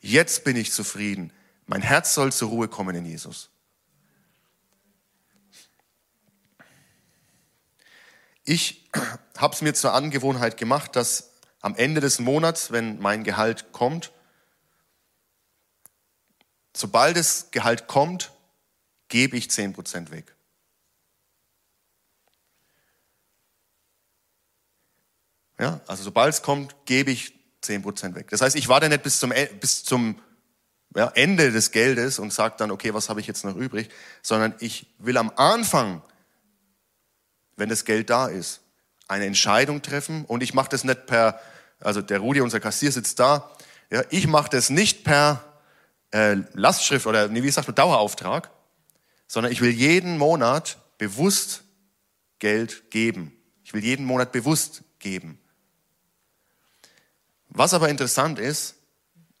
Jetzt 0.00 0.42
bin 0.42 0.56
ich 0.56 0.72
zufrieden. 0.72 1.30
Mein 1.66 1.82
Herz 1.82 2.14
soll 2.14 2.32
zur 2.32 2.48
Ruhe 2.48 2.68
kommen 2.68 2.96
in 2.96 3.04
Jesus. 3.04 3.50
Ich 8.44 8.88
habe 9.36 9.52
es 9.52 9.60
mir 9.60 9.74
zur 9.74 9.92
Angewohnheit 9.92 10.56
gemacht, 10.56 10.96
dass 10.96 11.32
am 11.60 11.76
Ende 11.76 12.00
des 12.00 12.18
Monats, 12.18 12.72
wenn 12.72 12.98
mein 12.98 13.22
Gehalt 13.22 13.70
kommt, 13.72 14.10
sobald 16.74 17.18
das 17.18 17.50
Gehalt 17.50 17.88
kommt, 17.88 18.32
gebe 19.08 19.36
ich 19.36 19.48
10% 19.48 20.10
weg. 20.10 20.34
Ja, 25.58 25.80
also 25.86 26.02
sobald 26.02 26.34
es 26.34 26.42
kommt, 26.42 26.74
gebe 26.84 27.10
ich 27.10 27.34
10% 27.62 28.14
weg. 28.14 28.28
Das 28.30 28.40
heißt, 28.40 28.56
ich 28.56 28.68
warte 28.68 28.88
nicht 28.88 29.02
bis 29.02 29.20
zum, 29.20 29.32
e, 29.32 29.46
bis 29.60 29.84
zum 29.84 30.20
ja, 30.96 31.10
Ende 31.14 31.52
des 31.52 31.70
Geldes 31.70 32.18
und 32.18 32.32
sage 32.32 32.54
dann, 32.58 32.70
okay, 32.70 32.94
was 32.94 33.08
habe 33.08 33.20
ich 33.20 33.26
jetzt 33.26 33.44
noch 33.44 33.56
übrig, 33.56 33.88
sondern 34.22 34.54
ich 34.60 34.86
will 34.98 35.16
am 35.16 35.30
Anfang, 35.36 36.02
wenn 37.56 37.68
das 37.68 37.84
Geld 37.84 38.10
da 38.10 38.26
ist, 38.26 38.60
eine 39.08 39.26
Entscheidung 39.26 39.82
treffen 39.82 40.24
und 40.24 40.42
ich 40.42 40.54
mache 40.54 40.68
das 40.70 40.84
nicht 40.84 41.06
per, 41.06 41.40
also 41.80 42.00
der 42.00 42.18
Rudi, 42.18 42.40
unser 42.40 42.60
Kassier, 42.60 42.90
sitzt 42.90 43.20
da, 43.20 43.50
ja, 43.90 44.02
ich 44.10 44.26
mache 44.26 44.50
das 44.50 44.70
nicht 44.70 45.04
per 45.04 45.44
äh, 46.10 46.36
Lastschrift 46.52 47.06
oder 47.06 47.32
wie 47.32 47.50
sagt 47.50 47.68
man, 47.68 47.74
Dauerauftrag, 47.74 48.50
sondern 49.26 49.52
ich 49.52 49.60
will 49.60 49.70
jeden 49.70 50.18
Monat 50.18 50.78
bewusst 50.98 51.62
Geld 52.38 52.90
geben. 52.90 53.36
Ich 53.62 53.72
will 53.74 53.84
jeden 53.84 54.04
Monat 54.04 54.32
bewusst 54.32 54.82
geben. 54.98 55.38
Was 57.54 57.72
aber 57.72 57.88
interessant 57.88 58.40
ist, 58.40 58.74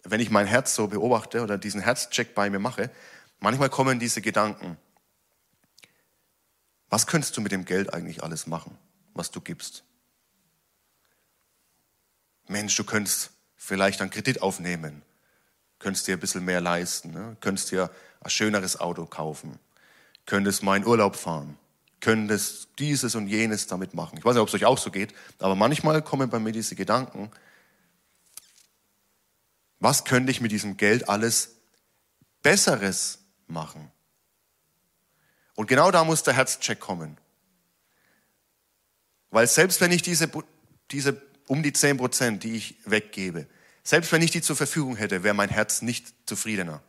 wenn 0.04 0.20
ich 0.20 0.30
mein 0.30 0.46
Herz 0.46 0.74
so 0.74 0.86
beobachte 0.86 1.42
oder 1.42 1.58
diesen 1.58 1.80
Herzcheck 1.80 2.34
bei 2.34 2.48
mir 2.48 2.60
mache, 2.60 2.90
manchmal 3.40 3.70
kommen 3.70 3.98
diese 3.98 4.22
Gedanken. 4.22 4.78
Was 6.88 7.08
könntest 7.08 7.36
du 7.36 7.40
mit 7.40 7.50
dem 7.50 7.64
Geld 7.64 7.92
eigentlich 7.92 8.22
alles 8.22 8.46
machen, 8.46 8.78
was 9.14 9.32
du 9.32 9.40
gibst? 9.40 9.82
Mensch, 12.46 12.76
du 12.76 12.84
könntest 12.84 13.32
vielleicht 13.56 14.00
einen 14.00 14.10
Kredit 14.10 14.42
aufnehmen, 14.42 15.02
könntest 15.80 16.06
dir 16.06 16.16
ein 16.16 16.20
bisschen 16.20 16.44
mehr 16.44 16.60
leisten, 16.60 17.10
ne? 17.10 17.36
könntest 17.40 17.72
dir 17.72 17.90
ein 18.20 18.30
schöneres 18.30 18.78
Auto 18.78 19.06
kaufen, 19.06 19.58
könntest 20.24 20.62
mal 20.62 20.76
in 20.76 20.86
Urlaub 20.86 21.16
fahren, 21.16 21.58
könntest 22.00 22.68
dieses 22.78 23.16
und 23.16 23.26
jenes 23.26 23.66
damit 23.66 23.92
machen. 23.92 24.18
Ich 24.18 24.24
weiß 24.24 24.34
nicht, 24.34 24.42
ob 24.42 24.48
es 24.48 24.54
euch 24.54 24.66
auch 24.66 24.78
so 24.78 24.92
geht, 24.92 25.12
aber 25.40 25.56
manchmal 25.56 26.00
kommen 26.00 26.30
bei 26.30 26.38
mir 26.38 26.52
diese 26.52 26.76
Gedanken, 26.76 27.32
was 29.84 30.04
könnte 30.04 30.32
ich 30.32 30.40
mit 30.40 30.50
diesem 30.50 30.78
Geld 30.78 31.10
alles 31.10 31.56
Besseres 32.42 33.18
machen? 33.46 33.92
Und 35.54 35.66
genau 35.66 35.90
da 35.90 36.04
muss 36.04 36.22
der 36.22 36.32
Herzcheck 36.32 36.80
kommen. 36.80 37.18
Weil 39.30 39.46
selbst 39.46 39.82
wenn 39.82 39.92
ich 39.92 40.00
diese, 40.00 40.30
diese 40.90 41.20
um 41.48 41.62
die 41.62 41.74
10 41.74 41.98
Prozent, 41.98 42.44
die 42.44 42.56
ich 42.56 42.76
weggebe, 42.86 43.46
selbst 43.82 44.10
wenn 44.10 44.22
ich 44.22 44.30
die 44.30 44.40
zur 44.40 44.56
Verfügung 44.56 44.96
hätte, 44.96 45.22
wäre 45.22 45.34
mein 45.34 45.50
Herz 45.50 45.82
nicht 45.82 46.14
zufriedener. 46.24 46.82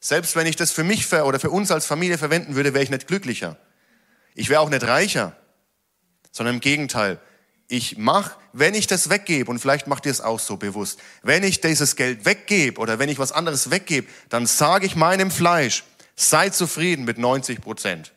Selbst 0.00 0.34
wenn 0.34 0.46
ich 0.46 0.56
das 0.56 0.72
für 0.72 0.82
mich 0.82 1.12
oder 1.12 1.38
für 1.38 1.50
uns 1.50 1.70
als 1.70 1.86
Familie 1.86 2.18
verwenden 2.18 2.56
würde, 2.56 2.74
wäre 2.74 2.82
ich 2.82 2.90
nicht 2.90 3.06
glücklicher. 3.06 3.56
Ich 4.34 4.48
wäre 4.48 4.60
auch 4.60 4.70
nicht 4.70 4.82
reicher, 4.82 5.36
sondern 6.32 6.56
im 6.56 6.60
Gegenteil, 6.60 7.20
ich 7.68 7.98
mache, 7.98 8.36
wenn 8.52 8.74
ich 8.74 8.86
das 8.86 9.10
weggebe, 9.10 9.50
und 9.50 9.58
vielleicht 9.58 9.86
macht 9.86 10.06
ihr 10.06 10.12
es 10.12 10.20
auch 10.20 10.38
so 10.38 10.56
bewusst, 10.56 11.00
wenn 11.22 11.42
ich 11.42 11.60
dieses 11.60 11.96
Geld 11.96 12.24
weggebe 12.24 12.80
oder 12.80 12.98
wenn 12.98 13.08
ich 13.08 13.18
was 13.18 13.32
anderes 13.32 13.70
weggebe, 13.70 14.08
dann 14.28 14.46
sage 14.46 14.86
ich 14.86 14.96
meinem 14.96 15.30
Fleisch, 15.30 15.84
sei 16.14 16.50
zufrieden 16.50 17.04
mit 17.04 17.18
90 17.18 17.60
Prozent. 17.60 18.12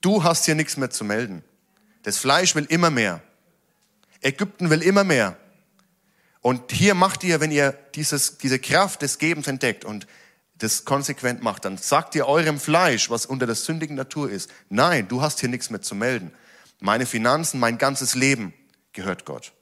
Du 0.00 0.22
hast 0.22 0.44
hier 0.44 0.54
nichts 0.54 0.76
mehr 0.76 0.90
zu 0.90 1.04
melden. 1.04 1.42
Das 2.02 2.18
Fleisch 2.18 2.54
will 2.54 2.66
immer 2.66 2.90
mehr. 2.90 3.22
Ägypten 4.20 4.68
will 4.68 4.82
immer 4.82 5.04
mehr. 5.04 5.38
Und 6.40 6.72
hier 6.72 6.94
macht 6.94 7.24
ihr, 7.24 7.40
wenn 7.40 7.50
ihr 7.50 7.72
dieses, 7.94 8.36
diese 8.36 8.58
Kraft 8.58 9.00
des 9.00 9.18
Gebens 9.18 9.46
entdeckt 9.46 9.84
und 9.84 10.06
das 10.58 10.84
konsequent 10.84 11.42
macht, 11.42 11.64
dann 11.64 11.78
sagt 11.78 12.14
ihr 12.14 12.26
eurem 12.26 12.60
Fleisch, 12.60 13.08
was 13.08 13.24
unter 13.24 13.46
der 13.46 13.54
sündigen 13.54 13.96
Natur 13.96 14.30
ist, 14.30 14.50
nein, 14.68 15.08
du 15.08 15.22
hast 15.22 15.40
hier 15.40 15.48
nichts 15.48 15.70
mehr 15.70 15.80
zu 15.80 15.94
melden. 15.94 16.32
Meine 16.80 17.06
Finanzen, 17.06 17.60
mein 17.60 17.78
ganzes 17.78 18.14
Leben 18.14 18.54
gehört 18.92 19.24
Gott. 19.24 19.52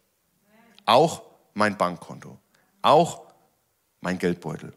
Auch 0.85 1.23
mein 1.55 1.77
Bankkonto. 1.77 2.39
Auch 2.83 3.33
mein 4.01 4.19
Geldbeutel. 4.19 4.73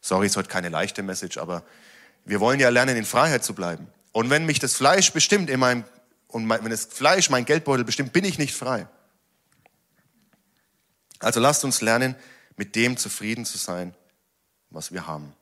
Sorry, 0.00 0.26
ist 0.26 0.36
heute 0.36 0.48
keine 0.48 0.68
leichte 0.68 1.02
Message, 1.02 1.36
aber 1.36 1.64
wir 2.24 2.40
wollen 2.40 2.60
ja 2.60 2.68
lernen, 2.68 2.96
in 2.96 3.04
Freiheit 3.04 3.44
zu 3.44 3.54
bleiben. 3.54 3.88
Und 4.12 4.30
wenn 4.30 4.46
mich 4.46 4.58
das 4.58 4.74
Fleisch 4.74 5.12
bestimmt 5.12 5.50
in 5.50 5.60
meinem, 5.60 5.84
und 6.28 6.48
wenn 6.48 6.70
das 6.70 6.84
Fleisch 6.86 7.28
mein 7.28 7.44
Geldbeutel 7.44 7.84
bestimmt, 7.84 8.12
bin 8.12 8.24
ich 8.24 8.38
nicht 8.38 8.54
frei. 8.54 8.88
Also 11.18 11.40
lasst 11.40 11.64
uns 11.64 11.80
lernen, 11.80 12.14
mit 12.56 12.76
dem 12.76 12.96
zufrieden 12.96 13.44
zu 13.44 13.58
sein, 13.58 13.94
was 14.70 14.92
wir 14.92 15.06
haben. 15.06 15.34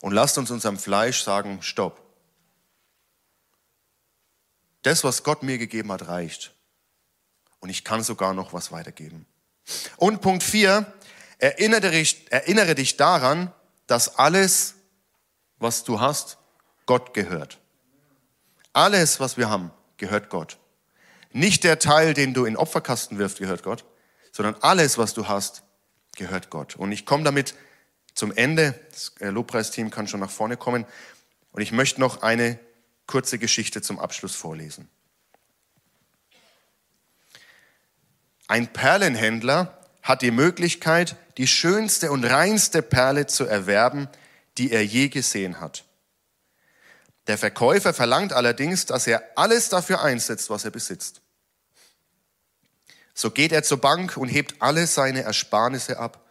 Und 0.00 0.12
lasst 0.12 0.38
uns 0.38 0.50
unserem 0.50 0.78
Fleisch 0.78 1.22
sagen, 1.22 1.62
stopp. 1.62 2.01
Das, 4.82 5.04
was 5.04 5.22
Gott 5.22 5.42
mir 5.42 5.58
gegeben 5.58 5.92
hat, 5.92 6.08
reicht. 6.08 6.54
Und 7.60 7.68
ich 7.68 7.84
kann 7.84 8.02
sogar 8.02 8.34
noch 8.34 8.52
was 8.52 8.72
weitergeben. 8.72 9.26
Und 9.96 10.20
Punkt 10.20 10.42
4, 10.42 10.92
erinnere 11.38 11.90
dich, 11.92 12.26
erinnere 12.30 12.74
dich 12.74 12.96
daran, 12.96 13.52
dass 13.86 14.18
alles, 14.18 14.74
was 15.58 15.84
du 15.84 16.00
hast, 16.00 16.38
Gott 16.86 17.14
gehört. 17.14 17.58
Alles, 18.72 19.20
was 19.20 19.36
wir 19.36 19.48
haben, 19.48 19.70
gehört 19.96 20.30
Gott. 20.30 20.58
Nicht 21.30 21.64
der 21.64 21.78
Teil, 21.78 22.14
den 22.14 22.34
du 22.34 22.44
in 22.44 22.56
Opferkasten 22.56 23.18
wirfst, 23.18 23.38
gehört 23.38 23.62
Gott, 23.62 23.84
sondern 24.32 24.56
alles, 24.60 24.98
was 24.98 25.14
du 25.14 25.28
hast, 25.28 25.62
gehört 26.16 26.50
Gott. 26.50 26.76
Und 26.76 26.92
ich 26.92 27.06
komme 27.06 27.24
damit 27.24 27.54
zum 28.14 28.32
Ende. 28.32 28.78
Das 28.90 29.12
äh, 29.20 29.28
Lobpreisteam 29.28 29.90
kann 29.90 30.08
schon 30.08 30.20
nach 30.20 30.30
vorne 30.30 30.56
kommen. 30.56 30.84
Und 31.52 31.62
ich 31.62 31.72
möchte 31.72 32.00
noch 32.00 32.22
eine 32.22 32.58
kurze 33.06 33.38
Geschichte 33.38 33.82
zum 33.82 33.98
Abschluss 33.98 34.34
vorlesen. 34.34 34.88
Ein 38.48 38.72
Perlenhändler 38.72 39.78
hat 40.02 40.22
die 40.22 40.30
Möglichkeit, 40.30 41.16
die 41.38 41.46
schönste 41.46 42.10
und 42.10 42.24
reinste 42.24 42.82
Perle 42.82 43.26
zu 43.26 43.44
erwerben, 43.44 44.08
die 44.58 44.72
er 44.72 44.84
je 44.84 45.08
gesehen 45.08 45.60
hat. 45.60 45.84
Der 47.28 47.38
Verkäufer 47.38 47.94
verlangt 47.94 48.32
allerdings, 48.32 48.84
dass 48.84 49.06
er 49.06 49.22
alles 49.36 49.68
dafür 49.68 50.02
einsetzt, 50.02 50.50
was 50.50 50.64
er 50.64 50.70
besitzt. 50.70 51.22
So 53.14 53.30
geht 53.30 53.52
er 53.52 53.62
zur 53.62 53.78
Bank 53.78 54.16
und 54.16 54.28
hebt 54.28 54.56
alle 54.60 54.86
seine 54.86 55.22
Ersparnisse 55.22 55.98
ab, 55.98 56.26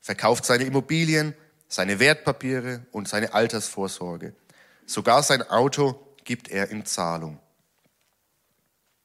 verkauft 0.00 0.44
seine 0.44 0.64
Immobilien, 0.64 1.34
seine 1.68 1.98
Wertpapiere 1.98 2.86
und 2.92 3.08
seine 3.08 3.34
Altersvorsorge, 3.34 4.34
sogar 4.86 5.22
sein 5.22 5.42
Auto 5.42 6.05
gibt 6.26 6.48
er 6.48 6.70
in 6.70 6.84
Zahlung. 6.84 7.38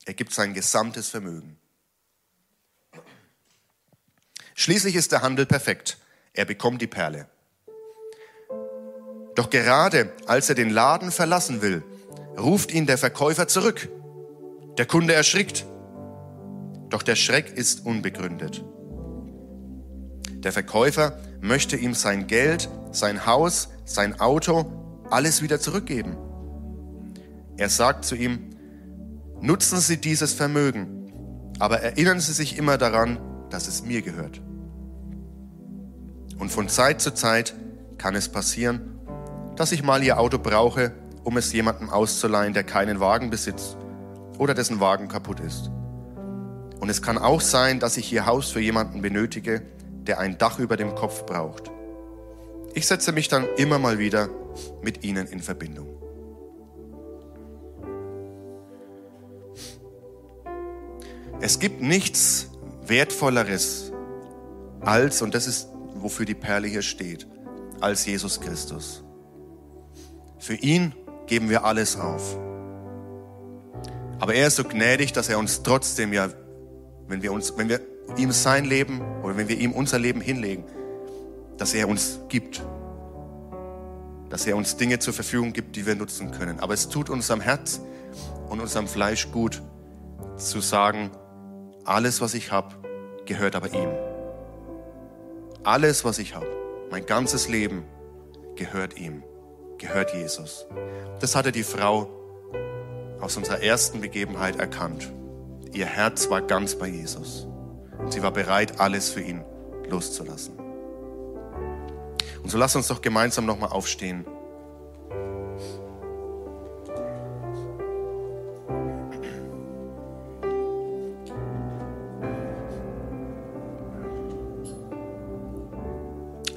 Er 0.06 0.14
gibt 0.14 0.34
sein 0.34 0.54
gesamtes 0.54 1.08
Vermögen. 1.08 1.58
Schließlich 4.56 4.96
ist 4.96 5.14
der 5.14 5.22
Handel 5.22 5.46
perfekt. 5.46 5.98
Er 6.34 6.46
bekommt 6.46 6.82
die 6.82 6.88
Perle. 6.88 7.30
Doch 9.36 9.50
gerade 9.50 10.12
als 10.26 10.50
er 10.50 10.56
den 10.56 10.70
Laden 10.70 11.12
verlassen 11.12 11.62
will, 11.62 11.84
ruft 12.38 12.72
ihn 12.72 12.86
der 12.86 12.98
Verkäufer 12.98 13.48
zurück. 13.48 13.88
Der 14.78 14.86
Kunde 14.86 15.14
erschrickt. 15.14 15.66
Doch 16.90 17.04
der 17.04 17.16
Schreck 17.16 17.50
ist 17.56 17.86
unbegründet. 17.86 18.66
Der 20.44 20.52
Verkäufer 20.52 21.20
möchte 21.40 21.78
ihm 21.78 21.94
sein 21.94 22.28
Geld, 22.28 22.68
sein 22.92 23.26
Haus, 23.26 23.70
sein 23.86 24.20
Auto 24.20 25.06
alles 25.10 25.42
wieder 25.42 25.60
zurückgeben. 25.60 26.18
Er 27.62 27.70
sagt 27.70 28.06
zu 28.06 28.16
ihm, 28.16 28.40
nutzen 29.40 29.80
Sie 29.82 29.98
dieses 29.98 30.34
Vermögen, 30.34 31.54
aber 31.60 31.80
erinnern 31.80 32.20
Sie 32.20 32.34
sich 32.34 32.58
immer 32.58 32.80
daran, 32.80 33.20
dass 33.52 33.68
es 33.68 33.84
mir 33.86 34.02
gehört. 34.02 34.42
Und 36.40 36.52
von 36.52 36.70
Zeit 36.70 37.02
zu 37.02 37.14
Zeit 37.14 37.54
kann 38.00 38.16
es 38.16 38.30
passieren, 38.30 39.00
dass 39.58 39.72
ich 39.74 39.84
mal 39.84 40.02
Ihr 40.02 40.20
Auto 40.20 40.40
brauche, 40.40 40.92
um 41.24 41.38
es 41.38 41.54
jemandem 41.54 41.92
auszuleihen, 41.92 42.56
der 42.56 42.64
keinen 42.64 43.00
Wagen 43.00 43.30
besitzt 43.30 43.78
oder 44.40 44.56
dessen 44.56 44.80
Wagen 44.80 45.08
kaputt 45.08 45.40
ist. 45.40 45.70
Und 46.80 46.90
es 46.90 47.04
kann 47.04 47.20
auch 47.20 47.42
sein, 47.42 47.80
dass 47.80 47.96
ich 47.96 48.12
Ihr 48.12 48.26
Haus 48.26 48.50
für 48.50 48.60
jemanden 48.60 49.04
benötige, 49.04 49.62
der 50.08 50.18
ein 50.18 50.40
Dach 50.40 50.58
über 50.58 50.78
dem 50.78 50.96
Kopf 50.96 51.28
braucht. 51.28 51.70
Ich 52.74 52.88
setze 52.88 53.12
mich 53.12 53.28
dann 53.28 53.46
immer 53.58 53.78
mal 53.78 54.00
wieder 54.00 54.30
mit 54.82 55.04
Ihnen 55.04 55.28
in 55.28 55.42
Verbindung. 55.42 55.91
Es 61.42 61.58
gibt 61.58 61.82
nichts 61.82 62.50
Wertvolleres 62.86 63.92
als, 64.80 65.24
und 65.24 65.34
das 65.34 65.48
ist, 65.48 65.70
wofür 65.96 66.26
die 66.26 66.36
Perle 66.36 66.68
hier 66.68 66.84
steht, 66.84 67.28
als 67.80 68.06
Jesus 68.06 68.40
Christus. 68.42 69.04
Für 70.38 70.54
ihn 70.54 70.94
geben 71.26 71.50
wir 71.50 71.66
alles 71.66 72.00
auf. 72.00 72.38
Aber 74.20 74.36
er 74.36 74.48
ist 74.48 74.58
so 74.58 74.64
gnädig, 74.64 75.14
dass 75.14 75.30
er 75.30 75.40
uns 75.40 75.64
trotzdem 75.64 76.14
ja, 76.14 76.30
wenn 77.08 77.24
wir 77.24 77.32
uns, 77.32 77.58
wenn 77.58 77.70
wir 77.70 77.82
ihm 78.18 78.32
sein 78.32 78.66
Leben 78.66 79.02
oder 79.24 79.36
wenn 79.36 79.48
wir 79.48 79.58
ihm 79.58 79.72
unser 79.72 79.98
Leben 79.98 80.22
hinlegen, 80.22 80.64
dass 81.58 81.74
er 81.74 81.88
uns 81.88 82.20
gibt. 82.30 82.64
Dass 84.30 84.46
er 84.46 84.56
uns 84.56 84.78
Dinge 84.78 85.00
zur 85.00 85.14
Verfügung 85.14 85.54
gibt, 85.54 85.76
die 85.76 85.88
wir 85.88 85.96
nutzen 85.96 86.30
können. 86.30 86.60
Aber 86.60 86.76
es 86.76 86.88
tut 86.88 87.10
unserem 87.10 87.42
Herz 87.42 87.82
und 88.48 88.60
unserem 88.60 88.88
Fleisch 88.88 89.32
gut, 89.32 89.62
zu 90.38 90.60
sagen, 90.60 91.12
alles, 91.86 92.22
was 92.22 92.34
ich 92.34 92.52
habe, 92.52 92.76
gehört 93.26 93.56
aber 93.56 93.74
ihm. 93.74 93.90
Alles, 95.64 96.04
was 96.06 96.20
ich 96.20 96.36
habe, 96.36 96.48
mein 96.90 97.06
ganzes 97.06 97.48
Leben, 97.48 97.86
gehört 98.56 98.98
ihm, 98.98 99.24
gehört 99.78 100.14
Jesus. 100.14 100.66
Das 101.20 101.36
hatte 101.36 101.52
die 101.52 101.64
Frau 101.64 102.10
aus 103.20 103.38
unserer 103.38 103.62
ersten 103.62 104.02
Begebenheit 104.02 104.58
erkannt. 104.58 105.12
Ihr 105.74 105.86
Herz 105.86 106.30
war 106.30 106.42
ganz 106.42 106.76
bei 106.76 106.88
Jesus. 106.88 107.48
Und 107.98 108.12
sie 108.12 108.24
war 108.24 108.32
bereit, 108.32 108.80
alles 108.80 109.10
für 109.10 109.22
ihn 109.22 109.44
loszulassen. 109.90 110.58
Und 112.44 112.50
so 112.50 112.58
lass 112.58 112.76
uns 112.76 112.88
doch 112.88 113.02
gemeinsam 113.02 113.46
nochmal 113.46 113.70
aufstehen. 113.70 114.26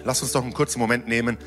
Lass 0.05 0.23
uns 0.23 0.33
doch 0.33 0.43
einen 0.43 0.53
kurzen 0.53 0.79
Moment 0.79 1.09
nehmen, 1.09 1.39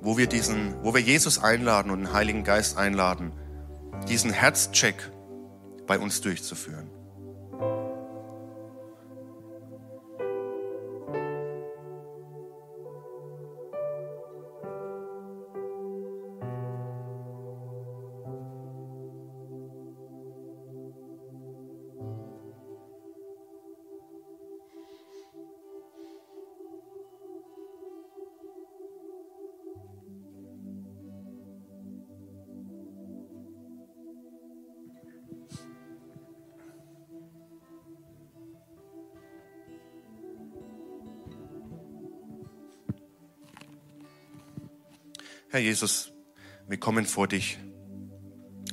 wo 0.00 0.16
wir 0.16 0.26
diesen, 0.26 0.74
wo 0.82 0.94
wir 0.94 1.00
Jesus 1.00 1.42
einladen 1.42 1.90
und 1.90 2.00
den 2.00 2.12
Heiligen 2.12 2.44
Geist 2.44 2.78
einladen, 2.78 3.32
diesen 4.08 4.32
Herzcheck 4.32 5.10
bei 5.86 5.98
uns 5.98 6.20
durchzuführen. 6.20 6.90
Jesus, 45.72 46.12
wir 46.68 46.76
kommen 46.76 47.06
vor 47.06 47.26
dich 47.26 47.58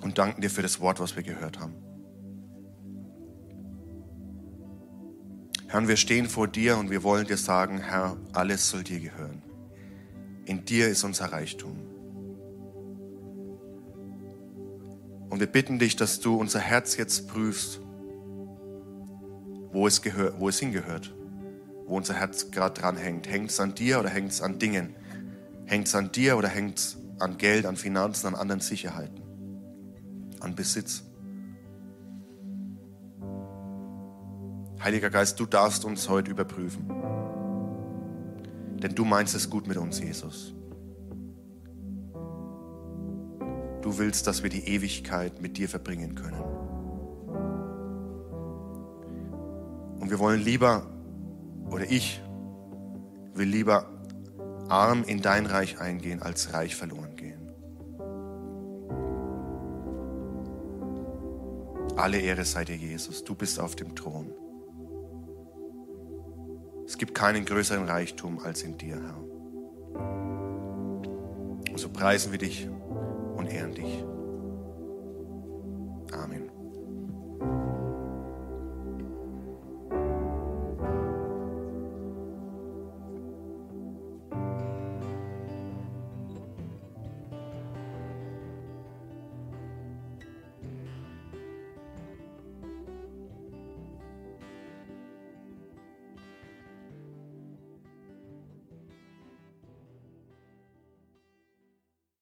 und 0.02 0.18
danken 0.18 0.42
dir 0.42 0.50
für 0.50 0.62
das 0.62 0.82
Wort, 0.82 1.00
was 1.00 1.16
wir 1.16 1.24
gehört 1.24 1.58
haben. 1.58 1.74
Herr, 5.70 5.88
wir 5.88 5.96
stehen 5.96 6.28
vor 6.28 6.50
dir 6.50 6.78
und 6.78 6.90
wir 6.90 7.02
wollen 7.02 7.26
dir 7.26 7.38
sagen, 7.38 7.78
Herr, 7.80 8.18
alles 8.34 8.70
soll 8.70 8.84
dir 8.84 9.00
gehören. 9.00 9.42
In 10.44 10.66
dir 10.66 10.90
ist 10.90 11.06
unser 11.06 11.32
Reichtum. 11.32 11.80
Und 15.30 15.40
wir 15.40 15.48
bitten 15.48 15.80
dich, 15.80 15.96
dass 15.96 16.20
du 16.20 16.36
unser 16.36 16.60
Herz 16.60 16.98
jetzt 16.98 17.30
prüfst, 17.30 17.80
wo 19.72 19.88
es, 19.88 20.02
gehör, 20.02 20.38
wo 20.38 20.50
es 20.50 20.60
hingehört, 20.60 21.16
wo 21.86 21.96
unser 21.96 22.16
Herz 22.16 22.52
gerade 22.52 22.82
dran 22.82 22.98
hängt. 22.98 23.30
Hängt 23.30 23.52
es 23.52 23.60
an 23.62 23.74
dir 23.74 24.02
oder 24.02 24.10
hängt 24.10 24.32
es 24.34 24.42
an 24.42 24.60
Dingen, 24.60 24.98
Hängt 25.70 25.88
es 25.88 25.94
an 25.94 26.12
dir 26.12 26.36
oder 26.36 26.48
hängt 26.48 26.80
es 26.80 26.98
an 27.20 27.38
Geld, 27.38 27.68
an 27.68 27.76
Finanzen, 27.76 28.26
an 28.26 28.34
anderen 28.34 28.60
Sicherheiten, 28.60 29.22
an 30.40 30.56
Besitz? 30.56 31.04
Heiliger 34.84 35.12
Geist, 35.12 35.40
du 35.40 35.46
darfst 35.46 35.86
uns 35.86 36.10
heute 36.10 36.32
überprüfen. 36.32 36.88
Denn 38.82 38.96
du 38.96 39.06
meinst 39.06 39.36
es 39.36 39.52
gut 39.52 39.68
mit 39.68 39.78
uns, 39.78 40.00
Jesus. 40.00 40.56
Du 43.84 44.00
willst, 44.00 44.26
dass 44.26 44.42
wir 44.42 44.50
die 44.50 44.68
Ewigkeit 44.70 45.40
mit 45.40 45.58
dir 45.58 45.70
verbringen 45.70 46.16
können. 46.16 46.42
Und 50.00 50.10
wir 50.10 50.18
wollen 50.18 50.42
lieber, 50.42 50.88
oder 51.70 51.92
ich 51.92 52.20
will 53.36 53.50
lieber 53.50 53.99
arm 54.70 55.04
in 55.04 55.22
dein 55.22 55.46
Reich 55.46 55.80
eingehen, 55.80 56.22
als 56.22 56.54
reich 56.54 56.76
verloren 56.76 57.16
gehen. 57.16 57.40
Alle 61.98 62.20
Ehre 62.20 62.46
sei 62.46 62.64
dir, 62.64 62.76
Jesus. 62.78 63.24
Du 63.24 63.36
bist 63.36 63.60
auf 63.60 63.76
dem 63.76 63.96
Thron. 63.96 64.32
Es 66.86 66.98
gibt 66.98 67.14
keinen 67.14 67.46
größeren 67.46 67.86
Reichtum 67.86 68.40
als 68.40 68.64
in 68.64 68.78
dir, 68.78 68.96
Herr. 68.96 69.18
Und 71.70 71.78
so 71.78 71.90
preisen 71.90 72.32
wir 72.32 72.40
dich 72.40 72.68
und 73.36 73.48
ehren 73.48 73.74
dich. 73.74 74.04